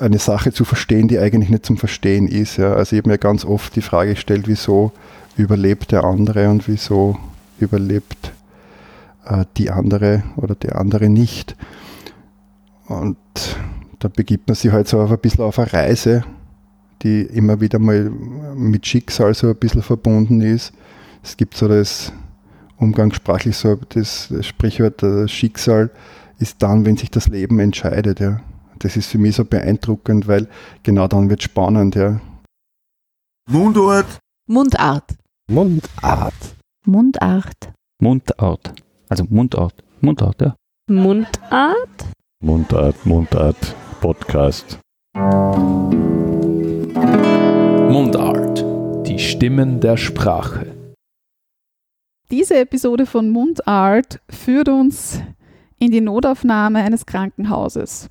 [0.00, 2.56] eine Sache zu verstehen, die eigentlich nicht zum Verstehen ist.
[2.56, 2.74] Ja.
[2.74, 4.92] Also ich habe mir ganz oft die Frage gestellt, wieso
[5.36, 7.18] überlebt der andere und wieso
[7.58, 8.32] überlebt
[9.24, 11.56] äh, die andere oder der andere nicht.
[12.88, 13.16] Und
[13.98, 16.24] da begibt man sich halt so auf ein bisschen auf eine Reise,
[17.02, 18.10] die immer wieder mal
[18.54, 20.72] mit Schicksal so ein bisschen verbunden ist.
[21.22, 22.12] Es gibt so das
[22.78, 25.90] umgangssprachlich so das, Sprichwort, das Schicksal
[26.38, 28.20] ist dann, wenn sich das Leben entscheidet.
[28.20, 28.40] Ja.
[28.78, 30.48] Das ist für mich so beeindruckend, weil
[30.82, 31.94] genau dann wird es spannend.
[31.94, 32.20] Ja.
[33.50, 34.18] Mundart.
[34.48, 35.14] Mundart.
[35.50, 36.56] Mundart.
[36.84, 37.72] Mundart.
[38.00, 38.74] Mundart.
[39.08, 39.82] Also Mundart.
[40.00, 40.54] Mundart, ja.
[40.90, 42.06] Mundart.
[42.42, 44.78] Mundart, Mundart, Podcast.
[47.90, 48.64] Mundart.
[49.06, 50.74] Die Stimmen der Sprache.
[52.30, 55.22] Diese Episode von Mundart führt uns
[55.78, 58.10] in die Notaufnahme eines Krankenhauses.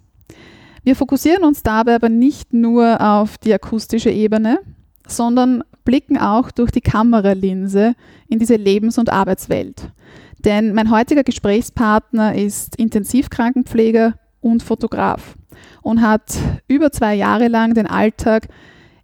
[0.85, 4.59] Wir fokussieren uns dabei aber nicht nur auf die akustische Ebene,
[5.07, 7.95] sondern blicken auch durch die Kameralinse
[8.27, 9.89] in diese Lebens- und Arbeitswelt.
[10.37, 15.35] Denn mein heutiger Gesprächspartner ist Intensivkrankenpfleger und Fotograf
[15.81, 16.37] und hat
[16.67, 18.47] über zwei Jahre lang den Alltag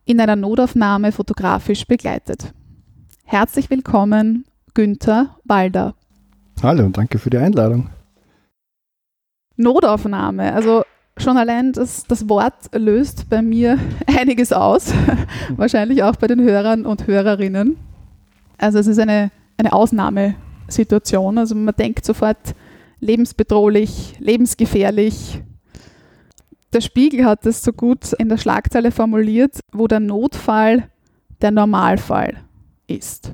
[0.05, 2.53] in einer Notaufnahme fotografisch begleitet.
[3.23, 5.95] Herzlich willkommen, Günther Walder.
[6.61, 7.89] Hallo und danke für die Einladung.
[9.55, 10.83] Notaufnahme, also
[11.17, 14.93] schon allein das, das Wort löst bei mir einiges aus,
[15.55, 17.77] wahrscheinlich auch bei den Hörern und Hörerinnen.
[18.57, 22.55] Also es ist eine, eine Ausnahmesituation, also man denkt sofort
[22.99, 25.41] lebensbedrohlich, lebensgefährlich.
[26.73, 30.87] Der Spiegel hat es so gut in der Schlagzeile formuliert, wo der Notfall
[31.41, 32.37] der Normalfall
[32.87, 33.33] ist.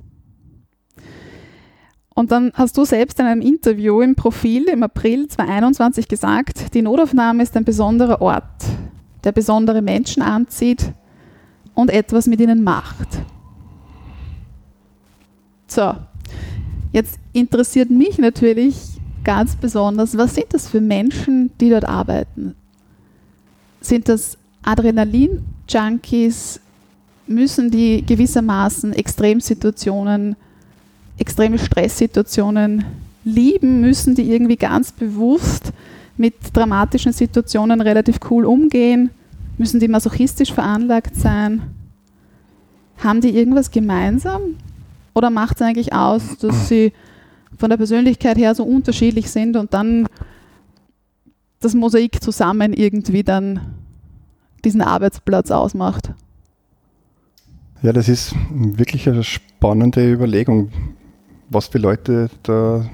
[2.18, 6.82] Und dann hast du selbst in einem Interview im Profil im April 2021 gesagt, die
[6.82, 8.66] Notaufnahme ist ein besonderer Ort,
[9.24, 10.94] der besondere Menschen anzieht
[11.76, 13.08] und etwas mit ihnen macht.
[15.68, 15.94] So,
[16.92, 18.76] jetzt interessiert mich natürlich
[19.24, 22.56] ganz besonders, was sind das für Menschen, die dort arbeiten?
[23.80, 26.62] Sind das Adrenalin-Junkies?
[27.28, 30.36] Müssen die gewissermaßen Extremsituationen
[31.18, 32.86] extreme Stresssituationen
[33.24, 35.74] lieben, müssen die irgendwie ganz bewusst
[36.16, 39.12] mit dramatischen Situationen relativ cool umgehen,
[39.58, 41.62] müssen die masochistisch veranlagt sein.
[42.98, 44.42] Haben die irgendwas gemeinsam?
[45.14, 46.94] Oder macht es eigentlich aus, dass sie
[47.58, 50.08] von der Persönlichkeit her so unterschiedlich sind und dann
[51.60, 53.60] das Mosaik zusammen irgendwie dann
[54.64, 56.12] diesen Arbeitsplatz ausmacht?
[57.82, 60.72] Ja, das ist wirklich eine spannende Überlegung
[61.50, 62.86] was für Leute da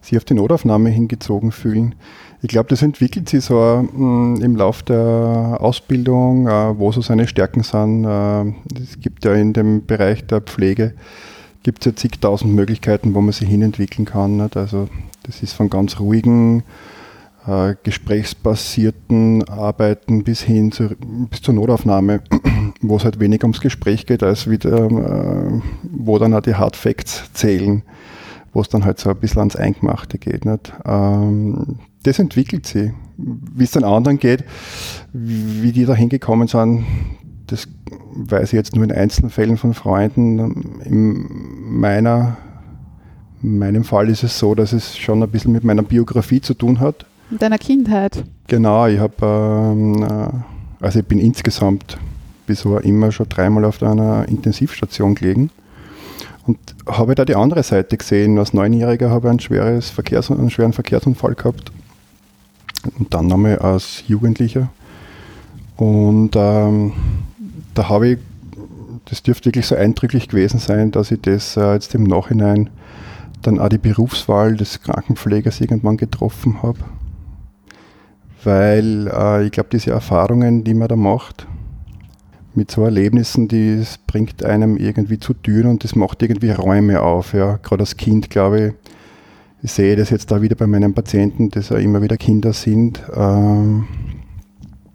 [0.00, 1.94] sich auf die Notaufnahme hingezogen fühlen.
[2.42, 7.26] Ich glaube, das entwickelt sich so äh, im Laufe der Ausbildung, äh, wo so seine
[7.26, 8.04] Stärken sind.
[8.04, 10.94] Äh, es gibt ja in dem Bereich der Pflege
[11.64, 14.40] gibt es ja zigtausend Möglichkeiten, wo man sich hinentwickeln kann.
[14.54, 14.88] Also
[15.24, 16.62] das ist von ganz ruhigen,
[17.46, 20.90] äh, gesprächsbasierten Arbeiten bis hin zu,
[21.30, 22.22] bis zur Notaufnahme,
[22.80, 26.76] wo es halt weniger ums Gespräch geht, als wieder, äh, wo dann auch die Hard
[26.76, 27.82] Facts zählen,
[28.52, 30.44] wo es dann halt so ein bisschen ans Eingemachte geht.
[30.44, 30.72] Nicht?
[30.84, 32.92] Ähm, das entwickelt sich.
[33.16, 34.44] Wie es den anderen geht,
[35.12, 36.84] wie die da hingekommen sind,
[37.46, 37.68] das
[38.14, 40.80] weiß ich jetzt nur in einzelnen Fällen von Freunden.
[40.84, 42.36] In meiner,
[43.42, 46.54] in meinem Fall ist es so, dass es schon ein bisschen mit meiner Biografie zu
[46.54, 47.06] tun hat.
[47.34, 48.22] In deiner Kindheit?
[48.46, 50.28] Genau, ich habe, ähm, äh,
[50.84, 51.98] also ich bin insgesamt
[52.46, 55.50] bisher immer schon dreimal auf einer Intensivstation gelegen
[56.46, 58.38] und habe da die andere Seite gesehen.
[58.38, 61.72] Als Neunjähriger habe ich ein schweres Verkehrs einen schweren Verkehrsunfall gehabt
[63.00, 64.68] und dann nochmal als Jugendlicher.
[65.76, 66.92] Und ähm,
[67.74, 68.18] da habe ich,
[69.06, 72.70] das dürfte wirklich so eindrücklich gewesen sein, dass ich das äh, jetzt im Nachhinein
[73.42, 76.78] dann auch die Berufswahl des Krankenpflegers irgendwann getroffen habe
[78.44, 81.46] weil äh, ich glaube, diese Erfahrungen, die man da macht,
[82.54, 87.32] mit so Erlebnissen, das bringt einem irgendwie zu Türen und das macht irgendwie Räume auf.
[87.32, 87.58] Ja.
[87.62, 88.72] Gerade als Kind, glaube ich,
[89.62, 93.02] ich sehe das jetzt da wieder bei meinen Patienten, dass ja immer wieder Kinder sind.
[93.14, 93.86] Ähm,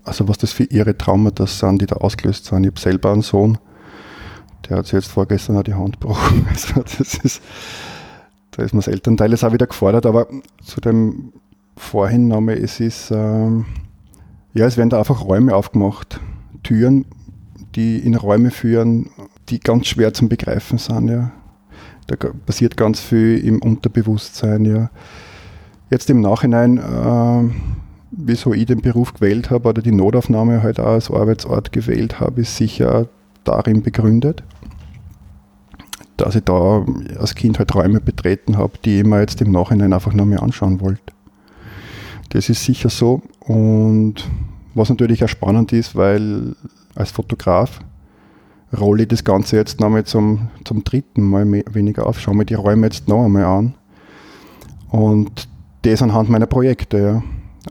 [0.04, 2.64] also was das für ihre Traumata sind, die da ausgelöst sind.
[2.64, 3.58] Ich habe selber einen Sohn,
[4.68, 6.48] der hat sich jetzt vorgestern auch die Hand gebrochen.
[6.50, 7.42] Also das ist,
[8.52, 10.28] da ist man das Elternteil jetzt auch wieder gefordert, aber
[10.64, 11.34] zu dem
[11.80, 13.66] Vorhinnahme, es ist, ähm,
[14.54, 16.20] ja, es werden da einfach Räume aufgemacht,
[16.64, 17.06] Türen,
[17.76, 19.10] die in Räume führen,
[19.50, 21.32] die ganz schwer zum Begreifen sind, ja.
[22.08, 22.16] Da
[22.46, 24.90] passiert ganz viel im Unterbewusstsein, ja.
[25.90, 27.50] Jetzt im Nachhinein äh,
[28.12, 32.42] wieso ich den Beruf gewählt habe oder die Notaufnahme halt auch als Arbeitsort gewählt habe,
[32.42, 33.08] ist sicher
[33.44, 34.44] darin begründet,
[36.18, 36.86] dass ich da
[37.18, 40.44] als Kind halt Räume betreten habe, die ich mir jetzt im Nachhinein einfach noch mehr
[40.44, 41.14] anschauen wollte.
[42.30, 43.22] Das ist sicher so.
[43.40, 44.16] Und
[44.76, 46.56] was natürlich auch spannend ist, weil
[46.96, 47.80] als Fotograf
[48.78, 52.46] rolle ich das Ganze jetzt nochmal zum, zum dritten Mal mehr, weniger auf, schaue mir
[52.46, 53.74] die Räume jetzt noch einmal an.
[54.90, 55.48] Und
[55.82, 57.24] das anhand meiner Projekte, ja.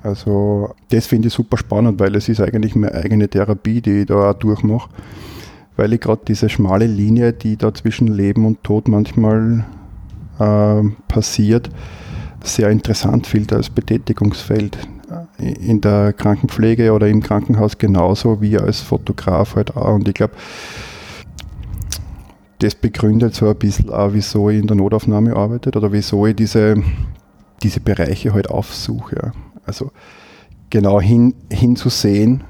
[0.03, 4.07] Also das finde ich super spannend, weil es ist eigentlich meine eigene Therapie, die ich
[4.07, 4.91] da auch durchmache.
[5.77, 9.65] Weil ich gerade diese schmale Linie, die da zwischen Leben und Tod manchmal
[10.39, 11.71] äh, passiert,
[12.43, 14.79] sehr interessant finde als Betätigungsfeld.
[15.39, 19.95] In der Krankenpflege oder im Krankenhaus genauso wie als Fotograf halt auch.
[19.95, 20.35] Und ich glaube,
[22.59, 26.37] das begründet so ein bisschen auch, wieso ich in der Notaufnahme arbeite oder wieso ich
[26.37, 26.83] diese,
[27.63, 29.33] diese Bereiche halt aufsuche.
[29.65, 29.93] Also
[30.71, 32.45] genau hin, hinzusehen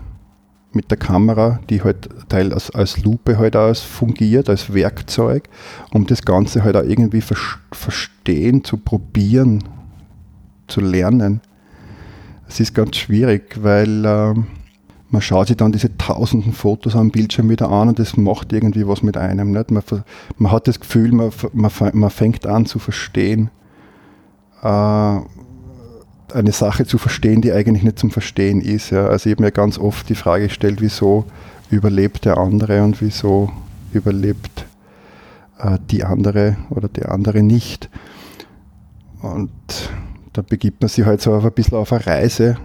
[0.72, 5.48] mit der Kamera, die halt Teil als, als Lupe halt auch fungiert, als Werkzeug,
[5.92, 7.36] um das Ganze halt auch irgendwie ver
[7.72, 9.64] verstehen, zu probieren,
[10.68, 11.40] zu lernen.
[12.48, 14.46] Es ist ganz schwierig, weil ähm,
[15.10, 18.86] man schaut sich dann diese tausenden Fotos am Bildschirm wieder an und das macht irgendwie
[18.86, 19.52] was mit einem.
[19.52, 19.70] Nicht?
[19.70, 19.82] Man,
[20.36, 23.50] man hat das Gefühl, man, man, man fängt an zu verstehen,
[24.62, 28.90] äh, eine Sache zu verstehen, die eigentlich nicht zum Verstehen ist.
[28.90, 29.06] Ja.
[29.06, 31.24] Also ich habe mir ganz oft die Frage gestellt, wieso
[31.70, 33.50] überlebt der andere und wieso
[33.92, 34.66] überlebt
[35.58, 37.88] äh, die andere oder der andere nicht.
[39.22, 39.50] Und
[40.38, 42.58] da begibt man sich halt so auf ein bisschen auf eine Reise,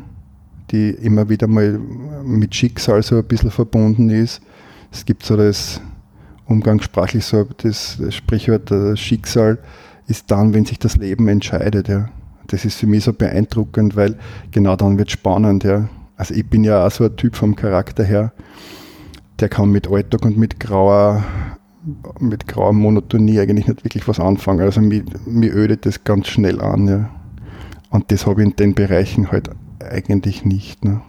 [0.69, 1.79] die immer wieder mal
[2.23, 4.43] mit Schicksal so ein bisschen verbunden ist.
[4.91, 5.81] Es gibt so das
[6.45, 9.57] umgangssprachlich so das Sprichwort, das Schicksal
[10.05, 11.87] ist dann, wenn sich das Leben entscheidet.
[11.87, 12.09] Ja.
[12.45, 14.19] Das ist für mich so beeindruckend, weil
[14.51, 15.63] genau dann wird es spannend.
[15.63, 15.89] Ja.
[16.15, 18.33] Also ich bin ja auch so ein Typ vom Charakter her,
[19.39, 21.23] der kann mit Alltag und mit grauer,
[22.19, 24.61] mit grauer Monotonie eigentlich nicht wirklich was anfangen.
[24.61, 26.87] Also mir, mir ödet das ganz schnell an.
[26.87, 27.22] Ja.
[27.93, 30.83] Und das habe ich in den Bereichen halt eigentlich nicht.
[30.83, 31.01] Ne.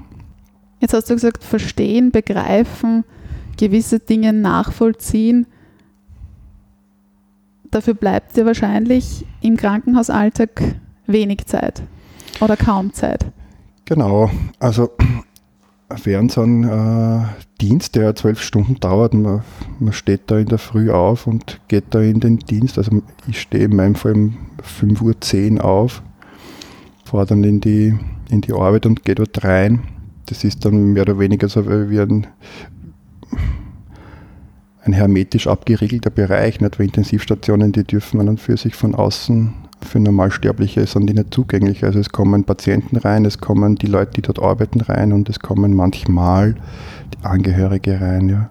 [0.81, 3.05] Jetzt hast du gesagt, verstehen, begreifen,
[3.57, 5.47] gewisse Dinge nachvollziehen.
[7.71, 10.63] Dafür bleibt dir wahrscheinlich im Krankenhausalltag
[11.07, 11.83] wenig Zeit
[12.43, 13.25] oder kaum Zeit.
[13.87, 14.91] Genau, also
[16.03, 17.25] während so ein äh,
[17.63, 19.43] Dienst, der zwölf Stunden dauert, man,
[19.81, 22.77] man, steht da in der Früh auf und geht da in den Dienst.
[22.77, 26.03] Also ich stehe in meinem Fall um 5.10 Uhr auf,
[27.05, 27.99] fahre dann in die,
[28.31, 29.81] in die Arbeit und gehe dort rein.
[30.27, 32.27] Das ist dann mehr oder weniger so wie ein,
[34.83, 36.61] ein hermetisch abgeriegelter Bereich.
[36.61, 36.79] Nicht?
[36.79, 39.53] Weil Intensivstationen, die dürfen man dann für sich von außen
[39.85, 41.85] für Normalsterbliche sind die nicht zugänglich.
[41.85, 45.39] Also es kommen Patienten rein, es kommen die Leute, die dort arbeiten, rein und es
[45.39, 46.55] kommen manchmal
[47.13, 48.51] die Angehörige rein, ja.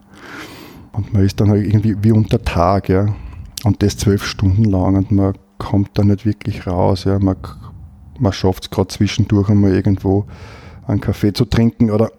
[0.94, 3.08] Und man ist dann halt irgendwie wie unter Tag, ja.
[3.64, 7.20] Und das zwölf Stunden lang und man kommt da nicht wirklich raus, ja.
[7.20, 7.36] Man,
[8.20, 10.26] man schafft es gerade zwischendurch einmal irgendwo
[10.88, 12.12] einen Kaffee zu trinken oder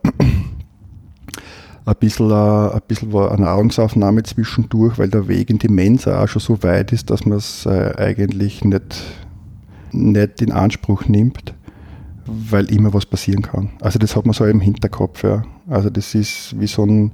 [1.87, 6.29] ein bisschen, äh, ein bisschen eine Nahrungsaufnahme zwischendurch, weil der Weg in die Mensa auch
[6.29, 9.03] schon so weit ist, dass man es äh, eigentlich nicht,
[9.93, 11.55] nicht in Anspruch nimmt,
[12.27, 13.71] weil immer was passieren kann.
[13.81, 15.23] Also das hat man so im Hinterkopf.
[15.23, 15.45] Ja.
[15.69, 17.13] Also das ist wie so ein,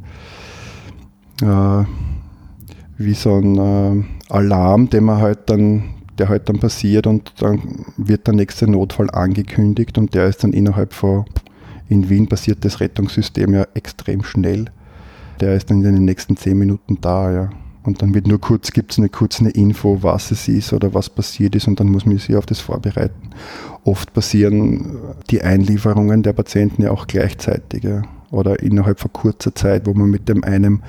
[1.43, 1.85] äh,
[2.97, 5.83] wie so ein äh, Alarm, den man halt dann
[6.21, 10.53] der halt dann passiert und dann wird der nächste Notfall angekündigt und der ist dann
[10.53, 11.25] innerhalb von
[11.89, 14.67] in Wien passiert das Rettungssystem ja extrem schnell.
[15.41, 17.51] Der ist dann in den nächsten zehn Minuten da, ja.
[17.83, 21.09] Und dann wird nur kurz, gibt es eine kurze Info, was es ist oder was
[21.09, 23.31] passiert ist und dann muss man sich auf das vorbereiten.
[23.85, 24.99] Oft passieren
[25.31, 28.03] die Einlieferungen der Patienten ja auch gleichzeitig ja.
[28.31, 30.83] oder innerhalb von kurzer Zeit, wo man mit dem einen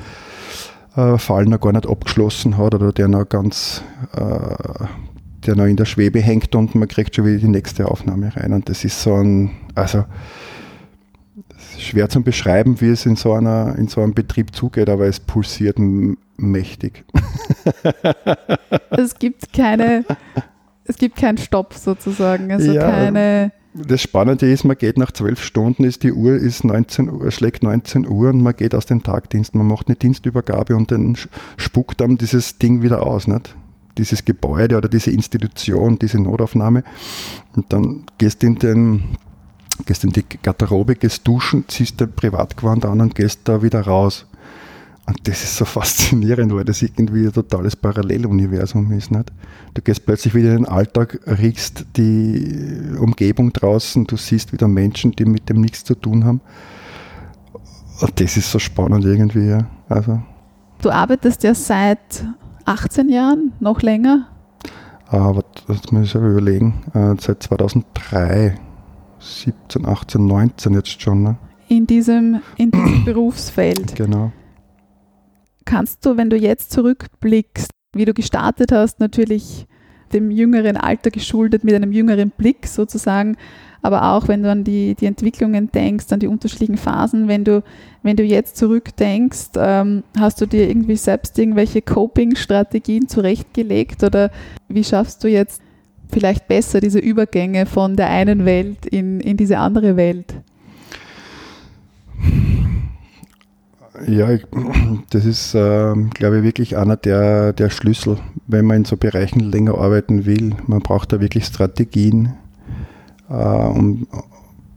[0.95, 3.81] äh, Fall noch gar nicht abgeschlossen hat oder der noch ganz,
[4.13, 4.85] äh,
[5.45, 8.53] der noch in der Schwebe hängt und man kriegt schon wieder die nächste Aufnahme rein.
[8.53, 10.05] Und das ist so ein, also
[11.77, 15.19] schwer zu beschreiben, wie es in so, einer, in so einem Betrieb zugeht, aber es
[15.19, 15.77] pulsiert
[16.37, 17.03] mächtig.
[18.91, 20.05] es gibt keine,
[20.85, 22.51] es gibt keinen Stopp sozusagen.
[22.51, 23.51] Also ja, keine.
[23.73, 27.63] Das Spannende ist, man geht nach zwölf Stunden, ist die Uhr ist 19 Uhr, schlägt
[27.63, 29.55] 19 Uhr und man geht aus dem Tagdienst.
[29.55, 31.15] Man macht eine Dienstübergabe und dann
[31.55, 33.27] spuckt dann dieses Ding wieder aus.
[33.27, 33.55] Nicht?
[33.97, 36.83] Dieses Gebäude oder diese Institution, diese Notaufnahme.
[37.55, 39.17] Und dann gehst in den
[39.85, 44.25] gehst in die Garderobe, gehst duschen, ziehst dein Privatgewand an und gehst da wieder raus.
[45.07, 49.11] Und das ist so faszinierend, weil das irgendwie ein totales Paralleluniversum ist.
[49.11, 49.31] Nicht?
[49.73, 55.11] Du gehst plötzlich wieder in den Alltag, riechst die Umgebung draußen, du siehst wieder Menschen,
[55.11, 56.41] die mit dem nichts zu tun haben.
[58.01, 59.47] Und das ist so spannend irgendwie.
[59.47, 59.67] Ja.
[59.89, 60.21] Also,
[60.81, 62.25] Du arbeitest ja seit
[62.71, 64.27] 18 Jahren, noch länger.
[65.07, 68.55] aber das muss ich aber überlegen, äh, seit 2003,
[69.19, 71.23] 17, 18, 19 jetzt schon.
[71.23, 71.37] Ne?
[71.71, 73.95] in diesem, in diesem Berufsfeld.
[73.95, 74.31] Genau.
[75.63, 79.67] Kannst du, wenn du jetzt zurückblickst, wie du gestartet hast, natürlich
[80.13, 83.37] dem jüngeren Alter geschuldet, mit einem jüngeren Blick sozusagen,
[83.81, 87.63] aber auch wenn du an die, die Entwicklungen denkst, an die unterschiedlichen Phasen, wenn du,
[88.03, 94.29] wenn du jetzt zurückdenkst, ähm, hast du dir irgendwie selbst irgendwelche Coping-Strategien zurechtgelegt oder
[94.67, 95.61] wie schaffst du jetzt
[96.11, 100.35] vielleicht besser diese Übergänge von der einen Welt in, in diese andere Welt?
[104.07, 104.45] Ja, ich-
[105.09, 108.17] das ist, ähm, glaube ich, wirklich einer der, der Schlüssel,
[108.47, 110.55] wenn man in so Bereichen länger arbeiten will.
[110.65, 112.33] Man braucht da wirklich Strategien,
[113.29, 114.07] äh, um,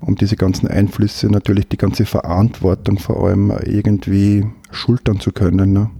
[0.01, 5.73] um diese ganzen Einflüsse, natürlich die ganze Verantwortung vor allem irgendwie schultern zu können.
[5.73, 5.91] Ne?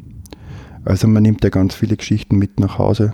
[0.85, 3.13] Also man nimmt ja ganz viele Geschichten mit nach Hause,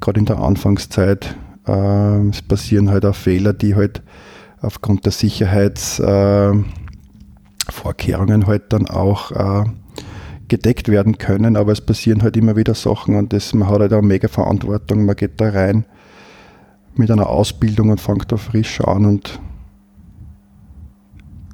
[0.00, 1.36] gerade in der Anfangszeit.
[1.66, 4.02] Äh, es passieren halt auch Fehler, die halt
[4.60, 5.98] aufgrund der Sicherheits...
[6.00, 6.52] Äh,
[7.68, 9.64] Vorkehrungen halt dann auch äh,
[10.48, 13.92] gedeckt werden können, aber es passieren halt immer wieder Sachen und das, man hat halt
[13.92, 15.86] auch mega Verantwortung, man geht da rein
[16.94, 19.40] mit einer Ausbildung und fängt da frisch an und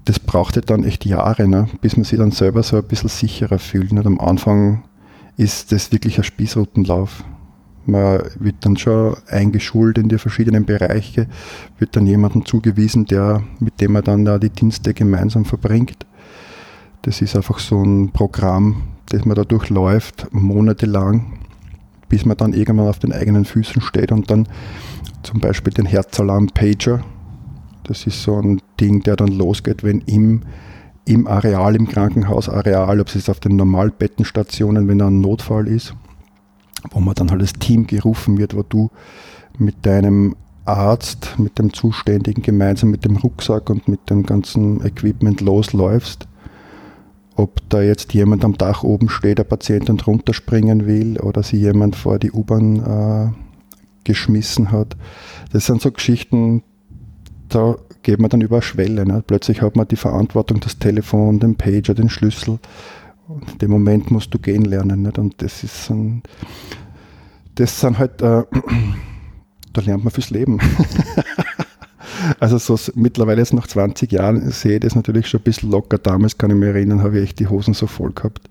[0.05, 3.11] das braucht halt dann echt Jahre, ne, bis man sich dann selber so ein bisschen
[3.11, 3.93] sicherer fühlt.
[3.93, 4.07] Nicht?
[4.07, 4.85] Am Anfang
[5.37, 7.25] ist das wirklich ein Spießrutenlauf.
[7.88, 11.26] Man wird dann schon eingeschult in die verschiedenen Bereiche,
[11.78, 16.07] wird dann jemandem zugewiesen, der, mit dem man dann da die Dienste gemeinsam verbringt.
[17.00, 21.38] Das ist einfach so ein Programm, das man da durchläuft, monatelang,
[22.11, 24.47] bis man dann irgendwann auf den eigenen Füßen steht und dann
[25.23, 27.02] zum Beispiel den Herzalarm-Pager,
[27.85, 30.42] das ist so ein Ding, der dann losgeht, wenn im,
[31.07, 35.95] im Areal, im Krankenhausareal, ob es jetzt auf den Normalbettenstationen, wenn da ein Notfall ist,
[36.91, 38.91] wo man dann halt als Team gerufen wird, wo du
[39.59, 45.41] mit deinem Arzt, mit dem Zuständigen gemeinsam mit dem Rucksack und mit dem ganzen Equipment
[45.41, 46.29] losläufst.
[47.37, 51.57] Ob da jetzt jemand am Dach oben steht, der Patient und runterspringen will oder sie
[51.57, 53.31] jemand vor die U-Bahn äh,
[54.05, 54.97] geschmissen hat.
[55.53, 56.63] Das sind so Geschichten,
[57.49, 59.07] da geht man dann über Schwelle.
[59.07, 59.23] Ne?
[59.27, 62.59] Plötzlich hat man die Verantwortung, das Telefon, den Pager, den Schlüssel.
[63.29, 65.03] In dem Moment musst du gehen lernen.
[65.03, 65.19] Nicht?
[65.19, 66.23] Und das ist ein,
[67.57, 68.45] das sind halt, äh,
[69.73, 70.59] da lernt man fürs Leben.
[72.41, 75.99] also so mittlerweile jetzt nach 20 Jahren sehe ich das natürlich schon ein bisschen locker.
[75.99, 78.49] Damals kann ich mich erinnern, habe ich echt die Hosen so voll gehabt.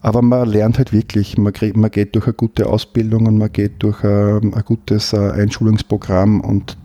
[0.00, 3.52] Aber man lernt halt wirklich, man, kriegt, man geht durch eine gute Ausbildung und man
[3.52, 6.76] geht durch ein, ein gutes äh, Einschulungsprogramm und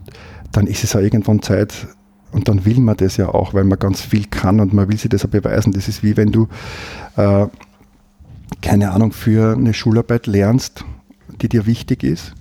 [0.51, 1.87] dann ist es auch irgendwann Zeit
[2.31, 4.97] und dann will man das ja auch, weil man ganz viel kann und man will
[4.97, 5.73] sich das auch beweisen.
[5.73, 6.47] Das ist wie wenn du,
[7.15, 7.47] äh,
[8.61, 10.85] keine Ahnung, für eine Schularbeit lernst,
[11.41, 12.33] die dir wichtig ist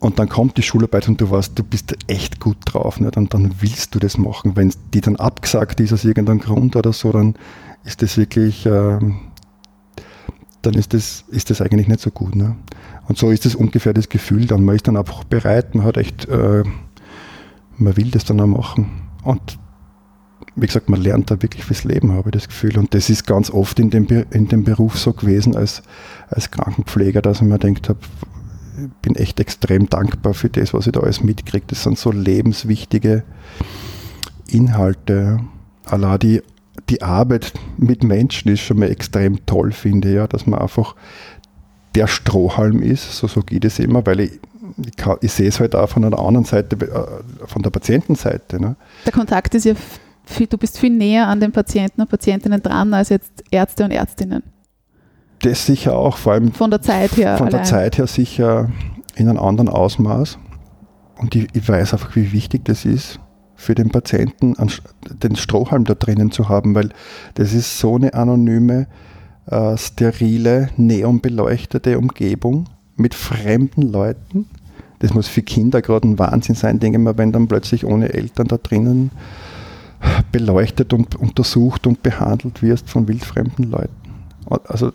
[0.00, 3.16] und dann kommt die Schularbeit und du weißt, du bist echt gut drauf nicht?
[3.16, 4.56] und dann willst du das machen.
[4.56, 7.34] Wenn die dann abgesagt ist aus irgendeinem Grund oder so, dann
[7.84, 9.20] ist das wirklich, ähm,
[10.62, 12.34] dann ist das, ist das eigentlich nicht so gut.
[12.34, 12.56] Ne?
[13.08, 14.64] Und so ist das ungefähr das Gefühl dann.
[14.64, 16.64] Man ist dann einfach bereit, man hat echt, äh,
[17.80, 18.90] man will das dann auch machen.
[19.24, 19.58] Und
[20.56, 22.78] wie gesagt, man lernt da wirklich fürs Leben, habe ich das Gefühl.
[22.78, 25.82] Und das ist ganz oft in dem, in dem Beruf so gewesen als,
[26.28, 28.00] als Krankenpfleger, dass ich mir gedacht habe,
[28.82, 31.64] ich bin echt extrem dankbar für das, was ich da alles mitkriege.
[31.68, 33.24] Das sind so lebenswichtige
[34.48, 35.40] Inhalte.
[35.84, 36.42] Allah, die,
[36.88, 40.94] die Arbeit mit Menschen ist schon mal extrem toll, finde ich, ja, dass man einfach
[41.94, 44.40] der Strohhalm ist, so sage ich das immer, weil ich,
[44.84, 48.60] ich, kann, ich sehe es halt auch von einer anderen Seite, äh, von der Patientenseite.
[48.60, 48.76] Ne?
[49.04, 49.74] Der Kontakt ist ja,
[50.24, 53.90] viel, du bist viel näher an den Patienten und Patientinnen dran als jetzt Ärzte und
[53.90, 54.42] Ärztinnen.
[55.42, 57.38] Das sicher auch, vor allem Von der Zeit her.
[57.38, 57.66] von der allein.
[57.66, 58.70] Zeit her sicher
[59.16, 60.38] in einem anderen Ausmaß.
[61.18, 63.20] Und ich, ich weiß einfach, wie wichtig das ist
[63.56, 64.54] für den Patienten,
[65.22, 66.90] den Strohhalm da drinnen zu haben, weil
[67.34, 68.86] das ist so eine anonyme,
[69.46, 74.48] äh, sterile, neonbeleuchtete Umgebung mit fremden Leuten.
[75.00, 78.12] Das muss für Kinder gerade ein Wahnsinn sein, denke ich mal, wenn dann plötzlich ohne
[78.12, 79.10] Eltern da drinnen
[80.32, 83.94] beleuchtet und untersucht und behandelt wirst von wildfremden Leuten.
[84.64, 84.92] Also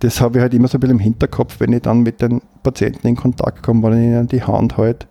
[0.00, 2.40] das habe ich halt immer so ein bisschen im Hinterkopf, wenn ich dann mit den
[2.62, 5.06] Patienten in Kontakt komme, wenn ich ihnen die Hand halt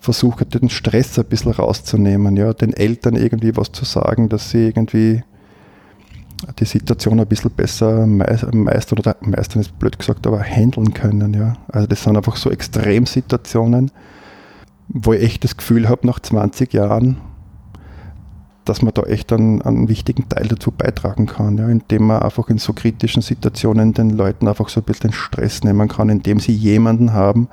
[0.00, 4.66] versuche, den Stress ein bisschen rauszunehmen, ja, den Eltern irgendwie was zu sagen, dass sie
[4.66, 5.22] irgendwie
[6.60, 11.32] die Situation ein bisschen besser meistern oder meistern ist blöd gesagt, aber handeln können.
[11.34, 11.56] Ja.
[11.68, 13.90] Also das sind einfach so Extremsituationen,
[14.88, 17.16] wo ich echt das Gefühl habe, nach 20 Jahren,
[18.66, 22.48] dass man da echt einen, einen wichtigen Teil dazu beitragen kann, ja, indem man einfach
[22.50, 26.52] in so kritischen Situationen den Leuten einfach so ein bisschen Stress nehmen kann, indem sie
[26.52, 27.48] jemanden haben,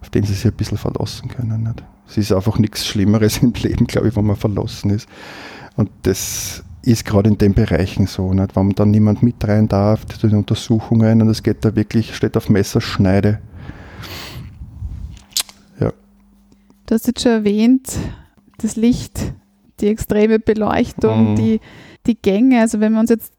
[0.00, 1.74] auf den sie sich ein bisschen verlassen können.
[2.06, 5.08] Es ist einfach nichts Schlimmeres im Leben, glaube ich, wenn man verlassen ist.
[5.76, 8.56] Und das ist gerade in den Bereichen so, nicht?
[8.56, 12.14] wenn man dann niemand mit rein darf, zu den Untersuchungen und es geht da wirklich,
[12.14, 13.40] steht auf Messerschneide.
[15.78, 15.92] Ja.
[16.86, 17.96] Du hast jetzt schon erwähnt,
[18.58, 19.32] das Licht,
[19.80, 21.36] die extreme Beleuchtung, Mhm.
[21.36, 21.60] die,
[22.06, 22.60] die Gänge.
[22.60, 23.32] Also wenn wir uns jetzt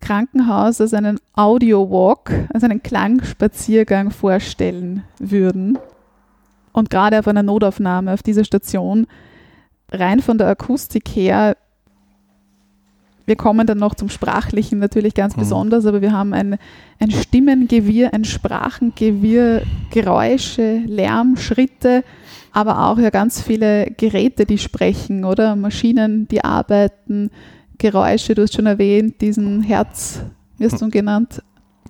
[0.00, 5.78] Krankenhaus als einen Audio-Walk, also einen Klangspaziergang vorstellen würden
[6.72, 9.06] und gerade auf einer Notaufnahme auf dieser Station,
[9.90, 11.56] rein von der Akustik her,
[13.26, 15.40] wir kommen dann noch zum Sprachlichen natürlich ganz Mhm.
[15.40, 16.58] besonders, aber wir haben ein,
[17.00, 22.04] ein Stimmengewirr, ein Sprachengewirr, Geräusche, Lärm, Schritte,
[22.52, 25.56] aber auch ja ganz viele Geräte, die sprechen, oder?
[25.56, 27.30] Maschinen, die arbeiten,
[27.78, 30.20] Geräusche, du hast schon erwähnt, diesen Herz,
[30.58, 31.42] wie hast du ihn genannt?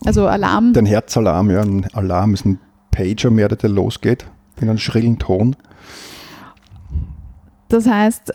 [0.04, 0.72] Also Alarm.
[0.72, 2.58] Den Herzalarm, ja, ein Alarm ist ein
[2.90, 4.24] Pager mehr, der losgeht,
[4.60, 5.56] in einem schrillen Ton.
[7.68, 8.32] Das heißt,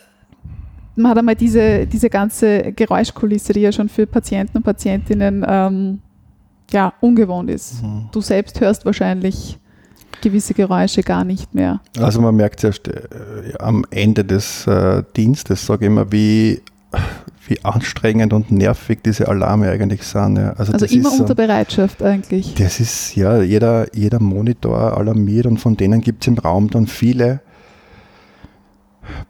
[1.00, 6.00] man hat einmal diese, diese ganze Geräuschkulisse, die ja schon für Patienten und Patientinnen ähm,
[6.72, 7.82] ja, ungewohnt ist.
[8.12, 9.58] Du selbst hörst wahrscheinlich
[10.22, 11.80] gewisse Geräusche gar nicht mehr.
[11.98, 13.02] Also man merkt erst äh,
[13.60, 16.62] am Ende des äh, Dienstes, sage ich immer, wie,
[17.48, 20.38] wie anstrengend und nervig diese Alarme eigentlich sind.
[20.38, 20.52] Ja.
[20.54, 22.54] Also, Also immer ist, unter äh, Bereitschaft eigentlich.
[22.56, 26.88] Das ist, ja, jeder, jeder Monitor alarmiert und von denen gibt es im Raum dann
[26.88, 27.42] viele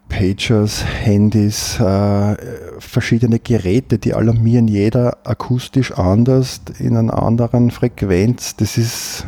[0.10, 2.36] Pagers, Handys, äh,
[2.80, 8.56] verschiedene Geräte, die alarmieren jeder akustisch anders, in einer anderen Frequenz.
[8.56, 9.26] Das ist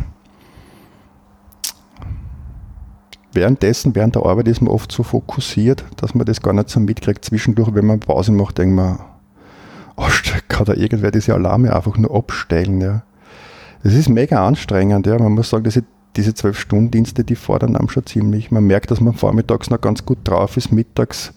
[3.33, 6.79] währenddessen, während der Arbeit ist man oft so fokussiert, dass man das gar nicht so
[6.79, 7.23] mitkriegt.
[7.23, 8.99] Zwischendurch, wenn man Pause macht, denkt man,
[9.95, 10.07] oh,
[10.47, 12.81] kann da irgendwer diese Alarme einfach nur abstellen.
[12.81, 13.03] Ja.
[13.83, 15.07] Das ist mega anstrengend.
[15.07, 15.17] Ja.
[15.17, 15.83] Man muss sagen, diese,
[16.15, 18.51] diese 12-Stunden-Dienste, die fordern einem schon ziemlich.
[18.51, 21.33] Man merkt, dass man vormittags noch ganz gut drauf ist, mittags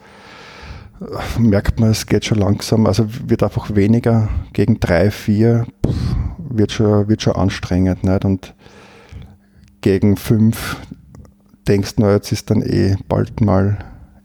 [1.01, 5.67] äh, merkt man, es geht schon langsam, also wird einfach weniger gegen drei, vier,
[6.39, 8.05] wird schon, wird schon anstrengend.
[8.05, 8.25] Nicht?
[8.25, 8.55] Und
[9.81, 10.77] gegen fünf
[11.69, 13.79] denkst du, jetzt ist dann eh bald mal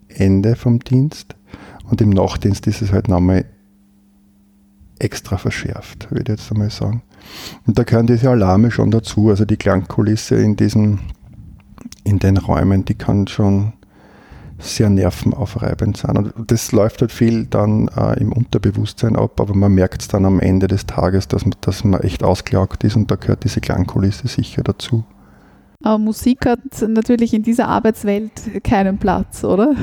[0.08, 1.36] Ende vom Dienst.
[1.90, 3.46] Und im Nachtdienst ist es halt nochmal
[5.00, 7.02] extra verschärft, würde ich jetzt einmal sagen.
[7.66, 9.30] Und da gehören diese Alarme schon dazu.
[9.30, 11.00] Also die Klangkulisse in diesen,
[12.04, 13.74] in den Räumen, die kann schon
[14.60, 16.18] sehr nervenaufreibend sein.
[16.18, 20.26] Und das läuft halt viel dann äh, im Unterbewusstsein ab, aber man merkt es dann
[20.26, 23.62] am Ende des Tages, dass man, dass man echt ausgelaugt ist und da gehört diese
[23.62, 25.06] Klangkulisse sicher dazu.
[25.82, 28.32] Aber Musik hat natürlich in dieser Arbeitswelt
[28.64, 29.76] keinen Platz, oder?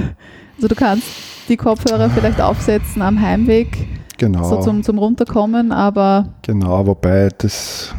[0.56, 1.06] Also du kannst
[1.48, 3.86] die Kopfhörer vielleicht aufsetzen am Heimweg,
[4.18, 4.44] Genau.
[4.44, 7.94] so zum, zum Runterkommen, aber Genau, wobei das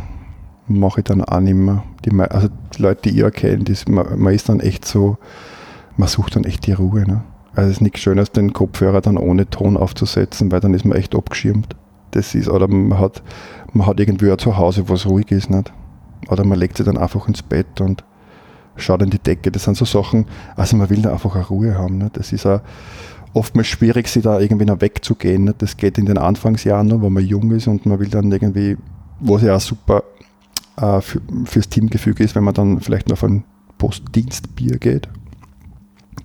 [0.68, 1.84] mache ich dann auch nicht mehr.
[2.06, 5.18] Die, also die Leute, die ich auch kenne, das, man, man ist dann echt so,
[5.96, 7.02] man sucht dann echt die Ruhe.
[7.08, 7.24] Ne?
[7.56, 10.98] Also es ist nichts Schönes, den Kopfhörer dann ohne Ton aufzusetzen, weil dann ist man
[10.98, 11.76] echt abgeschirmt.
[12.12, 13.22] Das ist, oder man hat,
[13.74, 15.50] man hat irgendwie ein Zuhause, wo es ruhig ist.
[15.50, 15.72] Nicht?
[16.30, 18.04] Oder man legt sich dann einfach ins Bett und
[18.76, 19.52] schaut in die Decke.
[19.52, 20.26] Das sind so Sachen,
[20.56, 21.98] also man will da einfach eine Ruhe haben.
[21.98, 22.18] Nicht?
[22.18, 22.62] Das ist auch
[23.34, 25.46] oftmals schwierig, sich da irgendwie noch wegzugehen.
[25.46, 25.62] Nicht?
[25.62, 28.78] Das geht in den Anfangsjahren noch, wo man jung ist und man will dann irgendwie,
[29.20, 30.04] was ja auch super
[30.78, 33.44] äh, für, fürs Teamgefüge ist, wenn man dann vielleicht noch auf ein
[33.78, 35.08] Postdienstbier geht,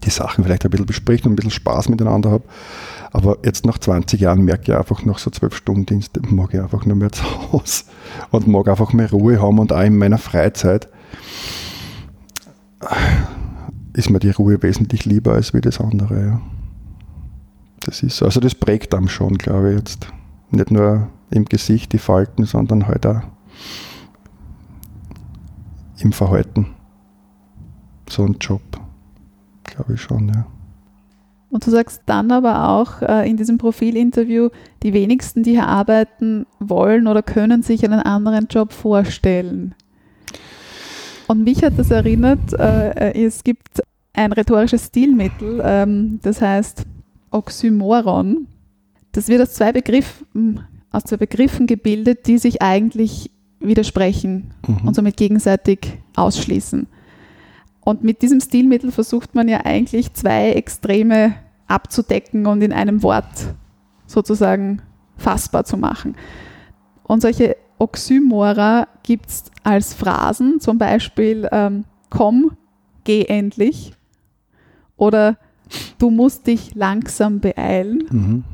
[0.05, 2.43] die Sachen vielleicht ein bisschen bespricht und ein bisschen Spaß miteinander hat.
[3.13, 6.61] Aber jetzt nach 20 Jahren merke ich einfach, nach so 12 Stunden Dienst mag ich
[6.61, 7.85] einfach nur mehr zu Hause
[8.31, 10.89] und mag einfach mehr Ruhe haben und auch in meiner Freizeit
[13.93, 16.21] ist mir die Ruhe wesentlich lieber als wie das andere.
[16.21, 16.41] Ja.
[17.85, 18.25] Das ist so.
[18.25, 20.09] Also das prägt einem schon, glaube ich, jetzt.
[20.51, 23.23] Nicht nur im Gesicht die Falten, sondern halt auch
[25.99, 26.75] im Verhalten.
[28.09, 28.63] So ein Job,
[29.65, 30.47] glaube ich schon, ja.
[31.51, 34.49] Und du sagst dann aber auch äh, in diesem Profilinterview,
[34.83, 39.75] die wenigsten, die hier arbeiten wollen oder können sich einen anderen Job vorstellen.
[41.29, 43.83] Und mich hat das erinnert, äh, es gibt
[44.15, 46.87] ein rhetorisches Stilmittel, ähm, das heißt
[47.33, 48.47] Oxymoron.
[49.13, 54.89] Das wird aus zwei, Begriffen, aus zwei Begriffen gebildet, die sich eigentlich widersprechen Mhm.
[54.89, 56.87] und somit gegenseitig ausschließen.
[57.85, 61.35] Und mit diesem Stilmittel versucht man ja eigentlich zwei Extreme
[61.67, 63.27] abzudecken und in einem Wort
[64.07, 64.83] sozusagen
[65.17, 66.15] fassbar zu machen.
[67.03, 72.57] Und solche Oxymora gibt es als Phrasen, zum Beispiel ähm, komm,
[73.05, 73.93] geh endlich
[74.97, 75.37] oder
[75.99, 78.45] du musst dich langsam beeilen Mhm.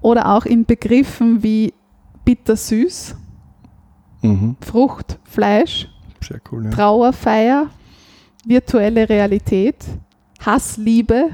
[0.00, 1.72] oder auch in Begriffen wie
[2.24, 3.16] bittersüß,
[4.22, 4.56] Mhm.
[4.60, 5.88] Frucht, Fleisch,
[6.52, 6.70] cool, ja.
[6.70, 7.66] Trauerfeier,
[8.46, 9.76] virtuelle Realität,
[10.44, 11.30] Hassliebe.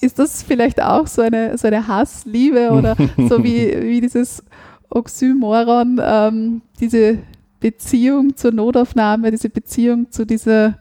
[0.00, 2.96] Ist das vielleicht auch so eine, so eine Hassliebe oder
[3.28, 4.44] so wie, wie dieses
[4.90, 7.18] Oxymoron, ähm, diese
[7.60, 10.78] Beziehung zur Notaufnahme, diese Beziehung zu dieser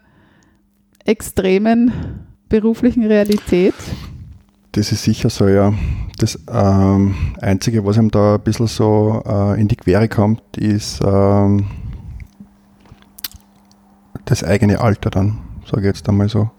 [1.05, 1.91] extremen
[2.49, 3.73] beruflichen Realität?
[4.73, 5.73] Das ist sicher so, ja.
[6.19, 10.99] Das ähm, Einzige, was ihm da ein bisschen so äh, in die Quere kommt, ist
[11.05, 11.65] ähm,
[14.25, 16.49] das eigene Alter dann, sage ich jetzt einmal so.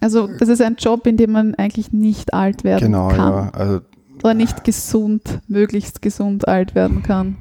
[0.00, 3.18] Also das ist ein Job, in dem man eigentlich nicht alt werden Genau, kann.
[3.18, 3.50] ja.
[3.52, 3.80] Also,
[4.22, 7.36] Oder nicht gesund, möglichst gesund alt werden kann.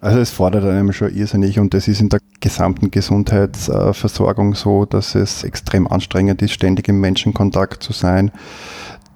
[0.00, 5.14] Also es fordert einem schon irrsinnig und das ist in der gesamten Gesundheitsversorgung so, dass
[5.14, 8.30] es extrem anstrengend ist, ständig im Menschenkontakt zu sein.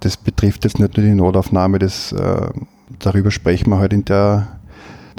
[0.01, 2.49] Das betrifft jetzt nicht nur die Notaufnahme, das, äh,
[2.99, 4.59] darüber sprechen wir halt in der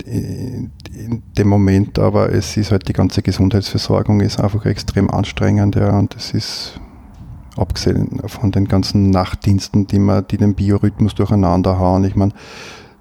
[0.05, 0.70] in,
[1.37, 6.14] dem Moment, aber es ist halt die ganze Gesundheitsversorgung ist einfach extrem anstrengend, ja, und
[6.14, 6.81] das ist
[7.57, 12.05] abgesehen von den ganzen Nachtdiensten, die man, die den Biorhythmus durcheinander hauen.
[12.05, 12.33] Ich meine,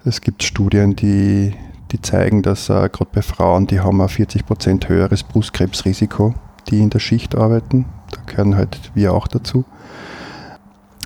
[0.04, 1.52] es gibt Studien, die,
[1.92, 6.34] die zeigen, dass äh, gerade bei Frauen, die haben ein 40% höheres Brustkrebsrisiko,
[6.68, 7.86] die in der Schicht arbeiten.
[8.10, 9.64] Da gehören halt wir auch dazu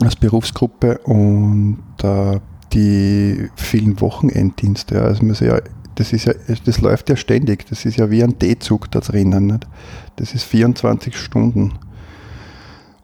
[0.01, 2.41] als Berufsgruppe und äh,
[2.73, 5.03] die vielen Wochenenddienste.
[5.03, 5.61] Also man ja,
[5.97, 6.33] das, ist ja,
[6.65, 7.67] das läuft ja ständig.
[7.69, 9.47] Das ist ja wie ein D-Zug da drinnen.
[9.47, 9.67] Nicht?
[10.17, 11.75] Das ist 24 Stunden.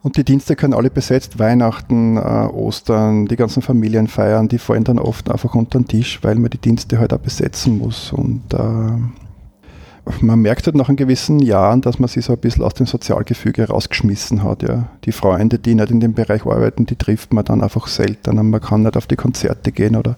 [0.07, 1.37] Und die Dienste können alle besetzt.
[1.37, 6.35] Weihnachten, äh, Ostern, die ganzen Familienfeiern, die fallen dann oft einfach unter den Tisch, weil
[6.35, 8.13] man die Dienste halt auch besetzen muss.
[8.13, 12.63] Und äh, man merkt halt nach einem gewissen Jahren, dass man sich so ein bisschen
[12.63, 14.63] aus dem Sozialgefüge rausgeschmissen hat.
[14.63, 14.85] Ja.
[15.03, 18.39] Die Freunde, die nicht in dem Bereich arbeiten, die trifft man dann einfach selten.
[18.39, 20.15] Und man kann nicht auf die Konzerte gehen oder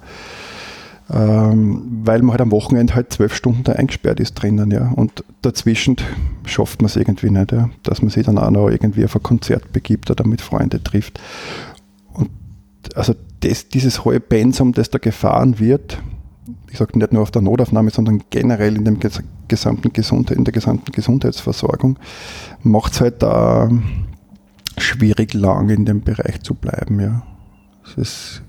[1.11, 4.91] ähm, weil man halt am Wochenende halt zwölf Stunden da eingesperrt ist drinnen, ja.
[4.91, 5.97] Und dazwischen
[6.45, 9.23] schafft man es irgendwie nicht, ja, dass man sich dann auch noch irgendwie auf ein
[9.23, 11.19] Konzert begibt oder mit Freunden trifft.
[12.13, 12.29] Und
[12.95, 16.01] also das, dieses hohe Pensum, das da gefahren wird,
[16.71, 20.43] ich sage nicht nur auf der Notaufnahme, sondern generell in, dem ges gesamten Gesundheit, in
[20.43, 21.97] der gesamten Gesundheitsversorgung,
[22.61, 23.69] macht es halt da
[24.77, 26.99] schwierig, lang in dem Bereich zu bleiben.
[26.99, 27.23] Ja.
[27.83, 28.41] Es ist,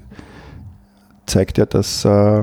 [1.30, 2.42] zeigt ja, dass äh,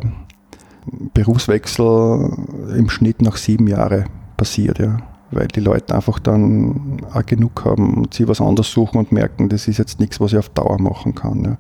[1.14, 2.32] Berufswechsel
[2.76, 4.06] im Schnitt nach sieben Jahren
[4.38, 4.98] passiert, ja.
[5.32, 9.50] weil die Leute einfach dann auch genug haben und sie was anderes suchen und merken,
[9.50, 11.44] das ist jetzt nichts, was ich auf Dauer machen kann.
[11.44, 11.58] Ja.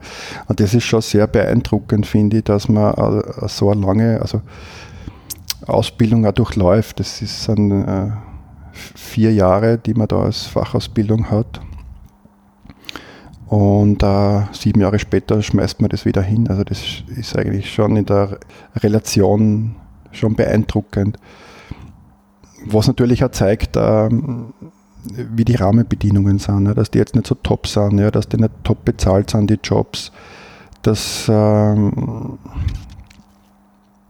[0.47, 4.41] Und das ist schon sehr beeindruckend, finde ich, dass man äh, so eine lange also
[5.65, 6.99] Ausbildung auch durchläuft.
[6.99, 8.11] Das sind, äh,
[8.95, 11.61] vier Jahre, die man da als Fachausbildung hat.
[13.47, 16.47] Und äh, sieben Jahre später schmeißt man das wieder hin.
[16.49, 16.81] Also das
[17.15, 18.39] ist eigentlich schon in der
[18.75, 19.75] Relation
[20.11, 21.17] schon beeindruckend.
[22.65, 24.09] Was natürlich auch zeigt, äh,
[25.13, 28.37] wie die Rahmenbedingungen sind, ja, dass die jetzt nicht so top sind, ja, dass die
[28.37, 30.11] nicht top bezahlt sind, die Jobs,
[30.81, 31.75] dass, äh,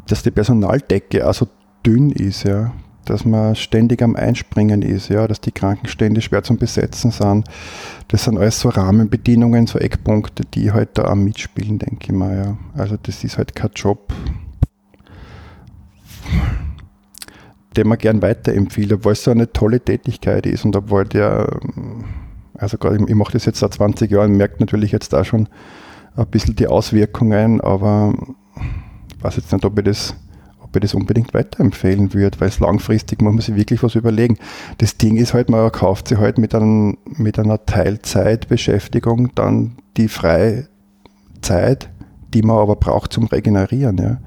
[0.08, 1.48] dass die Personaldecke also
[1.86, 2.72] dünn ist, ja,
[3.10, 7.48] dass man ständig am Einspringen ist, ja, dass die Krankenstände schwer zum Besetzen sind.
[8.08, 12.36] Das sind alles so Rahmenbedingungen, so Eckpunkte, die halt da auch mitspielen, denke ich mal.
[12.38, 12.58] Ja.
[12.80, 14.14] Also das ist halt kein Job,
[17.76, 21.60] den man gern weiterempfiehlt, obwohl es so eine tolle Tätigkeit ist und obwohl der,
[22.56, 25.48] also gerade ich mache das jetzt seit 20 Jahren, merkt natürlich jetzt da schon
[26.16, 28.14] ein bisschen die Auswirkungen, aber
[29.16, 30.16] ich weiß jetzt nicht, ob ich das
[30.68, 34.38] ob ich das unbedingt weiterempfehlen würde, weil es langfristig muss man sich wirklich was überlegen.
[34.78, 40.08] Das Ding ist halt, man kauft sich halt mit, einem, mit einer Teilzeitbeschäftigung dann die
[40.08, 40.68] freie
[41.42, 41.90] Zeit,
[42.34, 43.98] die man aber braucht zum Regenerieren.
[43.98, 44.18] Ja.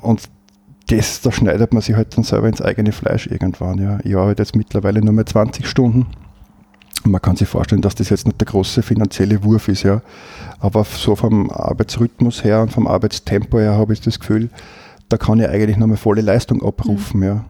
[0.00, 0.28] Und
[0.88, 3.78] das, da schneidet man sich halt dann selber ins eigene Fleisch irgendwann.
[3.78, 3.98] Ja.
[4.04, 6.06] Ich arbeite jetzt mittlerweile nur mehr 20 Stunden.
[7.06, 10.00] Man kann sich vorstellen, dass das jetzt nicht der große finanzielle Wurf ist, ja.
[10.58, 14.48] Aber so vom Arbeitsrhythmus her und vom Arbeitstempo her habe ich das Gefühl,
[15.14, 17.20] da kann ich eigentlich noch mal volle Leistung abrufen.
[17.20, 17.26] Mhm.
[17.26, 17.44] Ja.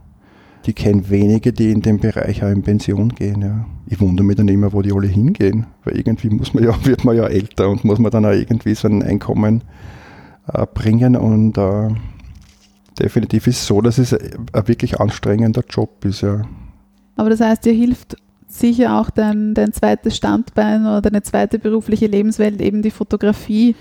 [0.66, 3.40] Die kennen wenige, die in dem Bereich auch in Pension gehen.
[3.40, 3.64] Ja.
[3.87, 7.07] Ich wundere mich dann immer, wo die alle hingehen, weil irgendwie muss man ja, wird
[7.07, 9.64] man ja älter und muss man dann auch irgendwie so ein Einkommen
[10.53, 11.16] äh, bringen.
[11.16, 11.88] Und äh,
[12.98, 16.20] definitiv ist es so, dass es ein wirklich anstrengender Job ist.
[16.20, 16.42] Ja.
[17.16, 22.09] Aber das heißt, dir hilft sicher auch dein, dein zweites Standbein oder deine zweite berufliche
[22.09, 23.74] Lebenswelt, eben die Fotografie,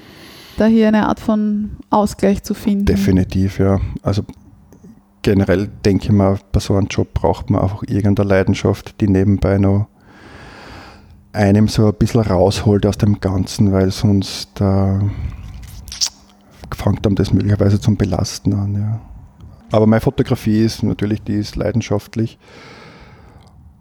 [0.58, 2.86] da hier eine Art von Ausgleich zu finden.
[2.86, 3.80] Definitiv, ja.
[4.02, 4.24] Also
[5.22, 9.58] generell denke ich mal, bei so einem Job braucht man einfach irgendeine Leidenschaft, die nebenbei
[9.58, 9.88] noch
[11.32, 15.00] einem so ein bisschen rausholt aus dem Ganzen, weil sonst äh,
[16.76, 18.76] fängt einem das möglicherweise zum Belasten an.
[18.76, 19.02] Ja.
[19.72, 22.38] Aber meine Fotografie ist natürlich, die ist leidenschaftlich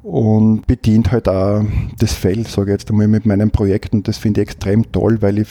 [0.03, 1.65] und bedient halt auch
[1.99, 4.03] das Feld, sage ich jetzt einmal, mit meinen Projekten.
[4.03, 5.49] Das finde ich extrem toll, weil ich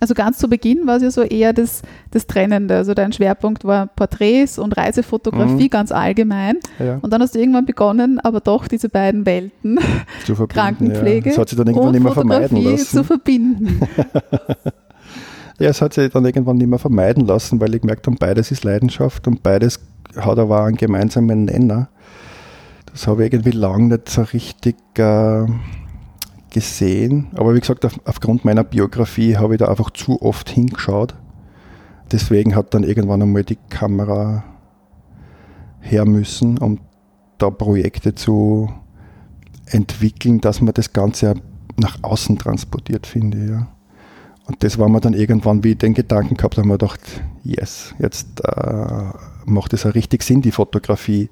[0.00, 2.76] Also ganz zu Beginn war es ja so eher das, das Trennende.
[2.76, 5.70] Also dein Schwerpunkt war Porträts und Reisefotografie Mhm.
[5.70, 6.56] ganz allgemein.
[6.78, 9.78] ja, Und dann hast du irgendwann begonnen, aber doch diese beiden Welten,
[10.24, 10.46] zu.
[10.46, 11.32] Krankenpflege Ja.
[11.34, 12.96] Das hat sich dann irgendwann und nicht mehr vermeiden Fotografie lassen.
[12.96, 13.80] zu verbinden.
[15.58, 18.50] Ja, es hat sich dann irgendwann nicht mehr vermeiden lassen, weil ich gemerkt habe, beides
[18.50, 19.78] ist Leidenschaft und beides
[20.16, 21.90] hat aber einen gemeinsamen Nenner.
[22.90, 25.44] Das habe ich irgendwie lange nicht so richtig äh,
[26.50, 27.28] gesehen.
[27.34, 31.14] Aber wie gesagt, auf, aufgrund meiner Biografie habe ich da einfach zu oft hingeschaut.
[32.12, 34.44] Deswegen hat dann irgendwann einmal die Kamera
[35.80, 36.80] her müssen, um
[37.38, 38.70] da Projekte zu
[39.66, 41.34] entwickeln, dass man das Ganze
[41.76, 43.50] nach außen transportiert, finde ich.
[43.50, 43.68] Ja.
[44.46, 47.00] Und das war mir dann irgendwann, wie ich den Gedanken gehabt habe, mir gedacht,
[47.44, 49.12] yes, jetzt äh,
[49.46, 51.30] macht es ja richtig Sinn, die Fotografie,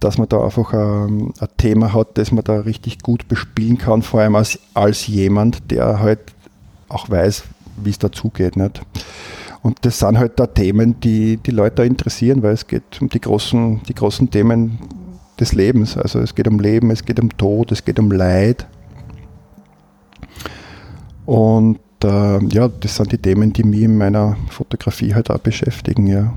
[0.00, 4.02] dass man da einfach ähm, ein Thema hat, das man da richtig gut bespielen kann,
[4.02, 6.20] vor allem als, als jemand, der halt
[6.88, 7.44] auch weiß,
[7.82, 8.56] wie es dazugeht.
[8.56, 8.80] Nicht?
[9.62, 13.20] Und das sind halt da Themen, die die Leute interessieren, weil es geht um die
[13.20, 14.78] großen, die großen Themen
[15.38, 15.96] des Lebens.
[15.96, 18.66] Also es geht um Leben, es geht um Tod, es geht um Leid.
[21.26, 26.06] Und äh, ja, das sind die Themen, die mich in meiner Fotografie halt auch beschäftigen.
[26.06, 26.32] Ja.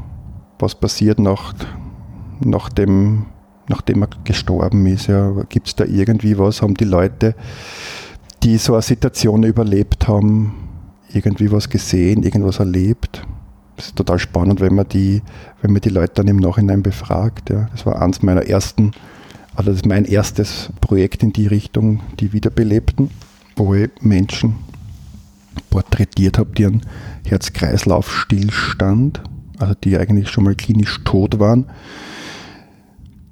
[0.59, 1.53] Was passiert nach,
[2.39, 3.25] nach dem,
[3.71, 5.07] nachdem er gestorben ist?
[5.07, 5.31] Ja.
[5.49, 6.61] Gibt es da irgendwie was?
[6.61, 7.33] Haben die Leute,
[8.43, 10.53] die so eine Situation überlebt haben,
[11.13, 13.23] irgendwie was gesehen, irgendwas erlebt?
[13.77, 15.21] Das ist total spannend, wenn man die,
[15.61, 17.49] wenn man die Leute dann im Nachhinein befragt.
[17.49, 17.67] Ja.
[17.71, 18.91] Das war eins meiner ersten,
[19.55, 23.09] also das ist mein erstes Projekt in die Richtung, die Wiederbelebten,
[23.55, 24.55] wo ich Menschen
[25.69, 26.81] porträtiert habe, die einen
[27.25, 29.21] Herz-Kreislauf-Stillstand,
[29.59, 31.65] also die eigentlich schon mal klinisch tot waren,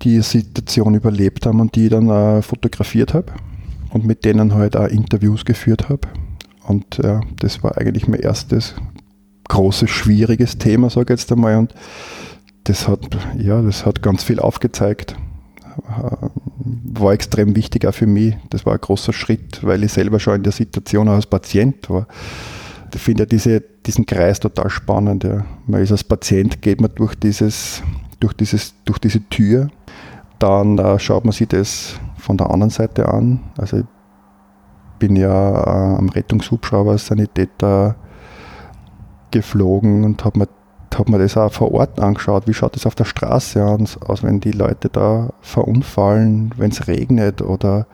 [0.01, 3.33] die Situation überlebt haben und die dann äh, fotografiert habe
[3.91, 6.07] und mit denen halt auch Interviews geführt habe.
[6.67, 8.75] Und äh, das war eigentlich mein erstes
[9.47, 11.57] großes, schwieriges Thema, sage ich jetzt einmal.
[11.57, 11.73] Und
[12.63, 15.15] das hat, ja, das hat ganz viel aufgezeigt.
[15.87, 16.27] Äh,
[16.93, 18.35] War extrem wichtig auch für mich.
[18.51, 22.07] Das war ein großer Schritt, weil ich selber schon in der Situation als Patient war.
[22.93, 25.23] Ich finde ja diese, diesen Kreis total spannend.
[25.23, 25.45] Ja.
[25.67, 27.81] Man ist als Patient, geht man durch, dieses,
[28.19, 29.69] durch, dieses, durch diese Tür,
[30.39, 33.41] dann äh, schaut man sich das von der anderen Seite an.
[33.57, 33.85] Also ich
[34.97, 37.95] bin ja äh, am Rettungshubschrauber als Sanitäter
[39.31, 40.47] geflogen und habe mir,
[40.95, 42.47] hab mir das auch vor Ort angeschaut.
[42.47, 47.41] Wie schaut das auf der Straße aus, wenn die Leute da verunfallen, wenn es regnet
[47.41, 47.85] oder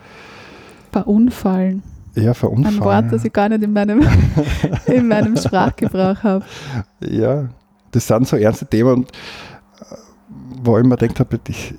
[0.91, 1.83] Verunfallen.
[2.15, 2.79] ja, verunfallen.
[2.79, 4.01] Ein Wort, das ich gar nicht in meinem,
[4.85, 6.45] in meinem Sprachgebrauch habe.
[7.01, 7.49] Ja,
[7.91, 9.95] das sind so ernste Themen, und, äh,
[10.63, 11.73] wo ich mir gedacht habe, ich,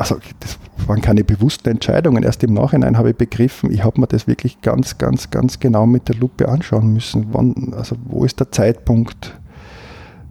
[0.00, 2.22] also das waren keine bewussten Entscheidungen.
[2.22, 5.84] Erst im Nachhinein habe ich begriffen, ich habe mir das wirklich ganz, ganz, ganz genau
[5.84, 7.26] mit der Lupe anschauen müssen.
[7.32, 9.38] Wann, also wo ist der Zeitpunkt?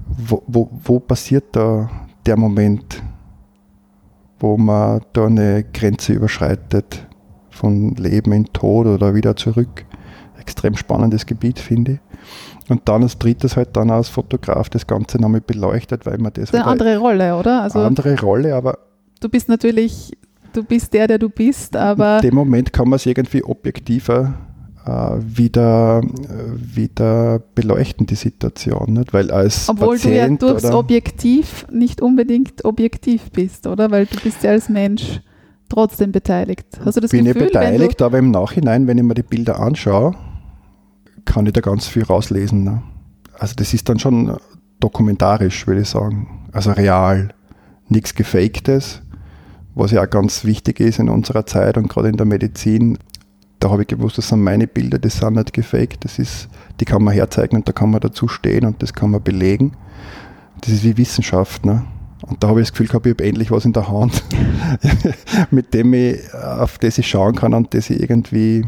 [0.07, 1.87] Wo, wo, wo passiert da
[2.25, 3.03] der Moment,
[4.39, 7.05] wo man da eine Grenze überschreitet
[7.51, 9.85] von Leben in Tod oder wieder zurück?
[10.39, 11.99] Extrem spannendes Gebiet, finde ich.
[12.71, 16.49] Und dann als drittes halt dann als Fotograf das Ganze nochmal beleuchtet, weil man das
[16.49, 17.61] Das ist eine andere Rolle, oder?
[17.61, 18.88] Also andere Rolle, aber
[19.19, 20.17] du bist natürlich,
[20.53, 24.33] du bist der, der du bist, aber in dem Moment kann man es irgendwie objektiver
[24.85, 28.93] äh, wieder, äh, wieder beleuchten, die Situation.
[28.93, 29.13] Nicht?
[29.13, 33.91] Weil als obwohl Patient du ja durchs Objektiv nicht unbedingt objektiv bist, oder?
[33.91, 35.21] Weil du bist ja als Mensch
[35.67, 36.65] trotzdem beteiligt.
[36.83, 39.59] Hast du das bin Gefühl, ich beteiligt, aber im Nachhinein, wenn ich mir die Bilder
[39.59, 40.15] anschaue,
[41.25, 42.63] kann ich da ganz viel rauslesen.
[42.63, 42.81] Ne?
[43.37, 44.37] Also das ist dann schon
[44.79, 46.47] dokumentarisch, würde ich sagen.
[46.51, 47.29] Also real.
[47.87, 49.01] Nichts Gefaktes,
[49.75, 52.97] was ja auch ganz wichtig ist in unserer Zeit und gerade in der Medizin.
[53.59, 56.05] Da habe ich gewusst, das sind meine Bilder, die sind nicht gefaked.
[56.05, 56.47] Das ist,
[56.79, 59.73] die kann man herzeigen und da kann man dazu stehen und das kann man belegen.
[60.61, 61.65] Das ist wie Wissenschaft.
[61.65, 61.83] Ne?
[62.21, 64.23] Und da habe ich das Gefühl gehabt, ich habe endlich was in der Hand,
[65.51, 68.65] mit dem ich, auf das ich schauen kann und das ich irgendwie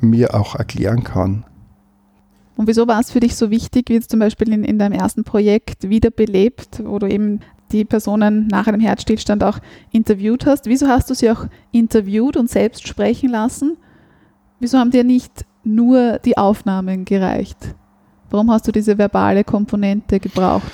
[0.00, 1.44] mir auch erklären kann.
[2.56, 4.98] Und wieso war es für dich so wichtig, wie jetzt zum Beispiel in, in deinem
[4.98, 7.40] ersten Projekt Wiederbelebt, wo du eben
[7.72, 9.58] die Personen nach einem Herzstillstand auch
[9.90, 10.66] interviewt hast?
[10.66, 13.76] Wieso hast du sie auch interviewt und selbst sprechen lassen?
[14.60, 17.74] Wieso haben dir nicht nur die Aufnahmen gereicht?
[18.30, 20.70] Warum hast du diese verbale Komponente gebraucht?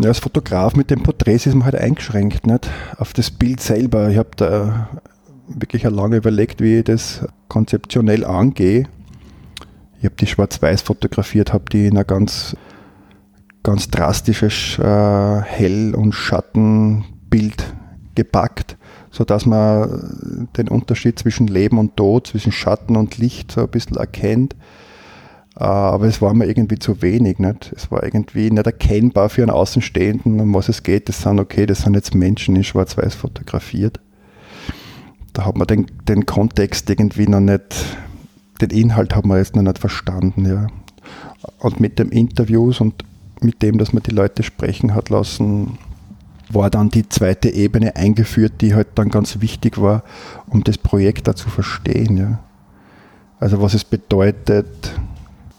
[0.00, 2.70] Ja, als Fotograf mit den Porträts ist man halt eingeschränkt, nicht?
[2.98, 4.10] Auf das Bild selber.
[4.10, 4.88] Ich habe da
[5.48, 8.88] wirklich lange überlegt, wie ich das konzeptionell angehe.
[9.98, 12.56] Ich habe die schwarz-weiß fotografiert, habe die in ein ganz,
[13.62, 17.74] ganz drastisches äh, Hell- und Schattenbild
[18.14, 18.76] gepackt,
[19.10, 23.96] sodass man den Unterschied zwischen Leben und Tod, zwischen Schatten und Licht so ein bisschen
[23.96, 24.54] erkennt.
[25.56, 27.38] Äh, aber es war mir irgendwie zu wenig.
[27.38, 27.72] Nicht?
[27.76, 31.08] Es war irgendwie nicht erkennbar für einen Außenstehenden, um was es geht.
[31.08, 34.00] Das sind okay, das sind jetzt Menschen in Schwarz-Weiß fotografiert.
[35.32, 37.74] Da hat man den, den Kontext irgendwie noch nicht,
[38.60, 40.46] den Inhalt hat man jetzt noch nicht verstanden.
[40.46, 40.66] Ja.
[41.58, 43.04] Und mit den Interviews und
[43.42, 45.78] mit dem, dass man die Leute sprechen hat lassen,
[46.52, 50.02] war dann die zweite Ebene eingeführt, die halt dann ganz wichtig war,
[50.48, 52.16] um das Projekt da zu verstehen.
[52.16, 52.38] Ja.
[53.38, 54.98] Also was es bedeutet,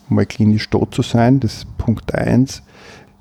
[0.10, 2.62] mal klinisch tot zu sein, das ist Punkt 1.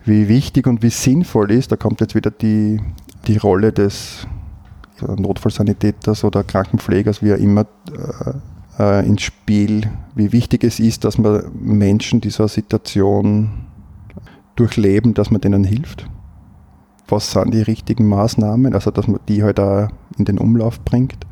[0.04, 2.80] Wie wichtig und wie sinnvoll ist, da kommt jetzt wieder die,
[3.26, 4.26] die Rolle des
[5.00, 8.32] Notfallsanitäters oder Krankenpflegers, wie er immer äh,
[8.78, 9.82] äh, ins Spiel,
[10.14, 13.66] wie wichtig es ist, dass man Menschen dieser Situation
[14.60, 16.08] durchleben, dass man denen hilft.
[17.08, 21.26] Was sind die richtigen Maßnahmen, also dass man die halt auch in den Umlauf bringt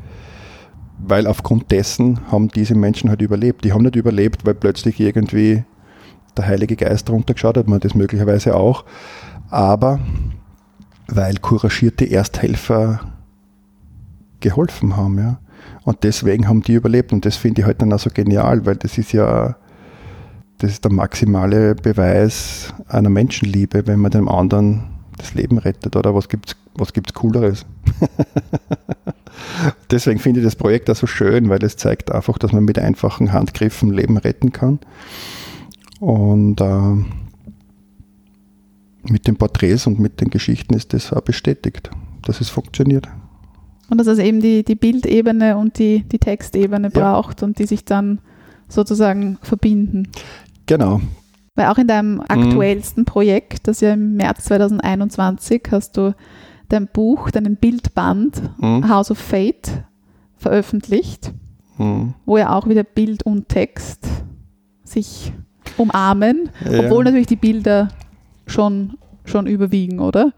[0.99, 3.65] weil aufgrund dessen haben diese Menschen halt überlebt.
[3.65, 5.65] Die haben nicht überlebt, weil plötzlich irgendwie
[6.37, 8.85] der Heilige Geist runtergeschaut hat, man das möglicherweise auch,
[9.51, 10.01] aber
[11.09, 13.01] weil couragierte Ersthelfer
[14.41, 15.39] geholfen haben, ja.
[15.85, 18.77] Und deswegen haben die überlebt und das finde ich halt dann auch so genial, weil
[18.77, 19.57] das ist ja,
[20.59, 24.85] das ist der maximale Beweis einer Menschenliebe, wenn man dem anderen
[25.17, 27.65] das Leben rettet, oder was gibt's, was gibt's Cooleres?
[29.91, 32.79] Deswegen finde ich das Projekt auch so schön, weil es zeigt einfach, dass man mit
[32.79, 34.79] einfachen Handgriffen Leben retten kann.
[36.01, 37.05] Und äh,
[39.11, 41.91] mit den Porträts und mit den Geschichten ist das auch bestätigt,
[42.23, 43.09] dass es funktioniert.
[43.91, 47.01] Und dass es eben die, die Bildebene und die, die Textebene Ja.
[47.01, 48.21] braucht und die sich dann
[48.69, 50.09] sozusagen verbinden.
[50.69, 51.01] Genau.
[51.57, 56.15] Weil auch in deinem aktuellsten Projekt, das ja im März 2021, hast du
[56.69, 58.89] dein Buch, deinen Bildband Mhm.
[58.89, 59.83] House of Fate
[60.37, 61.33] veröffentlicht,
[61.79, 62.15] Mhm.
[62.27, 64.07] wo ja auch wieder Bild und Text
[64.85, 65.33] sich
[65.77, 66.81] umarmen, Ja.
[66.81, 67.89] obwohl natürlich die Bilder
[68.47, 70.33] schon, schon überwiegen, oder?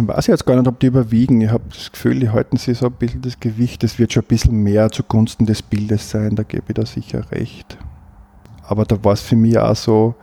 [0.00, 1.40] Ich weiß jetzt gar nicht, ob die überwiegen.
[1.40, 3.84] Ich habe das Gefühl, die halten sich so ein bisschen das Gewicht.
[3.84, 7.30] Es wird schon ein bisschen mehr zugunsten des Bildes sein, da gebe ich da sicher
[7.32, 7.76] recht.
[8.70, 10.14] Aber da war es für mich auch so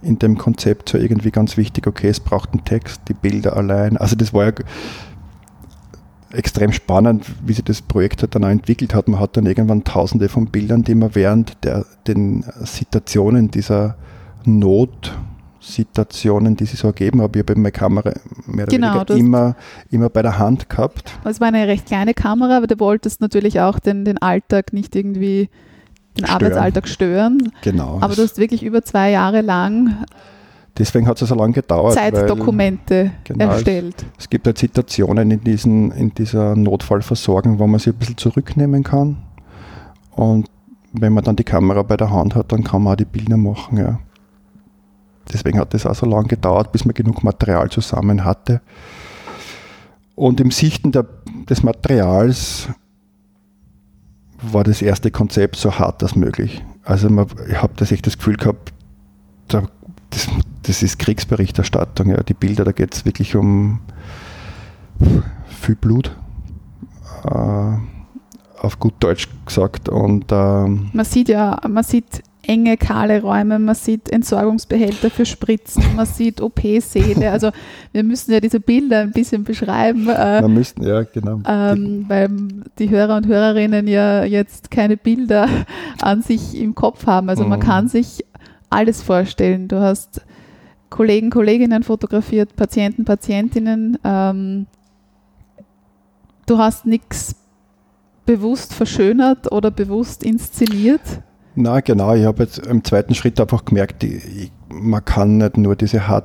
[0.00, 3.96] in dem Konzept so irgendwie ganz wichtig, okay, es braucht einen Text, die Bilder allein.
[3.96, 4.52] Also das war ja
[6.32, 9.08] extrem spannend, wie sich das Projekt halt dann auch entwickelt hat.
[9.08, 13.96] Man hat dann irgendwann tausende von Bildern, die man während der, den Situationen dieser
[14.44, 18.12] Notsituationen, die sich so ergeben haben, ich habe meine Kamera
[18.46, 19.56] mehr oder Genau, weniger immer,
[19.90, 21.18] immer bei der Hand gehabt.
[21.24, 24.94] Es war eine recht kleine Kamera, aber du wolltest natürlich auch den, den Alltag nicht
[24.94, 25.48] irgendwie,
[26.16, 26.42] den Stören.
[26.42, 27.52] Arbeitsalltag stören.
[27.62, 27.98] Genau.
[28.00, 30.04] Aber du hast wirklich über zwei Jahre lang
[30.76, 31.94] Deswegen hat es so lange gedauert.
[31.96, 34.04] weil- Zeitdokumente Genau, erstellt.
[34.18, 38.82] Es gibt halt Situationen in, diesen, in dieser Notfallversorgung, wo man sich ein bisschen zurücknehmen
[38.82, 39.18] kann.
[40.10, 40.48] Und
[40.92, 43.36] wenn man dann die Kamera bei der Hand hat, dann kann man auch die Bilder
[43.36, 43.78] machen.
[43.78, 44.00] Ja.
[45.32, 48.60] Deswegen hat es auch so lange gedauert, bis man genug Material zusammen hatte.
[50.16, 51.06] Und im Sichten der,
[51.48, 52.68] des Materials
[54.52, 56.62] war das erste Konzept so hart als möglich.
[56.84, 58.72] Also man, ich habe das echt das Gefühl gehabt,
[59.48, 59.64] da,
[60.10, 60.28] das,
[60.62, 62.10] das ist Kriegsberichterstattung.
[62.10, 62.22] Ja.
[62.22, 63.80] Die Bilder, da geht es wirklich um
[65.48, 66.14] viel Blut.
[67.24, 67.76] Äh,
[68.60, 69.88] auf gut Deutsch gesagt.
[69.88, 75.82] Und ähm, Man sieht ja, man sieht enge, kahle Räume, man sieht Entsorgungsbehälter für Spritzen,
[75.96, 77.30] man sieht OP-Säle.
[77.30, 77.50] Also
[77.92, 81.40] wir müssen ja diese Bilder ein bisschen beschreiben, äh, wir müssten, ja, genau.
[81.46, 82.30] ähm, weil
[82.78, 85.48] die Hörer und Hörerinnen ja jetzt keine Bilder
[86.00, 87.28] an sich im Kopf haben.
[87.28, 87.64] Also man Mhm.
[87.64, 88.24] kann sich
[88.70, 89.68] alles vorstellen.
[89.68, 90.20] Du hast
[90.90, 93.98] Kollegen, Kolleginnen fotografiert, Patienten, Patientinnen.
[94.04, 94.66] Ähm,
[96.46, 97.36] du hast nichts
[98.26, 101.00] bewusst verschönert oder bewusst inszeniert.
[101.56, 105.76] Na genau, ich habe jetzt im zweiten Schritt einfach gemerkt, ich, man kann nicht nur
[105.76, 106.24] diese hart,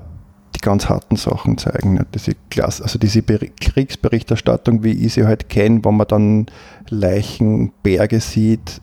[0.55, 2.03] die ganz harten Sachen zeigen.
[2.15, 6.45] Diese Klasse, also diese Beri- Kriegsberichterstattung, wie ich sie halt kenne, wo man dann
[6.89, 8.81] Leichenberge sieht,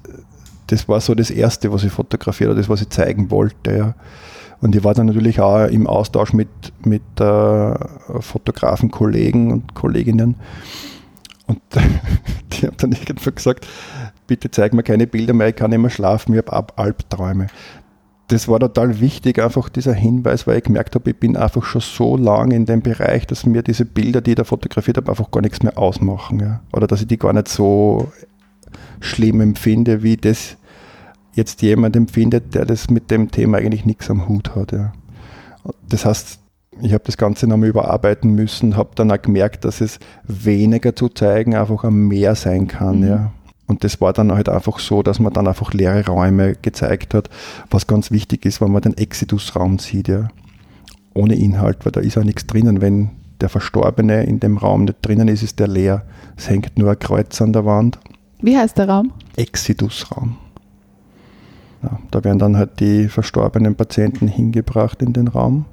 [0.68, 3.76] das war so das Erste, was ich fotografiert habe, das, was ich zeigen wollte.
[3.76, 3.94] Ja.
[4.60, 6.48] Und ich war dann natürlich auch im Austausch mit,
[6.84, 7.74] mit äh,
[8.20, 10.36] Fotografen, Kollegen und Kolleginnen.
[11.46, 11.60] Und
[12.52, 13.66] die haben dann irgendwann gesagt,
[14.26, 17.46] bitte zeig mir keine Bilder mehr, ich kann nicht mehr schlafen, ich habe Albträume.
[18.28, 21.80] Das war total wichtig, einfach dieser Hinweis, weil ich gemerkt habe, ich bin einfach schon
[21.80, 25.30] so lange in dem Bereich, dass mir diese Bilder, die ich da fotografiert habe, einfach
[25.30, 26.40] gar nichts mehr ausmachen.
[26.40, 26.60] Ja.
[26.72, 28.10] Oder dass ich die gar nicht so
[28.98, 30.56] schlimm empfinde, wie das
[31.34, 34.72] jetzt jemand empfindet, der das mit dem Thema eigentlich nichts am Hut hat.
[34.72, 34.92] Ja.
[35.88, 36.40] Das heißt,
[36.80, 41.08] ich habe das Ganze nochmal überarbeiten müssen, habe dann auch gemerkt, dass es weniger zu
[41.08, 43.00] zeigen einfach am mehr sein kann.
[43.00, 43.08] Mhm.
[43.08, 43.32] Ja.
[43.66, 47.28] Und das war dann halt einfach so, dass man dann einfach leere Räume gezeigt hat,
[47.70, 50.28] was ganz wichtig ist, wenn man den Exitus-Raum sieht, ja.
[51.14, 52.80] Ohne Inhalt, weil da ist auch nichts drinnen.
[52.80, 53.10] Wenn
[53.40, 56.02] der Verstorbene in dem Raum nicht drinnen ist, ist der leer.
[56.36, 57.98] Es hängt nur ein Kreuz an der Wand.
[58.40, 59.12] Wie heißt der Raum?
[59.36, 60.36] Exitus-Raum.
[61.82, 65.64] Ja, da werden dann halt die verstorbenen Patienten hingebracht in den Raum.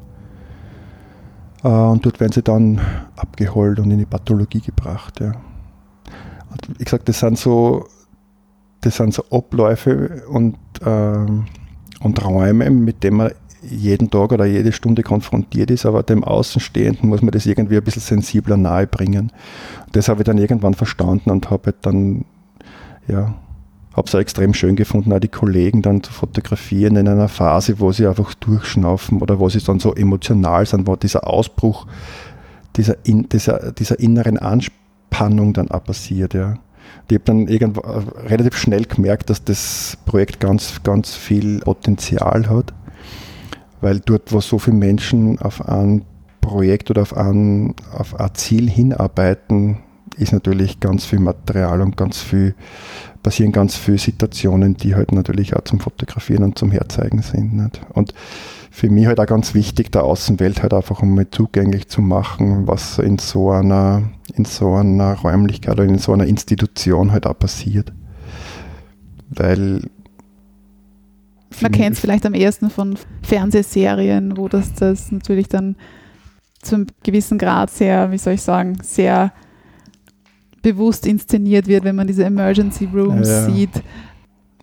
[1.64, 2.80] Äh, und dort werden sie dann
[3.16, 5.20] abgeholt und in die Pathologie gebracht.
[5.20, 5.34] Ja.
[6.52, 7.88] Und wie gesagt, das sind so,
[8.82, 11.46] das sind so Abläufe und, ähm,
[12.02, 13.32] und Räume, mit denen man
[13.64, 17.84] jeden Tag oder jede Stunde konfrontiert ist, aber dem Außenstehenden muss man das irgendwie ein
[17.84, 19.32] bisschen sensibler nahe bringen.
[19.94, 22.26] Das habe ich dann irgendwann verstanden und habe halt dann,
[23.08, 23.34] ja,
[23.94, 27.80] habe es auch extrem schön gefunden, auch die Kollegen dann zu fotografieren in einer Phase,
[27.80, 31.86] wo sie einfach durchschnaufen oder wo sie dann so emotional sind, wo dieser Ausbruch
[32.76, 36.34] dieser, in, dieser, dieser inneren Anspannung dann auch passiert.
[36.34, 36.56] Ja.
[37.08, 42.74] Ich habe dann irgendwann relativ schnell gemerkt, dass das Projekt ganz, ganz viel Potenzial hat,
[43.82, 46.04] weil dort, wo so viele Menschen auf ein
[46.42, 49.78] Projekt oder auf ein, auf ein Ziel hinarbeiten,
[50.18, 52.56] ist natürlich ganz viel Material und ganz viel
[53.24, 57.54] passieren ganz viele Situationen, die halt natürlich auch zum Fotografieren und zum Herzeigen sind.
[57.54, 57.82] Nicht?
[57.94, 58.14] Und
[58.70, 63.00] für mich halt auch ganz wichtig, der Außenwelt halt einfach einmal zugänglich zu machen, was
[63.00, 64.04] in so einer,
[64.36, 67.94] in so einer Räumlichkeit oder in so einer Institution halt auch passiert.
[69.30, 69.82] Weil
[71.62, 75.76] Man kennt es vielleicht am ehesten von Fernsehserien, wo das, das natürlich dann
[76.62, 79.34] zum gewissen Grad sehr, wie soll ich sagen, sehr
[80.64, 83.46] bewusst inszeniert wird, wenn man diese Emergency Rooms Ja.
[83.46, 83.84] sieht.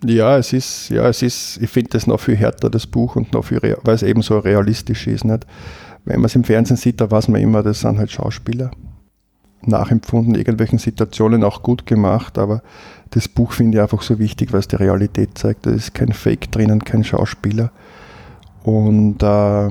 [0.03, 3.32] Ja, es ist, ja, es ist, ich finde das noch viel härter, das Buch, und
[3.34, 5.24] noch viel, weil es eben so realistisch ist.
[5.24, 5.46] Nicht?
[6.07, 8.70] Wenn man es im Fernsehen sieht, da weiß man immer, das sind halt Schauspieler.
[9.62, 12.62] Nachempfunden, irgendwelchen Situationen auch gut gemacht, aber
[13.11, 15.66] das Buch finde ich einfach so wichtig, weil es die Realität zeigt.
[15.66, 17.70] Da ist kein Fake drinnen, kein Schauspieler.
[18.62, 19.68] Und äh,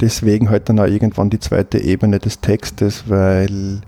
[0.00, 3.82] deswegen halt dann auch irgendwann die zweite Ebene des Textes, weil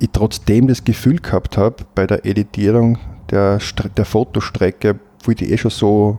[0.00, 2.98] ich trotzdem das Gefühl gehabt habe, bei der Editierung
[3.30, 3.58] der,
[3.96, 6.18] der Fotostrecke, wo die eh schon so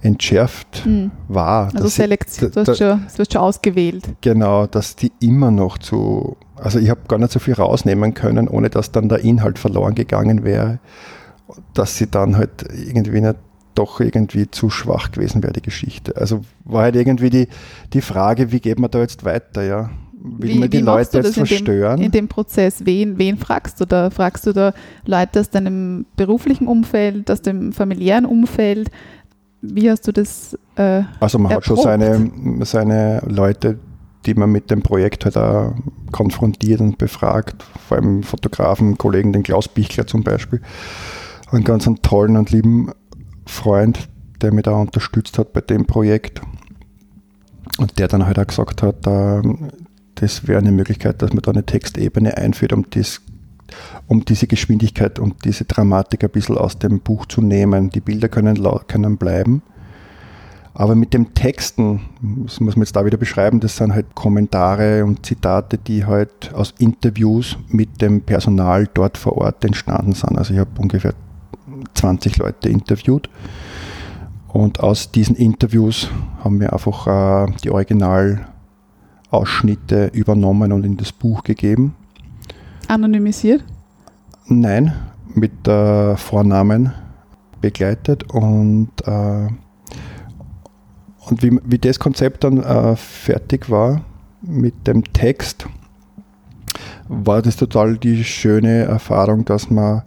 [0.00, 1.10] entschärft Mhm.
[1.28, 4.04] war, Also ich- Selektion, du hast schon, du hast schon ausgewählt.
[4.20, 8.48] genau, dass die immer noch zu, also ich habe gar nicht so viel rausnehmen können,
[8.48, 10.80] ohne dass dann der Inhalt verloren gegangen wäre,
[11.74, 13.36] dass sie dann halt irgendwie nicht
[13.74, 16.16] doch irgendwie zu schwach gewesen wäre, die Geschichte.
[16.16, 17.48] Also war halt irgendwie die,
[17.92, 19.90] die Frage, wie geht man da jetzt weiter, ja?
[20.24, 22.00] Will Wie- man die Leute jetzt in dem- verstören?
[22.00, 24.08] In dem Prozess, wen, wen fragst du da?
[24.10, 24.72] Fragst du da
[25.04, 28.88] Leute aus deinem beruflichen Umfeld, aus dem familiären Umfeld?
[29.62, 30.56] Wie hast du das?
[30.76, 32.00] Äh, Also man hat schon erprobt.
[32.02, 33.78] seine, seine Leute,
[34.26, 35.74] die man mit dem Projekt halt auch
[36.12, 40.60] konfrontiert und befragt, vor allem Fotografen, Kollegen, den Klaus Bichler zum Beispiel,
[41.50, 42.92] einen ganz einen tollen und lieben
[43.46, 44.08] Freund,
[44.40, 46.40] der mich da unterstützt hat bei dem Projekt
[47.78, 49.70] und der dann halt auch gesagt hat, ähm,
[50.16, 53.20] das wäre eine Möglichkeit, dass man da eine Textebene einführt, um das
[54.06, 57.88] um diese Geschwindigkeit und diese Dramatik ein bisschen aus dem Buch zu nehmen.
[57.88, 59.62] Die Bilder können, können bleiben.
[60.74, 62.00] Aber mit dem Texten,
[62.44, 66.52] das muss man jetzt da wieder beschreiben, das sind halt Kommentare und Zitate, die halt
[66.54, 70.38] aus Interviews mit dem Personal dort vor Ort entstanden sind.
[70.38, 71.12] Also ich habe ungefähr
[71.94, 73.28] 20 Leute interviewt.
[74.48, 76.08] Und aus diesen Interviews
[76.42, 77.70] haben wir einfach äh, die
[79.32, 81.94] Originalausschnitte übernommen und in das Buch gegeben.
[82.88, 83.64] anonymisiert?
[84.46, 84.92] Nein,
[85.34, 86.92] mit äh, Vornamen
[87.60, 89.48] begleitet und, äh,
[91.28, 94.02] und wie, wie das Konzept dann äh, fertig war
[94.42, 95.66] mit dem Text,
[97.08, 100.02] war das total die schöne Erfahrung, dass man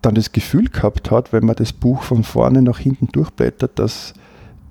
[0.00, 4.14] dann das Gefühl gehabt hat, wenn man das Buch von vorne nach hinten durchblättert, dass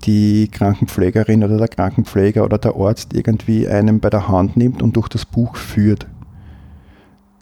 [0.01, 4.95] die Krankenpflegerin oder der Krankenpfleger oder der Arzt irgendwie einen bei der Hand nimmt und
[4.95, 6.07] durch das Buch führt.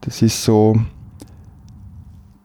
[0.01, 0.79] Das ist so,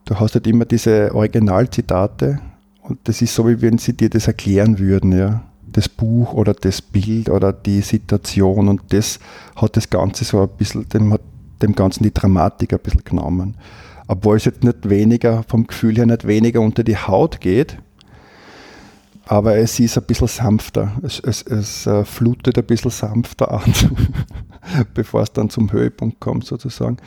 [0.05, 2.41] du hast halt immer diese Originalzitate
[2.83, 5.43] und das ist so, wie wenn sie dir das erklären würden, ja.
[5.67, 9.19] das Buch oder das Bild oder die Situation und das
[9.57, 11.21] hat das Ganze so ein bisschen, dem hat
[11.63, 13.57] dem Ganzen die Dramatik ein bisschen genommen.
[14.07, 17.79] Obwohl es jetzt nicht weniger, vom Gefühl her nicht weniger unter die Haut geht,
[19.27, 20.93] aber es ist ein bisschen sanfter.
[21.03, 23.73] Es, es, es äh, flutet ein bisschen sanfter an,
[24.95, 26.99] bevor es dann zum Höhepunkt kommt sozusagen.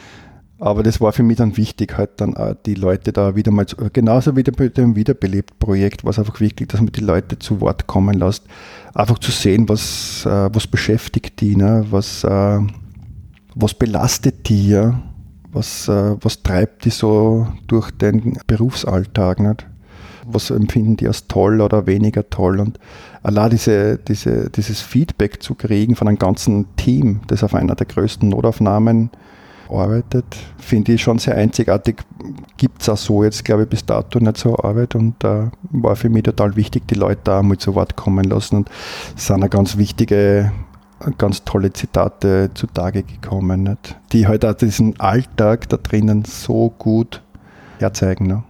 [0.60, 3.68] Aber das war für mich dann wichtig, halt dann auch die Leute da wieder mal,
[3.68, 7.62] zu, genauso wie bei dem Wiederbelebt-Projekt, war es einfach wichtig, dass man die Leute zu
[7.62, 8.44] Wort kommen lässt.
[8.96, 11.86] Einfach zu sehen, was, äh, was beschäftigt die, ne?
[11.92, 12.60] was, äh,
[13.54, 15.00] was belastet die, ja?
[15.52, 19.40] was, äh, was treibt die so durch den Berufsalltag.
[19.40, 19.68] Nicht?
[20.30, 22.60] Was empfinden die als toll oder weniger toll?
[22.60, 22.80] Und
[23.24, 27.86] allein diese, diese, dieses Feedback zu kriegen von einem ganzen Team, das auf einer der
[27.86, 29.10] größten Notaufnahmen
[29.70, 30.26] arbeitet,
[30.58, 31.98] finde ich schon sehr einzigartig.
[32.58, 35.96] Gibt es auch so jetzt, glaube ich, bis dato nicht so Arbeit und äh, war
[35.96, 38.70] für mich total wichtig, die Leute da mal zu Wort kommen lassen und
[39.16, 40.52] es sind eine ganz wichtige,
[41.18, 43.98] ganz tolle Zitate zutage gekommen, nicht?
[44.12, 47.22] die halt auch diesen Alltag da drinnen so gut
[47.80, 48.28] herzeigen.
[48.28, 48.44] Ne?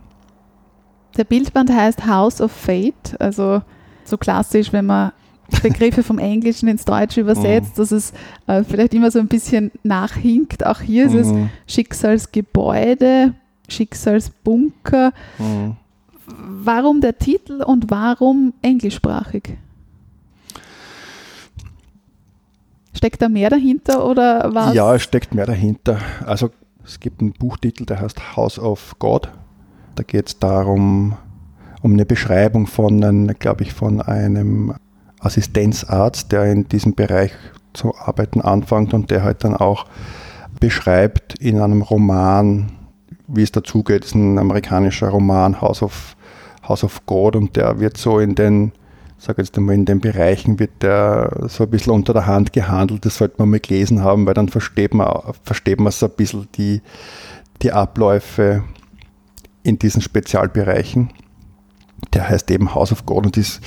[1.18, 3.62] Der Bildband heißt House of Fate, also
[4.04, 5.12] so klassisch, wenn man
[5.64, 7.82] Begriffe vom Englischen ins Deutsche übersetzt, mhm.
[7.82, 8.14] dass es
[8.48, 10.66] äh, vielleicht immer so ein bisschen nachhinkt.
[10.66, 11.50] Auch hier ist es Mhm.
[11.68, 13.34] Schicksalsgebäude,
[13.70, 15.14] Schicksalsbunker.
[15.40, 15.78] Mhm.
[16.26, 19.58] Warum der Titel und warum englischsprachig?
[22.94, 24.74] Steckt da mehr dahinter oder was?
[24.74, 26.00] Ja, es steckt mehr dahinter.
[26.26, 26.50] Also
[26.84, 29.30] es gibt einen Buchtitel, der heißt House of God.
[29.98, 31.18] Da geht es darum,
[31.82, 34.76] um eine Beschreibung von, glaube ich, von einem
[35.20, 37.32] Assistenzarzt, der in diesem Bereich
[37.74, 39.88] zu arbeiten anfängt und der halt dann auch
[40.60, 42.72] beschreibt in einem Roman,
[43.28, 46.16] wie es dazugeht, ist ein amerikanischer Roman, House of,
[46.68, 48.74] House of God, und der wird so in den,
[49.18, 53.04] sag jetzt einmal, in den Bereichen wird der so ein bisschen unter der Hand gehandelt,
[53.04, 55.10] das sollte man mal gelesen haben, weil dann versteht man,
[55.42, 56.84] versteht man so ein bisschen die,
[57.64, 58.64] die Abläufe
[59.68, 61.10] in diesen Spezialbereichen.
[62.14, 63.60] Der heißt eben House of God und ist,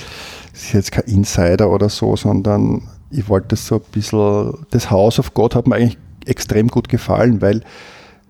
[0.53, 5.19] ist jetzt kein Insider oder so, sondern ich wollte das so ein bisschen, das House
[5.19, 7.61] of God hat mir eigentlich extrem gut gefallen, weil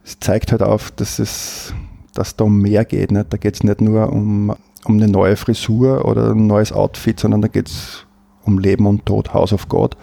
[0.03, 1.73] es zeigt halt auf, dass es,
[2.13, 3.11] dass da um mehr geht.
[3.11, 3.31] Nicht?
[3.31, 4.53] Da geht es nicht nur um,
[4.83, 8.05] um eine neue Frisur oder ein neues Outfit, sondern da geht es
[8.43, 9.95] um Leben und Tod, House of God.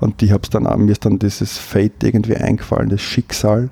[0.00, 3.68] Und ich hab's dann, mir ist dann dieses Fate irgendwie eingefallen, das Schicksal,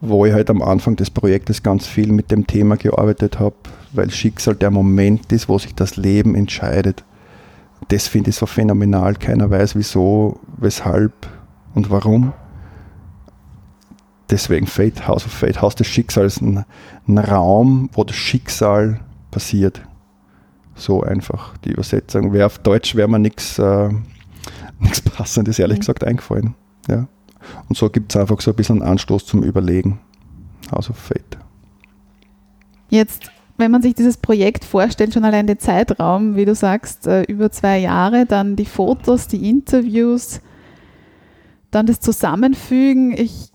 [0.00, 3.56] wo ich halt am Anfang des Projektes ganz viel mit dem Thema gearbeitet habe,
[3.92, 7.04] weil Schicksal der Moment ist, wo sich das Leben entscheidet.
[7.88, 9.14] Das finde ich so phänomenal.
[9.14, 11.12] Keiner weiß wieso, weshalb
[11.74, 12.32] und warum.
[14.30, 16.64] Deswegen Fate, House of Fate, Haus des Schicksals, ein,
[17.06, 19.80] ein Raum, wo das Schicksal passiert.
[20.74, 22.32] So einfach die Übersetzung.
[22.32, 23.88] Wäre auf Deutsch wäre mir nichts äh,
[25.16, 25.80] Passendes, ehrlich Mhm.
[25.80, 26.54] gesagt, eingefallen.
[26.88, 27.08] Ja.
[27.68, 30.00] Und so gibt es einfach so ein bisschen einen Anstoß zum Überlegen.
[30.72, 31.38] House of Fate.
[32.90, 37.22] Jetzt, wenn man sich dieses Projekt vorstellt, schon allein den Zeitraum, wie du sagst, äh,
[37.22, 40.40] über zwei Jahre, dann die Fotos, die Interviews,
[41.70, 43.12] dann das Zusammenfügen.
[43.12, 43.50] Ich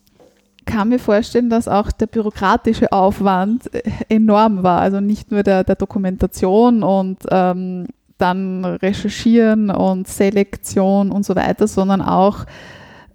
[0.66, 4.82] kann mir vorstellen, dass auch der bürokratische Aufwand äh, enorm war.
[4.82, 11.68] Also nicht nur der, der Dokumentation und ähm, dann Recherchieren und Selektion und so weiter,
[11.68, 12.46] sondern auch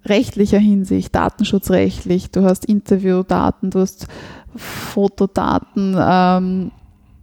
[0.09, 2.31] rechtlicher Hinsicht, datenschutzrechtlich.
[2.31, 4.07] Du hast Interviewdaten, du hast
[4.55, 5.95] Fotodaten.
[5.99, 6.71] Ähm,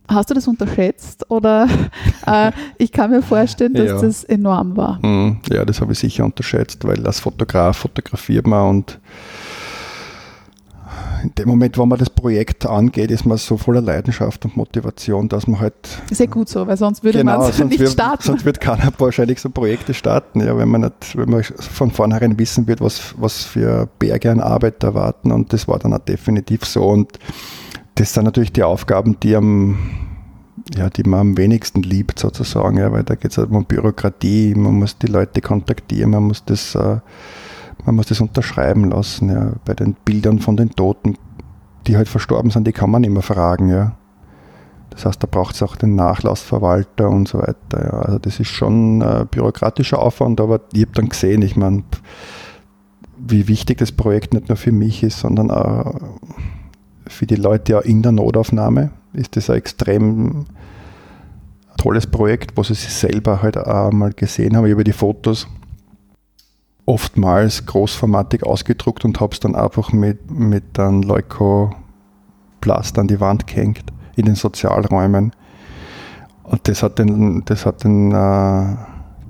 [0.08, 1.30] hast du das unterschätzt?
[1.30, 1.66] Oder
[2.26, 4.00] äh, ich kann mir vorstellen, dass Ja.
[4.00, 5.04] das enorm war.
[5.04, 9.00] Mm, Ja, das habe ich sicher unterschätzt, weil als Fotograf fotografiert man und
[11.26, 15.28] in dem Moment, wo man das Projekt angeht, ist man so voller Leidenschaft und Motivation,
[15.28, 15.74] dass man halt
[16.10, 18.22] Sehr gut so, weil sonst würde man es Genau, nicht wird, starten.
[18.22, 22.38] Sonst wird keiner wahrscheinlich so Projekte starten, ja, wenn man nicht, wenn man von vornherein
[22.38, 25.32] wissen wird, was, was für Berge an Arbeit da warten.
[25.32, 26.84] Und das war dann auch definitiv so.
[26.84, 27.18] Und
[27.96, 29.78] das sind natürlich die Aufgaben, die am
[30.74, 34.52] ja, die man am wenigsten liebt sozusagen, ja, weil da geht es halt um Bürokratie,
[34.56, 36.98] man muss die Leute kontaktieren, man muss das, äh,
[37.84, 39.52] man muss das unterschreiben lassen, ja.
[39.64, 41.16] Bei den Bildern von den Toten,
[41.86, 43.96] die halt verstorben sind, die kann man mehr fragen, ja.
[44.90, 47.84] Das heißt, da braucht es auch den Nachlassverwalter und so weiter.
[47.84, 47.90] Ja.
[48.00, 51.84] Also das ist schon ein bürokratischer Aufwand, aber ich habe dann gesehen, ich meine,
[53.18, 55.94] wie wichtig das Projekt nicht nur für mich ist, sondern auch
[57.06, 60.46] für die Leute ja in der Notaufnahme ist das ein extrem
[61.76, 64.70] tolles Projekt, wo sie sich selber halt auch mal gesehen haben.
[64.70, 65.46] Habe die Fotos
[66.86, 73.46] oftmals großformatig ausgedruckt und habe es dann einfach mit, mit einem Leukoplast an die Wand
[73.46, 73.84] gehängt
[74.16, 75.32] in den Sozialräumen.
[76.44, 78.76] Und das hat den, das hat den, äh,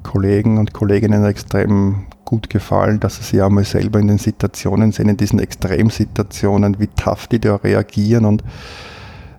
[0.07, 5.09] Kollegen und Kolleginnen extrem gut gefallen, dass sie sich einmal selber in den Situationen sehen,
[5.09, 8.45] in diesen Extremsituationen, wie tough die da reagieren und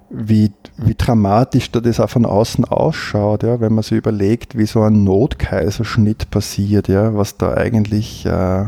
[0.09, 4.65] wie, wie dramatisch da das auch von außen ausschaut, ja, wenn man sich überlegt, wie
[4.65, 8.65] so ein Notkaiserschnitt passiert, ja, was da eigentlich, äh,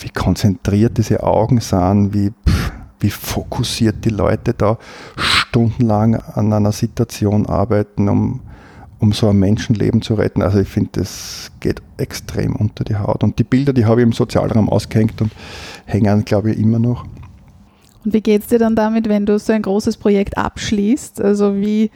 [0.00, 4.78] wie konzentriert diese Augen sind, wie, pff, wie fokussiert die Leute da
[5.16, 8.40] stundenlang an einer Situation arbeiten, um,
[9.00, 10.42] um so ein Menschenleben zu retten.
[10.42, 13.22] Also ich finde, das geht extrem unter die Haut.
[13.24, 15.32] Und die Bilder, die habe ich im Sozialraum ausgehängt und
[15.84, 17.04] hängen, glaube ich, immer noch.
[18.04, 21.20] Und wie geht es dir dann damit, wenn du so ein großes Projekt abschließt?
[21.20, 21.90] Also wie,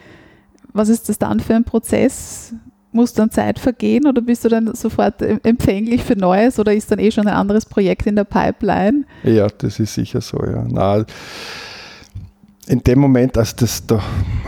[0.73, 2.53] was ist das dann für ein Prozess?
[2.91, 6.99] Muss dann Zeit vergehen oder bist du dann sofort empfänglich für Neues oder ist dann
[6.99, 9.05] eh schon ein anderes Projekt in der Pipeline?
[9.23, 10.63] Ja, das ist sicher so, ja.
[10.69, 11.03] Na,
[12.67, 14.01] in dem Moment, also das, da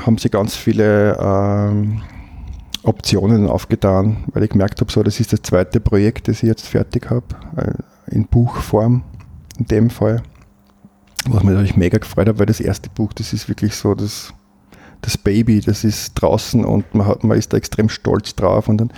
[0.06, 2.02] haben sie ganz viele ähm,
[2.84, 6.68] Optionen aufgetan, weil ich gemerkt habe, so, das ist das zweite Projekt, das ich jetzt
[6.68, 7.26] fertig habe,
[7.58, 9.04] äh, in Buchform
[9.58, 10.22] in dem Fall.
[11.30, 14.34] Was mich natürlich mega gefreut hat, weil das erste Buch, das ist wirklich so das,
[15.02, 18.78] das Baby, das ist draußen und man, hat, man ist da extrem stolz drauf und
[18.78, 18.92] dann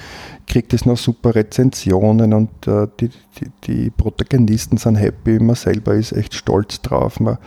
[0.46, 5.94] kriegt es noch super Rezensionen und äh, die, die, die, Protagonisten sind happy, man selber
[5.94, 7.20] ist echt stolz drauf.
[7.20, 7.38] Man,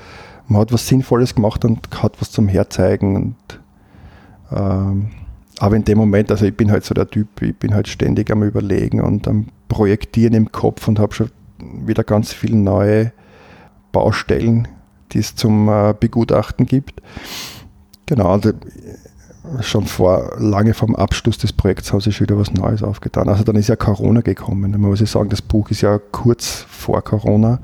[0.48, 3.36] man hat was Sinnvolles gemacht und hat was zum Herzeigen und
[4.50, 5.10] ähm,
[5.60, 8.30] aber in dem Moment, also ich bin halt so der Typ, ich bin halt ständig
[8.30, 11.30] am Überlegen und am Projektieren im Kopf und habe schon
[11.84, 13.12] wieder ganz viele neue
[13.92, 14.68] Baustellen,
[15.12, 17.02] die es zum äh, Begutachten gibt.
[18.06, 18.52] Genau, also
[19.60, 23.28] schon vor lange vom Abschluss des Projekts haben sich wieder was Neues aufgetan.
[23.28, 24.70] Also dann ist ja Corona gekommen.
[24.70, 27.60] Man muss ja sagen, das Buch ist ja kurz vor Corona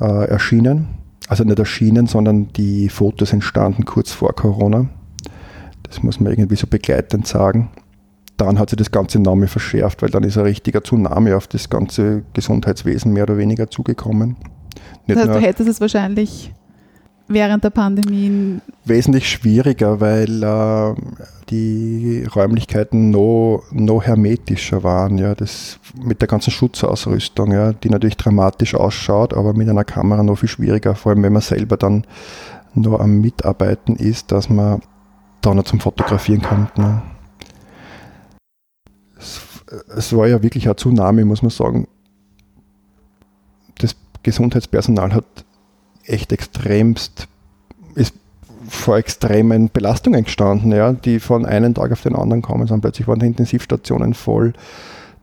[0.00, 0.88] äh, erschienen.
[1.28, 4.86] Also nicht erschienen, sondern die Fotos entstanden kurz vor Corona.
[5.84, 7.70] Das muss man irgendwie so begleitend sagen.
[8.36, 11.68] Dann hat sich das ganze Name verschärft, weil dann ist ein richtiger Tsunami auf das
[11.68, 14.36] ganze Gesundheitswesen mehr oder weniger zugekommen.
[15.06, 16.52] Nicht das heißt, du hättest es wahrscheinlich
[17.30, 20.94] während der Pandemie wesentlich schwieriger, weil äh,
[21.48, 25.16] die Räumlichkeiten noch, noch hermetischer waren.
[25.16, 30.22] Ja, das mit der ganzen Schutzausrüstung, ja, die natürlich dramatisch ausschaut, aber mit einer Kamera
[30.22, 32.04] noch viel schwieriger, vor allem wenn man selber dann
[32.74, 34.80] nur am Mitarbeiten ist, dass man
[35.40, 36.68] da noch zum Fotografieren kann.
[36.76, 37.02] Ne.
[39.18, 39.40] Es,
[39.96, 41.88] es war ja wirklich ein Tsunami, muss man sagen.
[43.78, 45.24] Das Gesundheitspersonal hat
[46.04, 47.28] echt extremst,
[47.94, 48.14] ist
[48.68, 52.80] vor extremen Belastungen gestanden, ja, die von einem Tag auf den anderen kommen sind.
[52.80, 54.52] Plötzlich waren die Intensivstationen voll,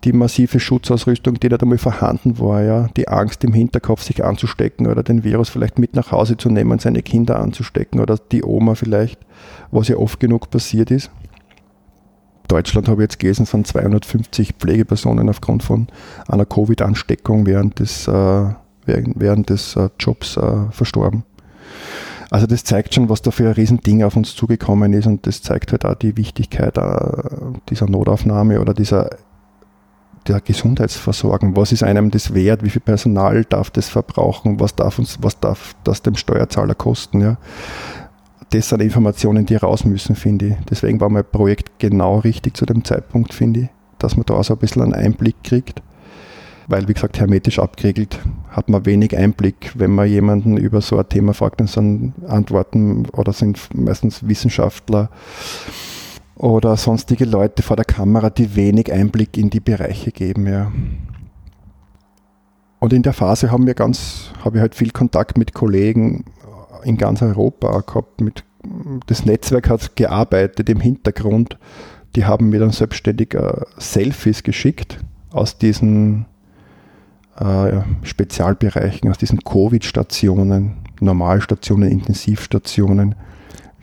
[0.04, 4.88] die massive Schutzausrüstung, die da einmal vorhanden war, ja, die Angst im Hinterkopf, sich anzustecken
[4.88, 8.76] oder den Virus vielleicht mit nach Hause zu nehmen, seine Kinder anzustecken oder die Oma
[8.76, 9.20] vielleicht,
[9.72, 11.10] was ja oft genug passiert ist.
[12.48, 15.88] Deutschland habe ich jetzt gelesen, sind 250 Pflegepersonen aufgrund von
[16.28, 18.46] einer Covid-Ansteckung während des äh,
[18.88, 21.24] während, des äh, Jobs äh, verstorben.
[22.30, 25.42] Also das zeigt schon, was da für ein Riesending auf uns zugekommen ist und das
[25.42, 27.12] zeigt halt auch die Wichtigkeit äh,
[27.70, 29.10] dieser Notaufnahme oder dieser
[30.28, 31.56] der Gesundheitsversorgung.
[31.56, 32.64] Was ist einem das wert?
[32.64, 34.60] Wie viel Personal darf das verbrauchen?
[34.60, 37.22] Was darf uns, was darf das dem Steuerzahler kosten?
[37.22, 37.38] Ja?
[38.50, 40.56] Das sind Informationen, die raus müssen, finde ich.
[40.70, 43.70] Deswegen war mein Projekt genau richtig zu dem Zeitpunkt, finde ich,
[44.00, 45.82] dass man da so ein bisschen einen Einblick kriegt
[46.68, 49.72] weil, wie gesagt, hermetisch abgeriegelt hat man wenig Einblick.
[49.76, 55.10] Wenn man jemanden über so ein Thema fragt, dann sind Antworten oder sind meistens Wissenschaftler
[56.36, 60.48] oder sonstige Leute vor der Kamera, die wenig Einblick in die Bereiche geben.
[60.48, 60.72] Ja.
[62.80, 66.26] Und in der Phase haben wir ganz, habe ich halt viel Kontakt mit Kollegen
[66.84, 68.22] in ganz Europa gehabt.
[68.22, 68.44] Mit,
[69.08, 71.58] das Netzwerk hat gearbeitet im Hintergrund.
[72.16, 75.00] Die haben mir dann selbstständig uh, Selfies geschickt
[75.32, 76.26] aus diesen
[77.40, 83.16] äh, Spezialbereichen, aus diesen Covid-Stationen, Normalstationen, Intensivstationen,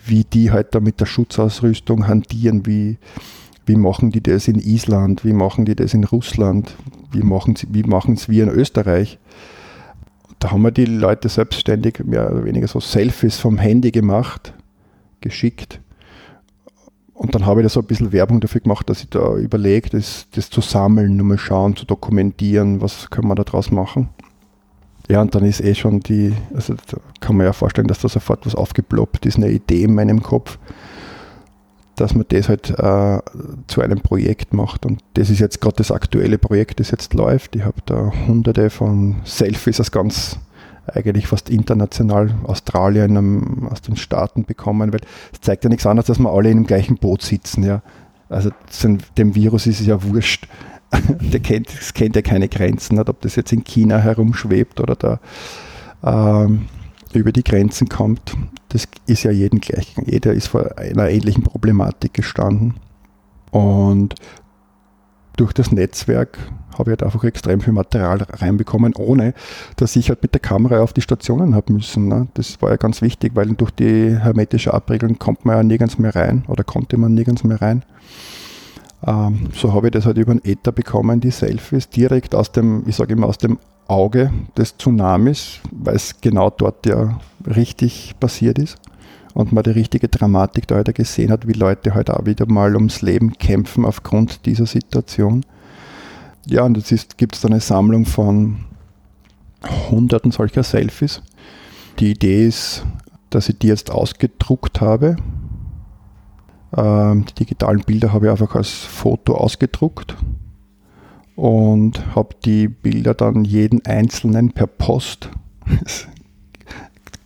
[0.07, 2.99] wie die halt da mit der Schutzausrüstung hantieren, wie,
[3.67, 6.77] wie machen die das in Island, wie machen die das in Russland,
[7.13, 9.19] wie machen sie, wie machen es wir in Österreich.
[10.41, 14.53] Da haben wir die Leute selbstständig mehr oder weniger so Selfies vom Handy gemacht,
[15.21, 15.81] geschickt
[17.15, 19.91] und dann habe ich da so ein bisschen Werbung dafür gemacht, dass ich da überlege,
[19.91, 24.09] das, das zu sammeln, nur mal schauen, zu dokumentieren, was können wir da draus machen.
[25.09, 28.09] Ja, und dann ist eh schon die, also da kann man ja vorstellen, dass da
[28.09, 30.59] sofort was aufgeploppt ist, eine Idee in meinem Kopf,
[31.97, 33.21] dass man das halt äh,
[33.69, 34.85] zu einem Projekt macht.
[34.85, 37.55] Und das ist jetzt gerade das aktuelle Projekt, das jetzt läuft.
[37.55, 40.39] Ich habe da hunderte von Selfies aus ganz
[40.87, 45.01] eigentlich fast international Australien, um, aus den Staaten bekommen, weil
[45.33, 47.63] es zeigt ja nichts anderes, dass wir alle in dem gleichen Boot sitzen.
[47.63, 47.83] Ja.
[48.29, 48.51] Also
[49.17, 50.49] dem Virus ist es ja wurscht.
[51.21, 55.21] Der kennt, es kennt ja keine Grenzen, ob das jetzt in China herumschwebt oder da
[56.05, 56.67] ähm,
[57.13, 58.37] über die Grenzen kommt.
[58.69, 59.95] Das ist ja jedem gleich.
[60.05, 62.75] Jeder ist vor einer ähnlichen Problematik gestanden.
[63.51, 64.15] Und
[65.37, 66.39] durch das Netzwerk
[66.79, 69.35] habe ich halt einfach extrem viel Material reinbekommen, ohne
[69.77, 72.09] dass ich halt mit der Kamera auf die Stationen habe müssen.
[72.09, 72.29] Ne?
[72.35, 76.15] Das war ja ganz wichtig, weil durch die hermetische Abregelung kommt man ja nirgends mehr
[76.15, 77.85] rein oder konnte man nirgends mehr rein.
[79.07, 82.85] Ähm, so habe ich das halt über einen Ether bekommen, die Selfies, direkt aus dem,
[82.87, 88.59] ich sage immer, aus dem Auge des Tsunamis, weil es genau dort ja richtig passiert
[88.59, 88.79] ist
[89.35, 92.47] und man die richtige Dramatik da heute gesehen hat, wie Leute heute halt auch wieder
[92.47, 95.45] mal ums Leben kämpfen aufgrund dieser Situation.
[96.47, 98.65] Ja, und jetzt gibt es da eine Sammlung von
[99.91, 101.21] hunderten solcher Selfies.
[101.99, 102.85] Die Idee ist,
[103.31, 105.17] dass ich die jetzt ausgedruckt habe.
[106.77, 110.17] Ähm, die digitalen Bilder habe ich einfach als Foto ausgedruckt
[111.35, 115.31] und habe die Bilder dann jeden einzelnen per Post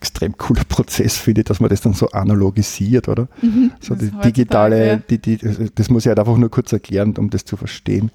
[0.01, 3.28] extrem cooler Prozess, finde ich, dass man das dann so analogisiert, oder?
[3.42, 5.38] Mhm, so die digitale, die, die,
[5.74, 8.11] das muss ich halt einfach nur kurz erklären, um das zu verstehen.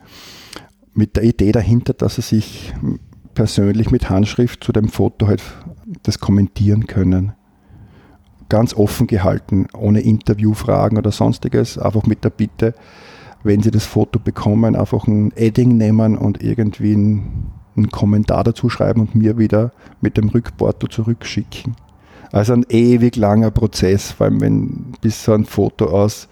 [0.93, 2.73] Mit der Idee dahinter, dass sie sich
[3.34, 5.43] persönlich mit Handschrift zu dem Foto halt
[6.03, 7.34] das kommentieren können.
[8.47, 12.75] Ganz offen gehalten, ohne Interviewfragen oder sonstiges, einfach mit der Bitte,
[13.43, 18.69] wenn sie das Foto bekommen, einfach ein Edding nehmen und irgendwie ein einen Kommentar dazu
[18.69, 19.71] schreiben und mir wieder
[20.01, 21.76] mit dem Rückporto zurückschicken.
[22.32, 26.28] Also ein ewig langer Prozess, vor allem wenn bis so ein Foto aus,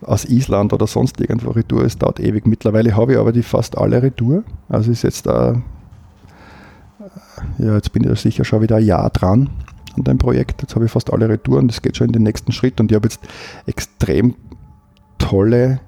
[0.00, 2.46] aus Island oder sonst irgendwo Retour ist, dauert ewig.
[2.46, 4.42] Mittlerweile habe ich aber die fast alle Retour.
[4.68, 5.62] Also ist jetzt da,
[7.58, 9.50] ja, jetzt bin ich sicher schon wieder ein Jahr dran
[9.96, 10.62] an dem Projekt.
[10.62, 12.96] Jetzt habe ich fast alle Retouren, das geht schon in den nächsten Schritt und ich
[12.96, 13.20] habe jetzt
[13.66, 14.34] extrem
[15.18, 15.80] tolle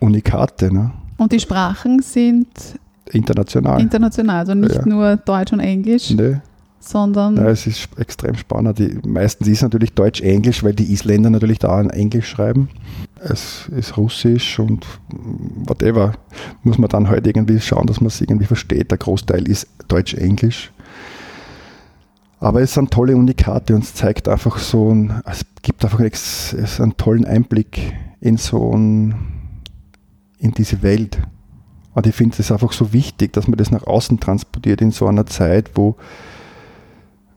[0.00, 0.72] Unikate.
[0.72, 0.92] Ne?
[1.16, 2.78] Und die Sprachen sind
[3.10, 3.80] International.
[3.80, 4.86] International, also nicht ja.
[4.86, 6.10] nur Deutsch und Englisch.
[6.10, 6.36] Nee.
[6.80, 7.36] Sondern.
[7.36, 8.78] Ja, es ist extrem spannend.
[8.78, 12.68] Die, meistens ist natürlich Deutsch-Englisch, weil die Isländer natürlich da in Englisch schreiben.
[13.20, 16.12] Es ist Russisch und whatever.
[16.62, 18.90] Muss man dann halt irgendwie schauen, dass man es irgendwie versteht.
[18.90, 20.72] Der Großteil ist Deutsch-Englisch.
[22.38, 26.96] Aber es sind tolle Unikate und es zeigt einfach so ein, es gibt einfach einen
[26.98, 29.14] tollen Einblick in so ein,
[30.38, 31.18] in diese Welt.
[31.94, 35.06] Und ich finde es einfach so wichtig, dass man das nach außen transportiert in so
[35.06, 35.96] einer Zeit, wo,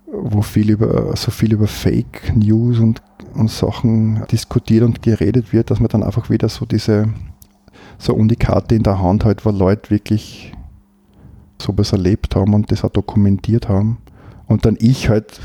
[0.08, 3.02] wo viel über, so viel über Fake News und,
[3.36, 7.10] und Sachen diskutiert und geredet wird, dass man dann einfach wieder so diese
[8.00, 10.54] so Unikate in der Hand hat, wo Leute wirklich
[11.62, 13.98] sowas erlebt haben und das auch dokumentiert haben.
[14.48, 15.40] Und dann ich halt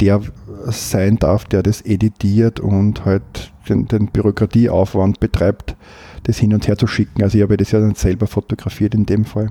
[0.00, 0.20] der
[0.66, 5.76] sein darf, der das editiert und halt den, den Bürokratieaufwand betreibt,
[6.24, 7.22] das hin und her zu schicken.
[7.22, 9.50] Also ich habe das ja dann selber fotografiert in dem Fall,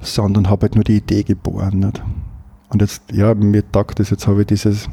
[0.00, 1.80] sondern habe halt nur die Idee geboren.
[1.80, 2.02] Nicht?
[2.68, 4.88] Und jetzt, ja, mir taugt das, jetzt habe ich dieses,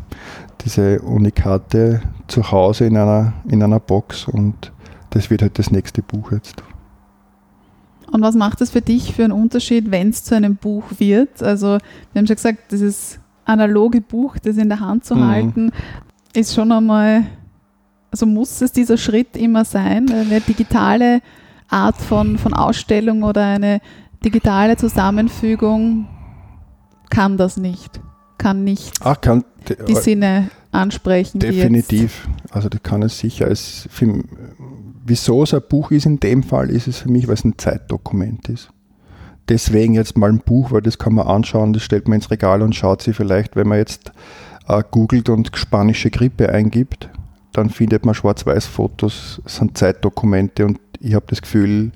[0.64, 4.72] diese Unikate zu Hause in einer, in einer Box und
[5.10, 6.64] das wird halt das nächste Buch jetzt.
[8.12, 11.44] Und was macht es für dich für einen Unterschied, wenn es zu einem Buch wird?
[11.44, 11.80] Also,
[12.14, 15.28] wir haben schon gesagt, dieses analoge Buch, das in der Hand zu mhm.
[15.28, 15.72] halten,
[16.34, 17.26] ist schon einmal
[18.16, 21.22] also muss es dieser Schritt immer sein, eine digitale
[21.68, 23.82] Art von, von Ausstellung oder eine
[24.24, 26.08] digitale Zusammenfügung
[27.10, 28.00] kann das nicht.
[28.38, 31.39] Kann nicht Ach, kann, die äh, Sinne ansprechen.
[31.39, 32.30] Definitiv.
[32.52, 33.52] Also das kann es sicher.
[33.52, 34.24] Es für,
[35.06, 37.58] wieso es ein Buch ist in dem Fall, ist es für mich, weil es ein
[37.58, 38.70] Zeitdokument ist.
[39.48, 42.62] Deswegen jetzt mal ein Buch, weil das kann man anschauen, das stellt man ins Regal
[42.62, 44.12] und schaut sich vielleicht, wenn man jetzt
[44.68, 47.10] äh, googelt und spanische Grippe eingibt,
[47.52, 51.91] dann findet man Schwarz-Weiß-Fotos, sind Zeitdokumente und ich habe das Gefühl,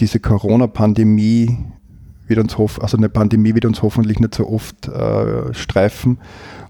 [0.00, 1.56] diese Corona-Pandemie
[2.26, 6.18] wird uns hoff also eine Pandemie wird uns hoffentlich nicht so oft äh, streifen.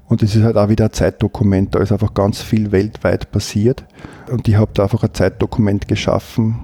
[0.06, 3.84] Und es ist halt auch wieder ein Zeitdokument, da ist einfach ganz viel weltweit passiert.
[4.30, 6.56] Und ich habe da einfach ein Zeitdokument geschaffen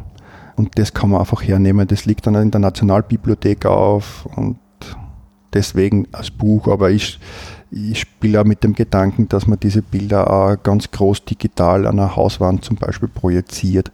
[0.61, 1.88] und das kann man einfach hernehmen.
[1.88, 4.58] Das liegt dann in der Nationalbibliothek auf und
[5.54, 7.18] deswegen als Buch, aber ich
[7.70, 11.98] ich spiele auch mit dem Gedanken, dass man diese Bilder auch ganz groß digital an
[11.98, 13.92] einer Hauswand zum Beispiel projiziert,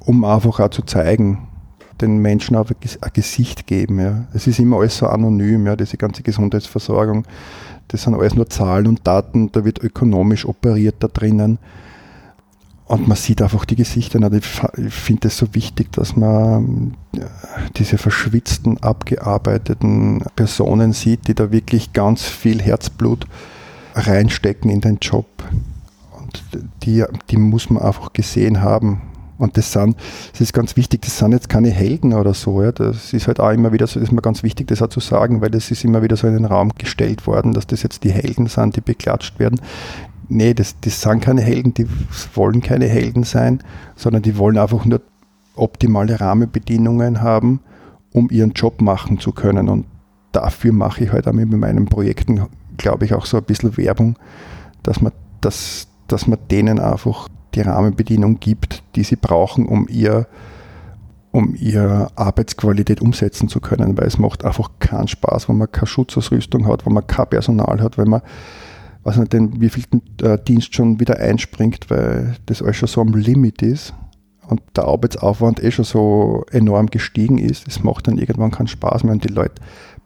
[0.00, 1.46] um einfach auch zu zeigen,
[2.00, 4.00] den Menschen auch ein Gesicht geben.
[4.00, 4.24] Ja.
[4.34, 7.24] Es ist immer alles so anonym, ja, diese ganze Gesundheitsversorgung.
[7.88, 11.58] Das sind alles nur Zahlen und Daten, da wird ökonomisch operiert da drinnen.
[12.86, 14.20] Und man sieht einfach die Gesichter.
[14.32, 16.94] Ich finde es so wichtig, dass man
[17.76, 23.26] diese verschwitzten, abgearbeiteten Personen sieht, die da wirklich ganz viel Herzblut
[23.94, 25.26] reinstecken in den Job.
[26.18, 26.42] Und
[26.82, 29.02] die, die muss man einfach gesehen haben.
[29.38, 29.96] Und das sind,
[30.30, 32.62] das ist ganz wichtig, das sind jetzt keine Helden oder so.
[32.62, 32.70] Ja.
[32.70, 35.00] Das ist halt auch immer wieder so, das ist mir ganz wichtig, das auch zu
[35.00, 38.04] sagen, weil das ist immer wieder so in den Raum gestellt worden, dass das jetzt
[38.04, 39.60] die Helden sind, die beklatscht werden.
[40.34, 41.86] Nee, das, das sind keine Helden, die
[42.34, 43.62] wollen keine Helden sein,
[43.96, 45.02] sondern die wollen einfach nur
[45.56, 47.60] optimale Rahmenbedingungen haben,
[48.12, 49.68] um ihren Job machen zu können.
[49.68, 49.84] Und
[50.32, 52.46] dafür mache ich halt auch mit meinen Projekten,
[52.78, 54.16] glaube ich, auch so ein bisschen Werbung,
[54.82, 55.12] dass man,
[55.42, 60.26] dass, dass man denen einfach die Rahmenbedingungen gibt, die sie brauchen, um ihr
[61.30, 65.86] um ihre Arbeitsqualität umsetzen zu können, weil es macht einfach keinen Spaß, wenn man keine
[65.86, 68.20] Schutzausrüstung hat, wenn man kein Personal hat, wenn man,
[69.04, 73.14] weiß nicht, den wievielten äh, Dienst schon wieder einspringt, weil das alles schon so am
[73.14, 73.94] Limit ist
[74.48, 77.66] und der Arbeitsaufwand eh schon so enorm gestiegen ist.
[77.66, 79.60] Es macht dann irgendwann keinen Spaß mehr und die Leute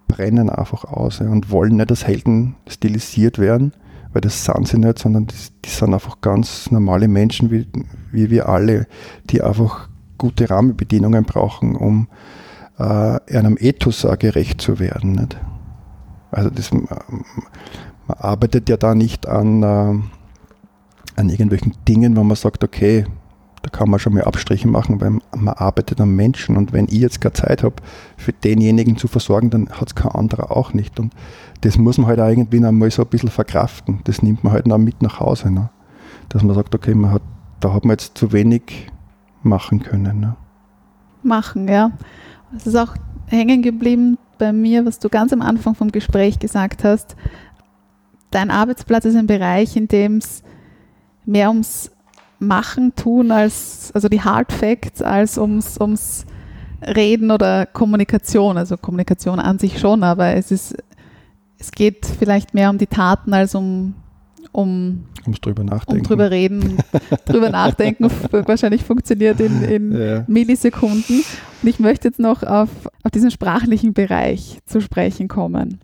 [0.09, 3.73] brennen einfach aus und wollen nicht als Helden stilisiert werden,
[4.13, 5.35] weil das sind sie nicht, sondern die,
[5.65, 7.67] die sind einfach ganz normale Menschen wie,
[8.13, 8.87] wie wir alle,
[9.31, 12.09] die einfach gute Rahmenbedingungen brauchen, um
[12.79, 15.13] äh, einem Ethos gerecht zu werden.
[15.13, 15.37] Nicht?
[16.31, 16.71] Also das,
[18.07, 19.67] man arbeitet ja da nicht an, äh,
[21.17, 23.07] an irgendwelchen Dingen, wo man sagt, okay,
[23.67, 27.01] da kann man schon mal Abstriche machen, weil man arbeitet am Menschen und wenn ich
[27.01, 27.77] jetzt keine Zeit habe,
[28.17, 31.01] für denjenigen zu versorgen, dann hat es kein anderer auch nicht.
[31.01, 31.13] Und
[31.63, 34.01] das muss man halt auch irgendwie noch mal so ein bisschen verkraften.
[34.05, 35.51] Das nimmt man halt noch mit nach Hause.
[35.51, 35.71] Ne?
[36.29, 37.23] Dass man sagt, okay, man hat,
[37.59, 38.89] da hat man jetzt zu wenig
[39.43, 40.21] machen können.
[40.21, 40.37] Ne?
[41.25, 41.91] Machen, ja.
[42.55, 42.95] Es ist auch
[43.27, 47.17] hängen geblieben bei mir, was du ganz am Anfang vom Gespräch gesagt hast.
[48.37, 50.43] Dein Arbeitsplatz ist ein Bereich, in dem es
[51.25, 51.91] mehr ums
[52.39, 56.27] Machen, Tun als, also die Hard Facts, als ums, ums
[56.83, 58.59] Reden oder Kommunikation.
[58.59, 60.77] Also Kommunikation an sich schon, aber es ist,
[61.59, 63.95] es geht vielleicht mehr um die Taten als um
[64.53, 66.03] um Ums drüber nachdenken.
[66.03, 66.77] Um drüber reden,
[67.25, 70.25] drüber nachdenken, wahrscheinlich funktioniert in, in ja.
[70.27, 71.25] Millisekunden.
[71.63, 72.69] Und ich möchte jetzt noch auf,
[73.03, 75.81] auf diesen sprachlichen Bereich zu sprechen kommen.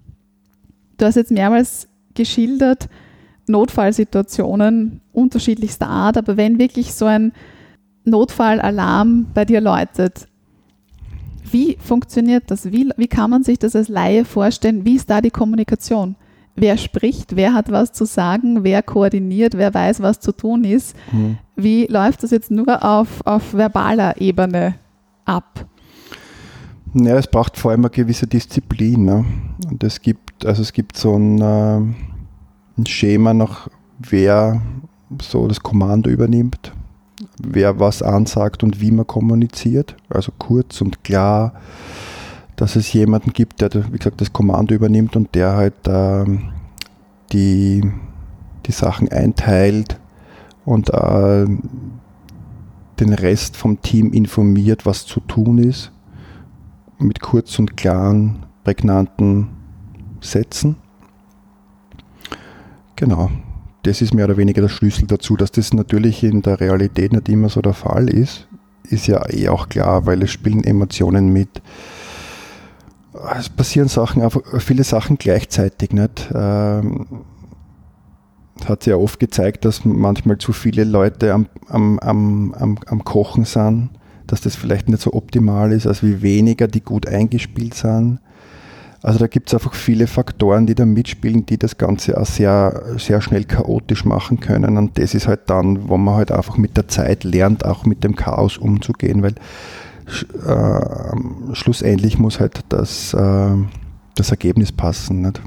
[0.99, 2.89] Du hast jetzt mehrmals geschildert,
[3.47, 7.33] Notfallsituationen unterschiedlichster Art, aber wenn wirklich so ein
[8.05, 10.29] Notfallalarm bei dir läutet,
[11.51, 12.73] wie funktioniert das?
[12.73, 14.85] Wie, wie kann man sich das als Laie vorstellen?
[14.85, 16.17] Wie ist da die Kommunikation?
[16.55, 17.37] Wer spricht?
[17.37, 18.65] Wer hat was zu sagen?
[18.65, 19.57] Wer koordiniert?
[19.57, 20.97] Wer weiß, was zu tun ist?
[21.13, 21.39] Mhm.
[21.57, 24.75] Wie läuft das jetzt nur auf, auf verbaler Ebene
[25.25, 25.67] ab?
[26.95, 29.05] Ja, es braucht vor allem eine gewisse Disziplin.
[29.05, 29.25] Ne?
[29.71, 31.77] Und es gibt, also es gibt so ein, äh,
[32.79, 33.69] ein Schema nach
[33.99, 34.61] wer
[35.21, 36.73] so das Kommando übernimmt,
[37.39, 39.97] wer was ansagt und wie man kommuniziert.
[40.09, 41.55] Also kurz und klar,
[42.57, 46.25] dass es jemanden gibt, der, wie gesagt, das Kommando übernimmt und der halt äh,
[47.33, 47.91] die,
[48.67, 49.99] die Sachen einteilt
[50.65, 51.47] und äh,
[53.01, 55.92] den Rest vom Team informiert, was zu tun ist,
[57.03, 59.49] mit kurz und klaren, prägnanten
[60.21, 60.77] Sätzen.
[62.97, 63.31] Genau.
[63.83, 67.29] Das ist mehr oder weniger der Schlüssel dazu, dass das natürlich in der Realität nicht
[67.29, 68.47] immer so der Fall ist,
[68.85, 71.63] ist ja eh auch klar, weil es spielen Emotionen mit.
[73.37, 74.29] Es passieren Sachen,
[74.59, 76.31] viele Sachen gleichzeitig nicht.
[76.35, 77.07] Ähm,
[78.65, 83.45] hat ja oft gezeigt, dass manchmal zu viele Leute am, am, am, am, am Kochen
[83.45, 83.91] sind,
[84.27, 88.21] dass das vielleicht nicht so optimal ist, als wie weniger, die gut eingespielt sind.
[89.03, 92.83] Also da gibt es einfach viele Faktoren, die da mitspielen, die das Ganze auch sehr,
[92.99, 94.79] sehr schnell chaotisch machen können.
[94.79, 98.05] Und das ist halt dann, wo man halt einfach mit der Zeit lernt, auch mit
[98.05, 99.35] dem Chaos umzugehen, weil
[100.47, 103.57] äh, schlussendlich muss halt das, äh,
[104.15, 105.23] das Ergebnis passen.
[105.23, 105.43] Nicht?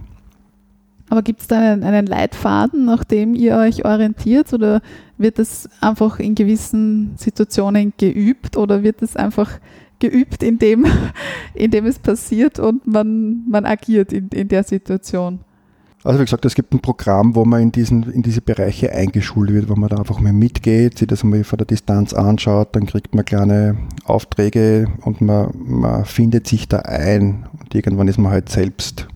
[1.09, 4.53] Aber gibt es da einen, einen, Leitfaden, nach dem ihr euch orientiert?
[4.53, 4.81] Oder
[5.17, 8.57] wird das einfach in gewissen Situationen geübt?
[8.57, 9.59] Oder wird es einfach
[9.99, 10.85] geübt, indem,
[11.53, 15.39] indem es passiert und man, man agiert in, in der Situation.
[16.03, 19.51] Also wie gesagt, es gibt ein Programm, wo man in, diesen, in diese Bereiche eingeschult
[19.51, 22.85] wird, wo man da einfach mal mitgeht, sich das mal von der Distanz anschaut, dann
[22.85, 28.31] kriegt man kleine Aufträge und man, man findet sich da ein und irgendwann ist man
[28.31, 29.07] halt selbst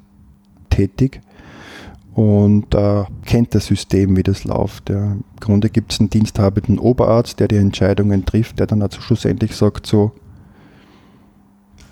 [0.71, 1.21] tätig
[2.19, 4.89] und äh, kennt das System, wie das läuft.
[4.89, 5.13] Ja.
[5.13, 9.55] Im Grunde gibt es einen diensthabenden Oberarzt, der die Entscheidungen trifft, der dann also schlussendlich
[9.55, 10.11] sagt so,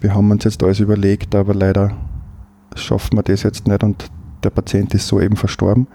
[0.01, 1.95] wir haben uns jetzt alles überlegt, aber leider
[2.75, 4.11] schaffen wir das jetzt nicht und
[4.43, 5.87] der Patient ist so eben verstorben.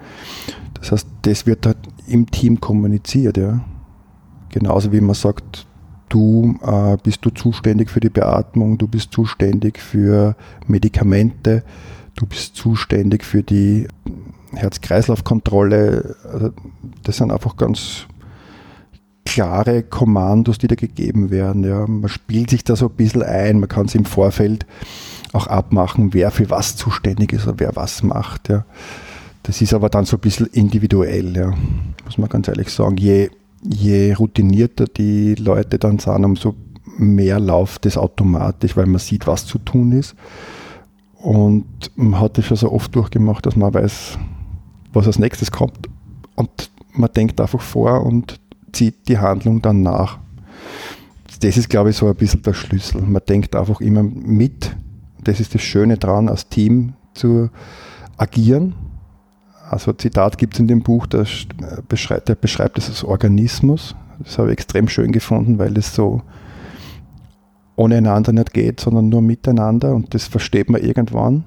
[0.73, 1.77] Das heißt, das wird halt
[2.07, 3.63] im Team kommuniziert, ja.
[4.49, 5.67] Genauso wie man sagt,
[6.09, 11.63] du äh, bist du zuständig für die Beatmung, du bist zuständig für Medikamente,
[12.15, 13.87] du bist zuständig für die
[14.53, 16.15] Herz-Kreislauf-Kontrolle.
[16.31, 16.51] Also
[17.03, 18.07] das sind einfach ganz
[19.25, 21.63] klare Kommandos, die da gegeben werden.
[21.63, 21.87] Ja.
[21.87, 24.65] Man spielt sich da so ein bisschen ein, man kann es im Vorfeld
[25.31, 28.49] auch abmachen, wer für was zuständig ist oder wer was macht.
[28.49, 28.65] Ja.
[29.41, 31.53] Das ist aber dann so ein bisschen individuell, ja.
[32.05, 32.97] muss man ganz ehrlich sagen.
[32.97, 33.29] Je,
[33.63, 36.55] je routinierter die Leute dann sind, umso
[36.97, 40.15] mehr läuft es automatisch, weil man sieht, was zu tun ist.
[41.23, 41.65] Und
[41.95, 44.19] man hat das schon so oft durchgemacht, dass man weiß,
[44.91, 45.87] was als nächstes kommt.
[46.35, 48.41] Und man denkt einfach vor und
[48.73, 50.19] zieht die Handlung dann nach.
[51.39, 53.01] Das ist, glaube ich, so ein bisschen der Schlüssel.
[53.01, 54.75] Man denkt einfach immer mit.
[55.23, 57.49] Das ist das Schöne daran, als Team zu
[58.17, 58.75] agieren.
[59.69, 61.25] Also Zitat gibt es in dem Buch, der
[61.87, 63.95] beschreibt, der beschreibt es als Organismus.
[64.19, 66.21] Das habe ich extrem schön gefunden, weil es so
[67.75, 71.45] ohne einander nicht geht, sondern nur miteinander und das versteht man irgendwann,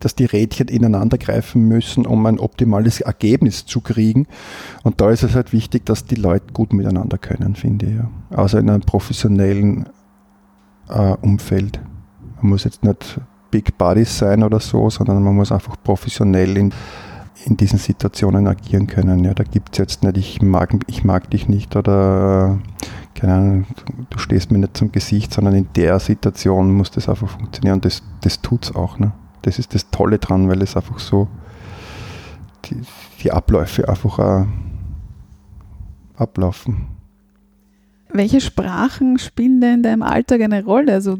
[0.00, 4.26] dass die Rädchen ineinander greifen müssen, um ein optimales Ergebnis zu kriegen.
[4.82, 7.96] Und da ist es halt wichtig, dass die Leute gut miteinander können, finde ich.
[7.96, 8.10] Ja.
[8.30, 9.86] Also in einem professionellen
[10.88, 11.80] äh, Umfeld.
[12.40, 16.72] Man muss jetzt nicht Big Buddies sein oder so, sondern man muss einfach professionell in,
[17.44, 19.22] in diesen Situationen agieren können.
[19.24, 22.58] Ja, da gibt es jetzt nicht, ich mag, ich mag dich nicht oder
[23.20, 23.66] keine Ahnung,
[24.08, 27.80] du stehst mir nicht zum Gesicht, sondern in der Situation muss das einfach funktionieren.
[27.82, 28.98] Das, das tut es auch.
[28.98, 29.12] Ne?
[29.42, 31.28] Das ist das Tolle dran, weil es einfach so
[32.64, 32.76] die,
[33.22, 34.46] die Abläufe einfach auch
[36.16, 36.86] ablaufen.
[38.08, 40.94] Welche Sprachen spielen denn in deinem Alltag eine Rolle?
[40.94, 41.18] Also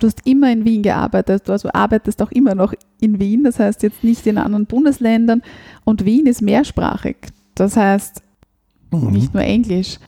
[0.00, 3.60] du hast immer in Wien gearbeitet, du also arbeitest auch immer noch in Wien, das
[3.60, 5.42] heißt jetzt nicht in anderen Bundesländern
[5.84, 7.16] und Wien ist mehrsprachig.
[7.54, 8.22] Das heißt
[8.90, 9.12] mhm.
[9.12, 9.98] nicht nur Englisch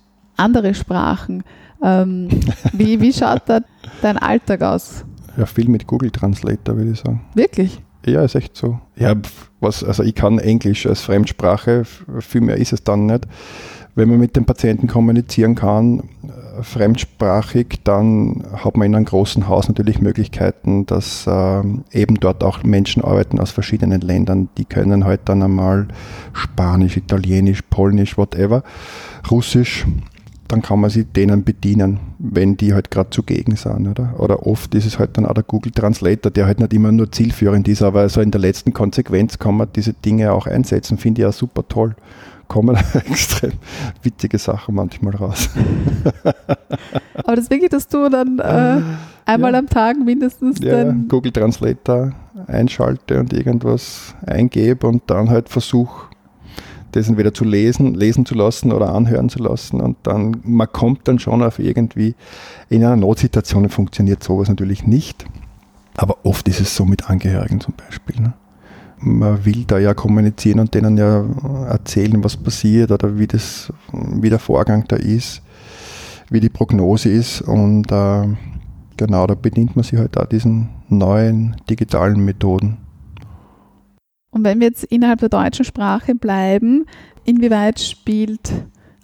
[0.40, 1.44] andere Sprachen.
[1.82, 2.28] Ähm,
[2.72, 3.60] wie, wie schaut da
[4.02, 5.04] dein Alltag aus?
[5.36, 7.22] Ja, viel mit Google Translator, würde ich sagen.
[7.34, 7.80] Wirklich?
[8.04, 8.80] Ja, ist echt so.
[8.96, 9.14] Ja,
[9.60, 11.84] was, also ich kann Englisch als Fremdsprache,
[12.20, 13.26] viel mehr ist es dann nicht.
[13.94, 19.48] Wenn man mit dem Patienten kommunizieren kann, äh, fremdsprachig, dann hat man in einem großen
[19.48, 21.62] Haus natürlich Möglichkeiten, dass äh,
[21.92, 24.48] eben dort auch Menschen arbeiten aus verschiedenen Ländern.
[24.58, 25.88] Die können halt dann einmal
[26.32, 28.62] Spanisch, Italienisch, Polnisch, whatever,
[29.30, 29.86] Russisch
[30.50, 33.86] dann kann man sich denen bedienen, wenn die halt gerade zugegen sind.
[33.86, 34.14] Oder?
[34.18, 37.10] oder oft ist es halt dann auch der Google Translator, der halt nicht immer nur
[37.12, 40.98] zielführend ist, aber so in der letzten Konsequenz kann man diese Dinge auch einsetzen.
[40.98, 41.94] Finde ich ja super toll.
[42.48, 43.52] Kommen extrem
[44.02, 45.50] witzige Sachen manchmal raus.
[47.14, 48.82] aber das wirklich, dass du dann äh,
[49.24, 49.58] einmal ja.
[49.60, 52.12] am Tag mindestens ja, Google Translator
[52.48, 56.10] einschalte und irgendwas eingebe und dann halt versuche,
[56.92, 61.06] das entweder zu lesen, lesen zu lassen oder anhören zu lassen und dann, man kommt
[61.08, 62.14] dann schon auf irgendwie,
[62.68, 65.26] in einer Notsituation funktioniert sowas natürlich nicht,
[65.96, 68.20] aber oft ist es so mit Angehörigen zum Beispiel.
[68.20, 68.32] Ne?
[68.98, 71.24] Man will da ja kommunizieren und denen ja
[71.68, 75.42] erzählen, was passiert oder wie, das, wie der Vorgang da ist,
[76.28, 78.28] wie die Prognose ist und äh,
[78.96, 82.76] genau, da bedient man sich halt auch diesen neuen digitalen Methoden.
[84.30, 86.86] Und wenn wir jetzt innerhalb der deutschen Sprache bleiben,
[87.24, 88.52] inwieweit spielt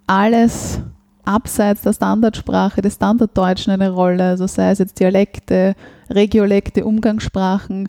[0.06, 0.80] alles
[1.24, 4.24] abseits der Standardsprache, des Standarddeutschen eine Rolle?
[4.24, 5.74] Also sei es jetzt Dialekte,
[6.08, 7.88] Regiolekte, Umgangssprachen.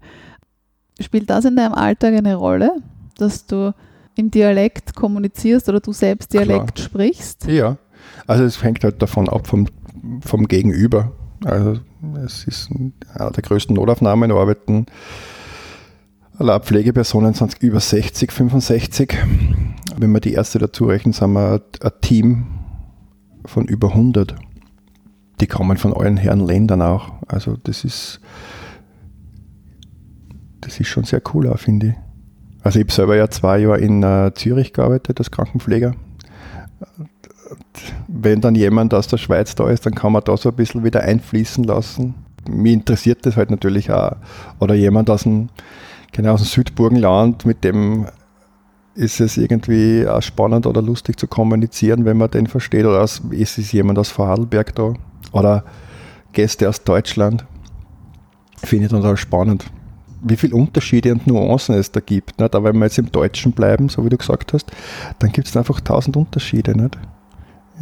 [0.99, 2.71] Spielt das in deinem Alltag eine Rolle,
[3.17, 3.73] dass du
[4.15, 6.85] im Dialekt kommunizierst oder du selbst Dialekt Klar.
[6.85, 7.45] sprichst?
[7.45, 7.77] Ja,
[8.25, 9.67] also es hängt halt davon ab vom,
[10.21, 11.11] vom Gegenüber.
[11.45, 11.79] Also
[12.25, 12.71] es ist
[13.13, 14.87] einer der größten Notaufnahmen, arbeiten
[16.39, 19.17] alle Pflegepersonen sind über 60, 65.
[19.97, 22.45] Wenn wir die Ärzte dazu rechnen, sind wir ein Team
[23.45, 24.35] von über 100.
[25.39, 27.11] Die kommen von allen Herren Ländern auch.
[27.27, 28.19] Also das ist,
[30.61, 31.93] das ist schon sehr cool finde ich.
[32.63, 35.95] Also ich habe selber ja zwei Jahre in uh, Zürich gearbeitet als Krankenpfleger.
[38.07, 40.83] Wenn dann jemand aus der Schweiz da ist, dann kann man da so ein bisschen
[40.83, 42.15] wieder einfließen lassen.
[42.49, 44.17] Mich interessiert das halt natürlich auch.
[44.59, 45.49] Oder jemand aus dem
[46.11, 48.07] genau aus dem Südburgenland, mit dem
[48.97, 52.85] ist es irgendwie auch spannend oder lustig zu kommunizieren, wenn man den versteht.
[52.85, 54.93] Oder ist es jemand aus Vorarlberg da?
[55.31, 55.63] Oder
[56.33, 57.45] Gäste aus Deutschland?
[58.63, 59.65] Finde ich total spannend.
[60.23, 62.39] Wie viele Unterschiede und Nuancen es da gibt.
[62.39, 62.55] Nicht?
[62.55, 64.71] Aber wenn wir jetzt im Deutschen bleiben, so wie du gesagt hast,
[65.19, 66.75] dann gibt es einfach tausend Unterschiede.
[66.75, 66.97] Nicht?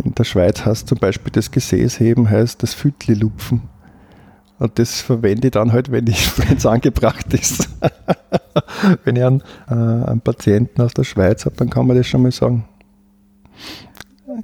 [0.03, 3.61] In der Schweiz heißt zum Beispiel das Gesäßheben, heißt das Fütli-Lupfen.
[4.57, 6.07] Und das verwende ich dann halt, wenn
[6.57, 7.69] es angebracht ist.
[9.03, 12.21] wenn ich einen, äh, einen Patienten aus der Schweiz habe, dann kann man das schon
[12.21, 12.65] mal sagen.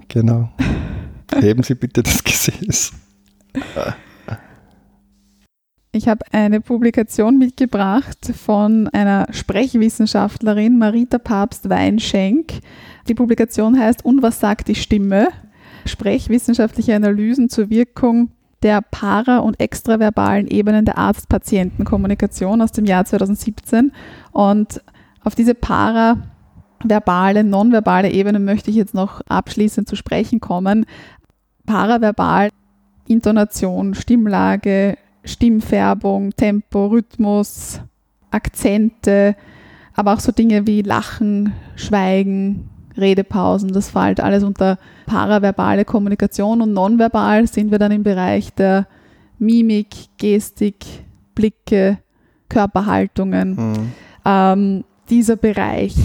[0.08, 0.50] Genau.
[1.40, 2.92] Heben Sie bitte das Gesäß.
[5.94, 12.60] Ich habe eine Publikation mitgebracht von einer Sprechwissenschaftlerin, Marita Papst-Weinschenk.
[13.08, 15.30] Die Publikation heißt Und was sagt die Stimme?
[15.86, 18.32] Sprechwissenschaftliche Analysen zur Wirkung
[18.64, 23.92] der para- und extraverbalen Ebenen der Arzt-Patienten-Kommunikation aus dem Jahr 2017.
[24.32, 24.82] Und
[25.24, 30.86] auf diese paraverbale, nonverbale Ebene möchte ich jetzt noch abschließend zu sprechen kommen.
[31.66, 32.50] Paraverbal,
[33.08, 37.82] Intonation, Stimmlage, Stimmfärbung, Tempo, Rhythmus,
[38.32, 39.36] Akzente,
[39.94, 42.70] aber auch so Dinge wie Lachen, Schweigen,
[43.02, 48.88] Redepausen, das fällt alles unter paraverbale Kommunikation und nonverbal sind wir dann im Bereich der
[49.40, 49.88] Mimik,
[50.18, 50.86] Gestik,
[51.36, 51.98] Blicke,
[52.48, 53.56] Körperhaltungen.
[53.56, 53.92] Mhm.
[54.24, 55.96] Ähm, dieser Bereich.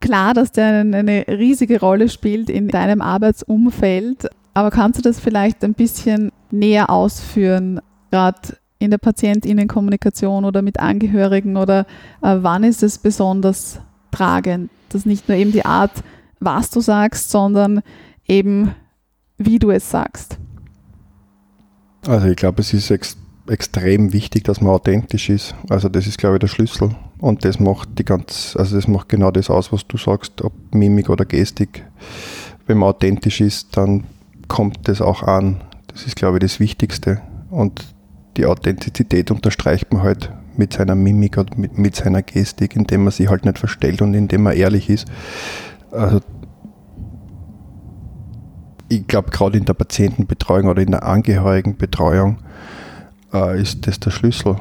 [0.00, 5.64] Klar, dass der eine, riesige Rolle spielt in deinem Arbeitsumfeld, aber kannst du das vielleicht
[5.64, 7.80] ein bisschen näher ausführen,
[8.10, 11.86] gerade in der Patientinnenkommunikation oder mit Angehörigen oder
[12.20, 13.80] äh, wann ist es besonders
[14.12, 16.04] tragend, dass nicht nur eben die Art,
[16.38, 17.82] was du sagst, sondern
[18.26, 18.74] eben
[19.38, 20.38] wie du es sagst.
[22.06, 23.16] Also ich glaube, es ist ex
[23.48, 25.56] extrem wichtig, dass man authentisch ist.
[25.68, 26.94] Also das ist, glaube ich, der Schlüssel.
[27.18, 30.52] Und das macht die ganz, also das macht genau das aus, was du sagst, ob
[30.72, 31.84] Mimik oder Gestik.
[32.66, 34.04] Wenn man authentisch ist, dann
[34.46, 35.60] kommt das auch an.
[35.88, 37.20] Das ist, glaube ich, das Wichtigste.
[37.50, 37.84] Und
[38.36, 43.12] die Authentizität unterstreicht man halt mit seiner Mimik und mit, mit seiner Gestik, indem man
[43.12, 45.06] sich halt nicht verstellt und indem man ehrlich ist.
[45.90, 46.20] Also
[48.88, 52.38] ich glaube, gerade in der Patientenbetreuung oder in der Angehörigenbetreuung
[53.32, 54.56] äh, ist das der Schlüssel,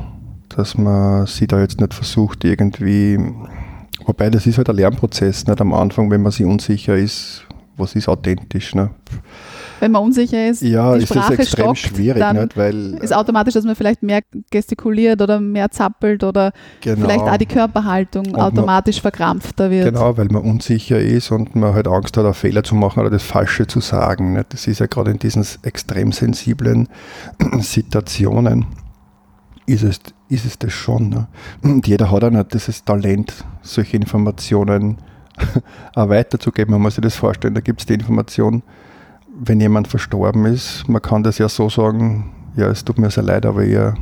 [0.50, 3.20] dass man sich da jetzt nicht versucht, irgendwie,
[4.06, 7.96] wobei das ist halt ein Lernprozess, nicht am Anfang, wenn man sich unsicher ist, was
[7.96, 8.74] ist authentisch.
[8.74, 8.92] Ne?
[9.82, 12.56] Wenn man unsicher ist, Ja, die ist das Sprache extrem stockt, schwierig, dann nicht?
[12.56, 14.22] weil ist automatisch, dass man vielleicht mehr
[14.52, 19.86] gestikuliert oder mehr zappelt oder genau, vielleicht auch die Körperhaltung man- automatisch verkrampfter wird.
[19.86, 23.10] Genau, weil man unsicher ist und man halt Angst hat, einen Fehler zu machen oder
[23.10, 24.34] das Falsche zu sagen.
[24.34, 24.54] Nicht?
[24.54, 26.88] Das ist ja gerade in diesen extrem sensiblen
[27.60, 28.66] Situationen,
[29.66, 31.10] ist es, ist es das schon.
[31.10, 31.28] Ne?
[31.64, 34.98] Und jeder hat auch nicht dieses Talent, solche Informationen
[35.96, 36.72] auch weiterzugeben.
[36.74, 38.62] Man muss sich das vorstellen, da gibt es die Information,
[39.44, 43.24] wenn jemand verstorben ist, man kann das ja so sagen, ja, es tut mir sehr
[43.24, 43.96] leid, aber ihr,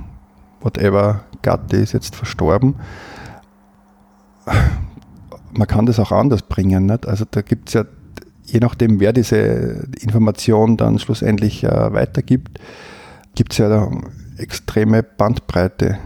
[0.61, 2.75] whatever, Gatte ist jetzt verstorben
[5.51, 6.85] man kann das auch anders bringen.
[6.85, 7.07] Nicht?
[7.07, 7.85] Also da gibt es ja,
[8.45, 12.59] je nachdem, wer diese Information dann schlussendlich äh, weitergibt,
[13.35, 13.91] gibt es ja da
[14.37, 15.97] extreme Bandbreite.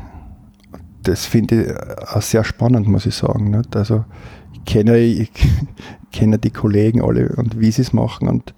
[1.04, 3.52] Das finde ich auch sehr spannend, muss ich sagen.
[3.52, 3.76] Nicht?
[3.76, 4.06] Also
[4.54, 5.32] ich kenne, ich
[6.12, 8.54] kenne die Kollegen alle und wie sie es machen und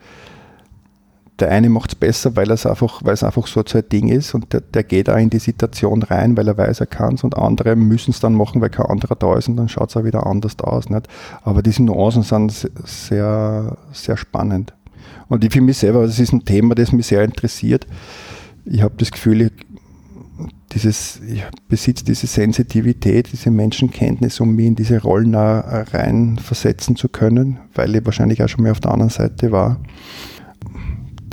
[1.39, 4.61] der eine macht es besser, weil es einfach, einfach so ein Ding ist und der,
[4.61, 7.75] der geht auch in die Situation rein, weil er weiß, er kann es und andere
[7.75, 10.25] müssen es dann machen, weil kein anderer da ist und dann schaut es auch wieder
[10.25, 10.89] anders aus.
[10.89, 11.07] Nicht?
[11.43, 14.73] Aber diese Nuancen sind se- sehr, sehr spannend.
[15.27, 17.85] Und ich für mich selber, das ist ein Thema, das mich sehr interessiert.
[18.63, 19.51] Ich habe das Gefühl, ich,
[20.71, 27.59] dieses, ich besitze diese Sensitivität, diese Menschenkenntnis, um mich in diese Rollen reinversetzen zu können,
[27.73, 29.79] weil ich wahrscheinlich auch schon mal auf der anderen Seite war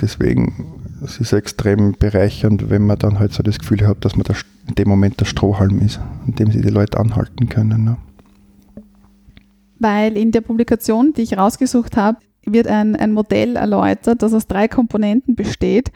[0.03, 4.23] deswegen es ist extrem bereichernd, wenn man dann halt so das Gefühl hat, dass man
[4.23, 4.35] der,
[4.67, 7.83] in dem Moment der Strohhalm ist, an dem sie die Leute anhalten können.
[7.83, 7.97] Ne?
[9.79, 14.47] Weil in der Publikation, die ich rausgesucht habe, wird ein, ein Modell erläutert, das aus
[14.47, 15.91] drei Komponenten besteht.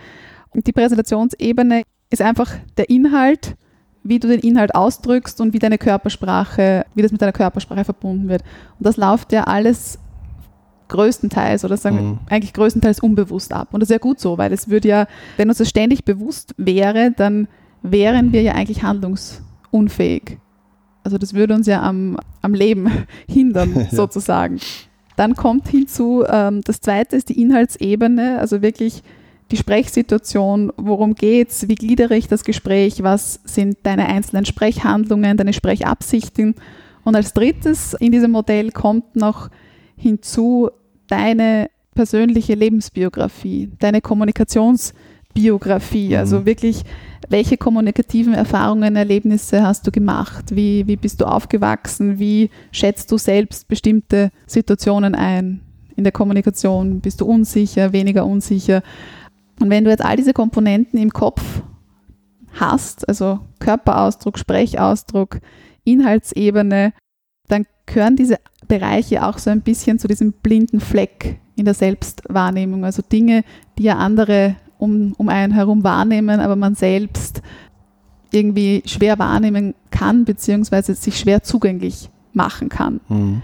[0.50, 3.56] Und die Präsentationsebene ist einfach der Inhalt,
[4.04, 8.30] wie du den Inhalt ausdrückst und wie deine Körpersprache, wie das mit deiner Körpersprache verbunden
[8.30, 8.44] wird.
[8.80, 10.00] Und das läuft ja alles
[10.90, 12.20] größtenteils oder sagen wir Mhm.
[12.30, 13.70] eigentlich größtenteils unbewusst ab.
[13.72, 15.08] Und das ist ja gut so, weil es würde ja,
[15.38, 17.48] wenn uns das ständig bewusst wäre, dann
[17.84, 20.38] wären wir ja eigentlich handlungsunfähig.
[21.04, 22.90] Also das würde uns ja am, am Leben
[23.30, 23.86] hindern, Ja.
[23.90, 24.60] sozusagen.
[25.16, 29.04] Dann kommt hinzu, ähm, das zweite ist die Inhaltsebene, also wirklich
[29.52, 35.54] die Sprechsituation, worum geht's, wie gliedere ich das Gespräch, was sind deine einzelnen Sprechhandlungen, deine
[35.54, 36.56] Sprechabsichten.
[37.06, 39.50] Und als drittes in diesem Modell kommt noch
[39.98, 40.70] hinzu
[41.08, 46.16] deine persönliche Lebensbiografie, deine Kommunikationsbiografie, Mhm.
[46.16, 46.84] also wirklich,
[47.30, 53.18] welche kommunikativen Erfahrungen, Erlebnisse hast du gemacht, wie, wie bist du aufgewachsen, wie schätzt du
[53.18, 55.62] selbst bestimmte Situationen ein
[55.96, 58.84] in der Kommunikation, bist du unsicher, weniger unsicher.
[59.60, 61.64] Und wenn du jetzt all diese Komponenten im Kopf
[62.54, 65.40] hast, also Körperausdruck, Sprechausdruck,
[65.84, 66.94] Inhaltsebene,
[67.48, 68.38] dann gehören diese
[68.68, 72.86] Bereiche auch so ein bisschen zu diesem blinden Fleck in der Selbstwahrnehmung.
[72.86, 73.44] Also Dinge,
[73.78, 77.42] die ja andere um, um einen herum wahrnehmen, aber man selbst
[78.32, 83.00] irgendwie schwer wahrnehmen kann, beziehungsweise sich schwer zugänglich machen kann.
[83.08, 83.42] Mhm.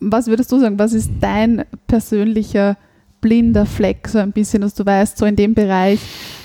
[0.00, 2.76] Was würdest du sagen, was ist dein persönlicher
[3.20, 5.98] blinder Fleck, so ein bisschen, dass du weißt, so in dem Bereich,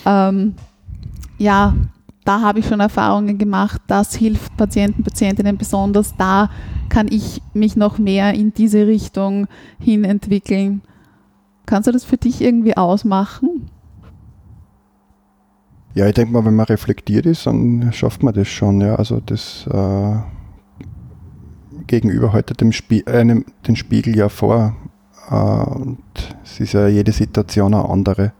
[0.05, 0.55] ähm,
[1.37, 1.75] ja,
[2.29, 6.51] da habe ich schon Erfahrungen gemacht, das hilft Patienten, Patientinnen besonders, da
[6.87, 9.47] kann ich mich noch mehr in diese Richtung
[9.79, 10.83] hin entwickeln.
[11.65, 13.71] Kannst du das für dich irgendwie ausmachen?
[15.95, 18.79] Ja, ich denke mal, wenn man reflektiert ist, dann schafft man das schon.
[18.79, 18.97] Ja.
[18.97, 20.15] Also das äh,
[21.87, 24.75] Gegenüber heute dem Spie einem, den Spiegel ja vor.
[25.31, 25.97] Äh, und
[26.43, 28.33] es ist ja jede Situation eine andere.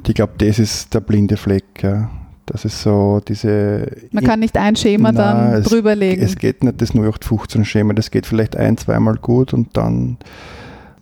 [0.00, 1.82] Und ich glaube, das ist der blinde Fleck.
[1.82, 2.08] Ja.
[2.46, 3.86] Das ist so diese.
[4.12, 6.24] Man kann nicht ein Schema Nein, dann es- drüberlegen.
[6.24, 10.16] Es geht nicht das 0815-Schema, das geht vielleicht ein, zweimal gut und dann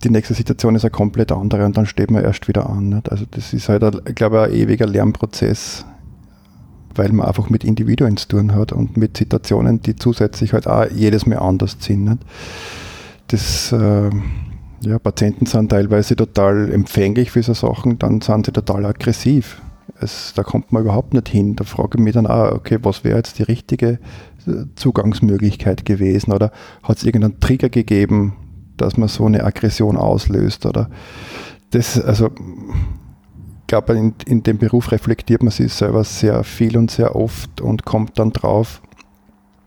[0.03, 2.89] die nächste Situation ist eine komplett andere und dann steht man erst wieder an.
[2.89, 3.09] Nicht?
[3.09, 5.85] Also das ist halt, ein, ich glaube ein ewiger Lernprozess,
[6.93, 10.85] weil man einfach mit Individuen zu tun hat und mit Situationen, die zusätzlich halt auch
[10.93, 12.03] jedes Mal anders sind.
[12.03, 12.19] Nicht?
[13.29, 14.09] Das, äh,
[14.81, 19.61] ja, Patienten sind teilweise total empfänglich für so Sachen, dann sind sie total aggressiv.
[19.99, 21.55] Es, da kommt man überhaupt nicht hin.
[21.55, 23.99] Da frage ich mich dann auch, okay, was wäre jetzt die richtige
[24.47, 26.31] äh, Zugangsmöglichkeit gewesen?
[26.31, 26.51] Oder
[26.83, 28.35] hat es irgendeinen Trigger gegeben,
[28.77, 30.65] dass man so eine Aggression auslöst?
[30.65, 30.89] Oder
[31.71, 36.89] das, also ich glaube, in, in dem Beruf reflektiert man sich selber sehr viel und
[36.89, 38.81] sehr oft und kommt dann drauf,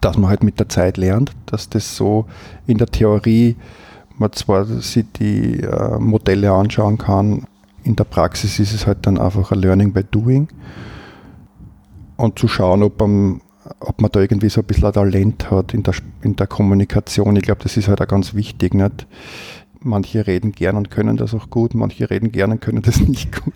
[0.01, 2.26] dass man halt mit der Zeit lernt, dass das so
[2.66, 3.56] in der Theorie
[4.18, 7.47] man zwar sich die äh, Modelle anschauen kann,
[7.84, 10.48] in der Praxis ist es halt dann einfach ein Learning by Doing
[12.16, 13.40] und zu schauen, ob, man,
[13.80, 17.36] ob man da irgendwie so ein bisschen ein Talent hat in der, in der Kommunikation.
[17.36, 18.74] Ich glaube, das ist halt auch ganz wichtig.
[18.74, 19.06] Nicht?
[19.80, 23.32] Manche reden gern und können das auch gut, manche reden gern und können das nicht
[23.32, 23.52] gut.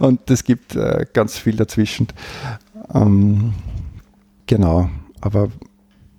[0.00, 2.08] und es gibt äh, ganz viel dazwischen.
[2.92, 3.52] Ähm,
[4.46, 4.90] genau,
[5.20, 5.48] aber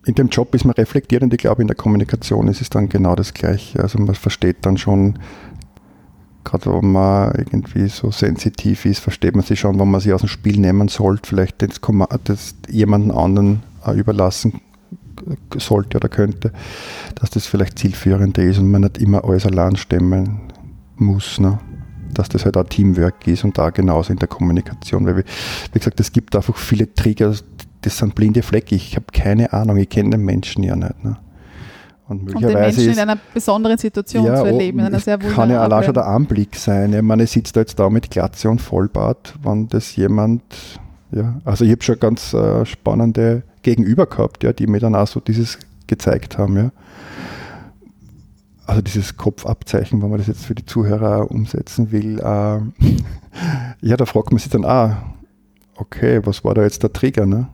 [0.07, 2.87] in dem Job ist man reflektiert und ich glaube, in der Kommunikation ist es dann
[2.87, 3.81] genau das Gleiche.
[3.81, 5.19] Also man versteht dann schon,
[6.45, 10.21] gerade wenn man irgendwie so sensitiv ist, versteht man sich schon, wenn man sich aus
[10.21, 11.81] dem Spiel nehmen sollte, vielleicht das,
[12.23, 13.63] das jemanden anderen
[13.93, 14.61] überlassen
[15.57, 16.53] sollte oder könnte,
[17.15, 20.39] dass das vielleicht zielführender ist und man nicht immer alles allein stemmen
[20.95, 21.37] muss.
[21.37, 21.59] Ne?
[22.13, 25.05] Dass das halt auch Teamwork ist und da genauso in der Kommunikation.
[25.05, 25.23] Weil, wie,
[25.73, 27.33] wie gesagt, es gibt einfach viele Trigger,
[27.87, 28.75] das sind blinde Flecke.
[28.75, 31.03] Ich habe keine Ahnung, ich kenne den Menschen ja nicht.
[31.03, 31.17] Ne?
[32.07, 35.17] Und und den möglicherweise Menschen ist in einer besonderen Situation zu erleben, in einer sehr
[35.17, 36.05] kann ja allein schon der.
[36.05, 36.93] Anblick sein.
[36.93, 40.41] Ich meine, ich sitze da jetzt da mit Glatze und Vollbart, wenn das jemand,
[41.11, 45.07] ja, also ich habe schon ganz äh, spannende Gegenüber gehabt, ja, die mir dann auch
[45.07, 46.71] so dieses gezeigt haben, ja.
[48.65, 52.59] Also dieses Kopfabzeichen, wenn man das jetzt für die Zuhörer auch umsetzen will, äh,
[53.81, 55.03] ja, da fragt man sich dann, ah,
[55.75, 57.47] okay, was war da jetzt der Trigger, ne?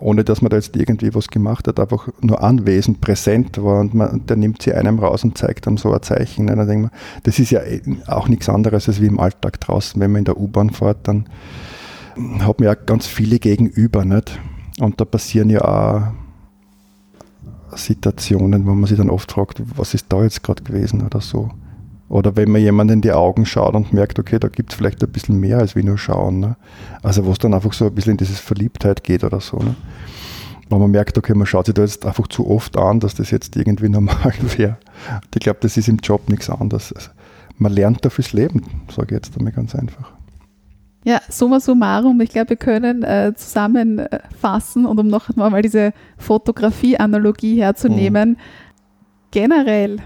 [0.00, 3.94] Ohne dass man da jetzt irgendwie was gemacht hat, einfach nur anwesend, präsent war und
[3.94, 6.46] man, der nimmt sie einem raus und zeigt einem so ein Zeichen.
[6.46, 6.56] Ne?
[6.56, 10.00] Dann denkt man, das ist ja eh auch nichts anderes als wie im Alltag draußen,
[10.00, 11.26] wenn man in der U-Bahn fährt, dann
[12.40, 14.38] hat man ja ganz viele gegenüber, nicht?
[14.80, 16.02] Und da passieren ja auch
[17.76, 21.50] Situationen, wo man sich dann oft fragt, was ist da jetzt gerade gewesen oder so.
[22.10, 25.00] Oder wenn man jemanden in die Augen schaut und merkt, okay, da gibt es vielleicht
[25.02, 26.40] ein bisschen mehr als wie nur schauen.
[26.40, 26.56] Ne?
[27.04, 29.58] Also wo es dann einfach so ein bisschen in dieses Verliebtheit geht oder so.
[29.58, 29.76] Ne?
[30.68, 33.30] Wenn man merkt, okay, man schaut sich da jetzt einfach zu oft an, dass das
[33.30, 34.76] jetzt irgendwie normal wäre.
[35.32, 36.92] Ich glaube, das ist im Job nichts anderes.
[36.92, 37.10] Also
[37.58, 40.10] man lernt da fürs Leben, sage ich jetzt einmal ganz einfach.
[41.04, 47.62] Ja, summa summarum, ich glaube, wir können äh, zusammenfassen und um noch einmal diese Fotografie-Analogie
[47.62, 48.36] herzunehmen,
[49.30, 49.98] generell,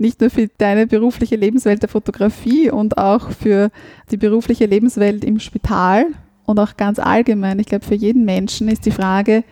[0.00, 3.70] nicht nur für deine berufliche Lebenswelt der Fotografie und auch für
[4.10, 6.06] die berufliche Lebenswelt im Spital
[6.44, 9.44] und auch ganz allgemein, ich glaube, für jeden Menschen ist die Frage,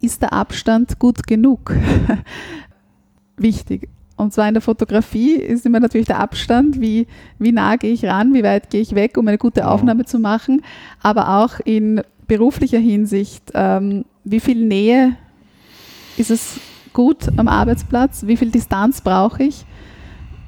[0.00, 1.74] ist der Abstand gut genug?
[3.36, 3.88] Wichtig.
[4.16, 7.06] Und zwar in der Fotografie ist immer natürlich der Abstand, wie,
[7.38, 10.18] wie nah gehe ich ran, wie weit gehe ich weg, um eine gute Aufnahme zu
[10.18, 10.62] machen,
[11.02, 15.16] aber auch in beruflicher Hinsicht, ähm, wie viel Nähe
[16.16, 16.60] ist es
[16.94, 19.66] gut am Arbeitsplatz, wie viel Distanz brauche ich,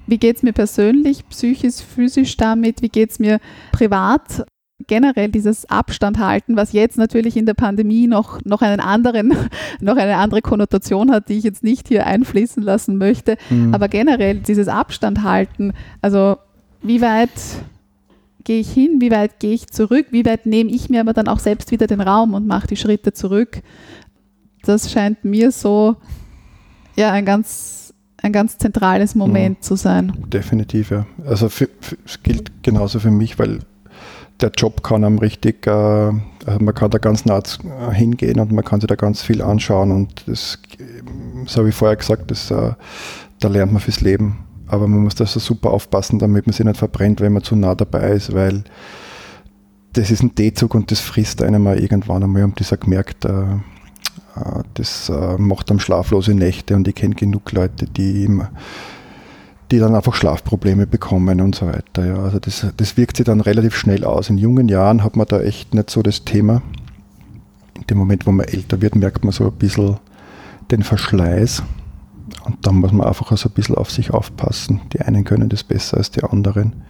[0.07, 3.39] wie geht es mir persönlich, psychisch, physisch damit, wie geht es mir
[3.73, 4.47] privat,
[4.87, 9.35] generell dieses Abstand halten, was jetzt natürlich in der Pandemie noch, noch einen anderen,
[9.81, 13.37] noch eine andere Konnotation hat, die ich jetzt nicht hier einfließen lassen möchte.
[13.51, 13.75] Mhm.
[13.75, 16.37] Aber generell dieses Abstand halten, also
[16.83, 17.31] wie weit
[18.45, 21.27] gehe ich hin, wie weit gehe ich zurück, wie weit nehme ich mir aber dann
[21.27, 23.63] auch selbst wieder den Raum und mache die Schritte zurück.
[24.63, 25.97] Das scheint mir so
[26.97, 27.87] ja ein ganz
[28.23, 30.13] ein ganz zentrales Moment zu sein.
[30.27, 31.07] Definitiv, ja.
[31.27, 33.61] Also es gilt genauso für mich, weil
[34.41, 38.53] der Job kann einem richtig, äh, also man kann da ganz nah äh, hingehen und
[38.53, 40.85] man kann sich da ganz viel anschauen und das, äh,
[41.47, 42.73] so wie vorher gesagt, das, äh,
[43.41, 44.39] da lernt man fürs Leben.
[44.69, 47.55] Aber man muss da so super aufpassen, damit man sich nicht verbrennt, wenn man zu
[47.55, 48.65] nah dabei ist, weil
[49.93, 53.25] das ist ein D-Zug und das frisst einem mal irgendwann einmal und das auch gemerkt,
[53.25, 53.45] äh,
[54.75, 58.51] das äh, macht einem schlaflose Nächte und ich kenne genug Leute, die immer
[59.71, 62.07] die dann einfach Schlafprobleme bekommen und so weiter.
[62.07, 62.19] Ja.
[62.19, 64.31] Also das, das wirkt sich dann relativ schnell aus.
[64.31, 66.63] In jungen Jahren hat man da echt nicht so das Thema.
[67.75, 69.99] In dem Moment, wo man älter wird, merkt man so ein bisschen
[70.71, 71.63] den Verschleiß.
[72.45, 74.83] Und dann muss man einfach so ein bisschen auf sich aufpassen.
[74.93, 76.85] Die einen können das besser als die anderen.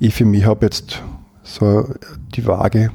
[0.00, 1.02] Ich für mich habe jetzt
[1.42, 1.88] so
[2.34, 2.90] die Waage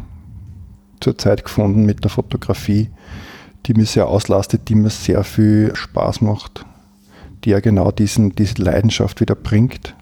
[0.99, 2.89] zur Zeit gefunden mit der Fotografie,
[3.65, 6.65] die mir sehr auslastet, die mir sehr viel Spaß macht
[7.43, 9.95] die ja genau diesen, diese Leidenschaft wieder bringt,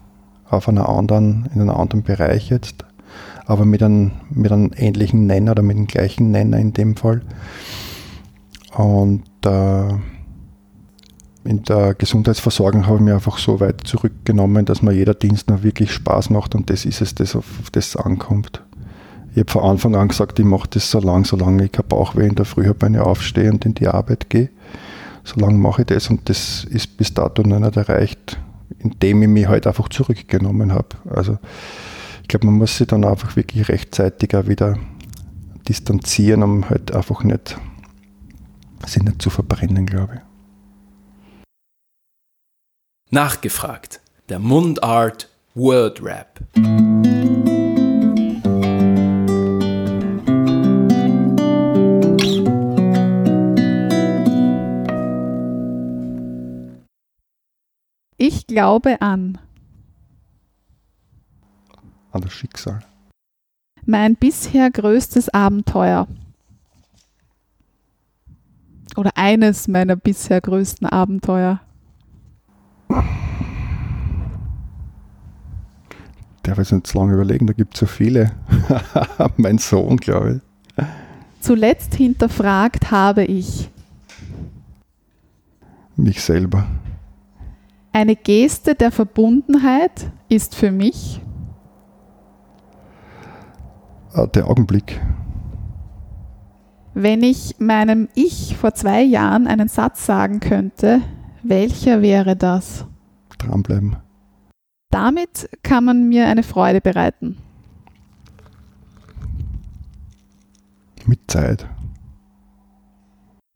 [0.48, 2.84] auf einer anderen, in einem anderen Bereich jetzt,
[3.46, 7.22] aber mit einem, mit einem ähnlichen Nenner oder mit dem gleichen Nenner in dem Fall.
[8.76, 9.88] Und äh,
[11.44, 15.62] in der Gesundheitsversorgung habe ich mich einfach so weit zurückgenommen, dass mir jeder Dienst noch
[15.62, 18.62] wirklich Spaß macht und das ist es, das auf das ankommt.
[19.34, 22.26] Ich habe von Anfang an gesagt, ich mache das so lange, solange ich kein Bauchweh
[22.26, 24.50] in der Früh habe, wenn ich aufstehe und in die Arbeit gehe
[25.24, 28.38] solange mache ich das und das ist bis dato noch nicht erreicht,
[28.78, 30.88] indem ich mich halt einfach zurückgenommen habe.
[31.08, 31.38] Also
[32.22, 34.78] ich glaube, man muss sich dann einfach wirklich rechtzeitig auch wieder
[35.68, 37.56] distanzieren, um halt einfach nicht
[38.86, 40.20] sich nicht zu verbrennen, glaube ich.
[43.10, 44.00] Nachgefragt.
[44.28, 46.40] Der Mundart Word Rap.
[58.24, 59.38] Ich glaube an
[62.12, 62.78] An das Schicksal.
[63.84, 66.06] mein bisher größtes Abenteuer.
[68.94, 71.62] Oder eines meiner bisher größten Abenteuer.
[76.44, 78.30] Der will jetzt lange überlegen, da gibt es so viele.
[79.36, 80.40] mein Sohn, glaube
[80.76, 80.84] ich.
[81.40, 83.68] Zuletzt hinterfragt habe ich
[85.96, 86.68] Mich selber.
[87.92, 91.20] Eine Geste der Verbundenheit ist für mich
[94.14, 95.00] Ah, Der Augenblick.
[96.94, 101.00] Wenn ich meinem Ich vor zwei Jahren einen Satz sagen könnte,
[101.42, 102.84] welcher wäre das?
[103.38, 103.96] Dranbleiben.
[104.90, 107.38] Damit kann man mir eine Freude bereiten.
[111.06, 111.66] Mit Zeit.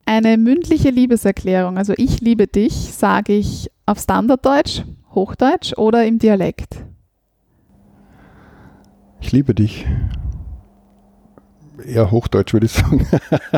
[0.05, 4.83] Eine mündliche Liebeserklärung, also ich liebe dich, sage ich auf Standarddeutsch,
[5.15, 6.83] Hochdeutsch oder im Dialekt.
[9.21, 9.87] Ich liebe dich.
[11.83, 13.07] Eher Hochdeutsch würde ich sagen.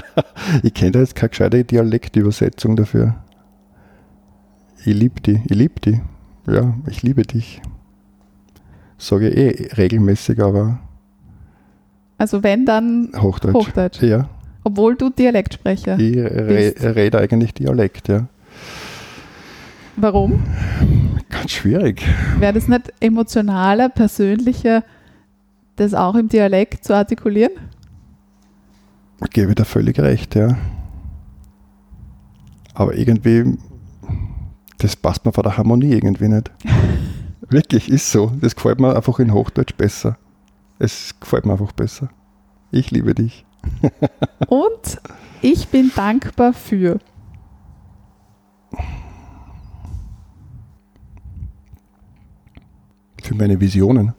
[0.64, 3.16] ich kenne da jetzt keine gescheite Dialektübersetzung dafür.
[4.86, 5.40] Ich liebe dich.
[5.46, 6.00] Ich liebe dich.
[6.48, 7.62] Ja, ich liebe dich.
[8.98, 10.80] Sage ich eh regelmäßig, aber
[12.18, 13.54] Also wenn dann Hochdeutsch.
[13.56, 14.30] Hochdeutsch, Ja,
[14.64, 15.98] obwohl du Dialektsprecher.
[15.98, 18.28] ich re rede eigentlich Dialekt, ja.
[20.02, 20.42] Warum?
[21.28, 22.02] Ganz schwierig.
[22.38, 24.86] Wäre das nicht emotionaler, persönlicher,
[25.76, 27.52] das auch im Dialekt zu artikulieren?
[29.22, 30.58] Ich gebe da völlig recht, ja.
[32.74, 33.58] Aber irgendwie,
[34.78, 36.50] das passt mir von der Harmonie irgendwie nicht.
[37.50, 38.32] Wirklich, ist so.
[38.40, 40.18] Das gefällt mir einfach in Hochdeutsch besser.
[40.78, 42.10] Es gefällt mir einfach besser.
[42.72, 43.46] Ich liebe dich.
[44.48, 45.02] Und
[45.42, 47.00] ich bin dankbar für.
[53.24, 54.14] Für meine Visionen.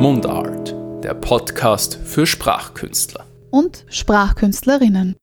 [0.00, 3.26] Mundart, der Podcast für Sprachkünstler.
[3.50, 5.16] Und Sprachkünstlerinnen.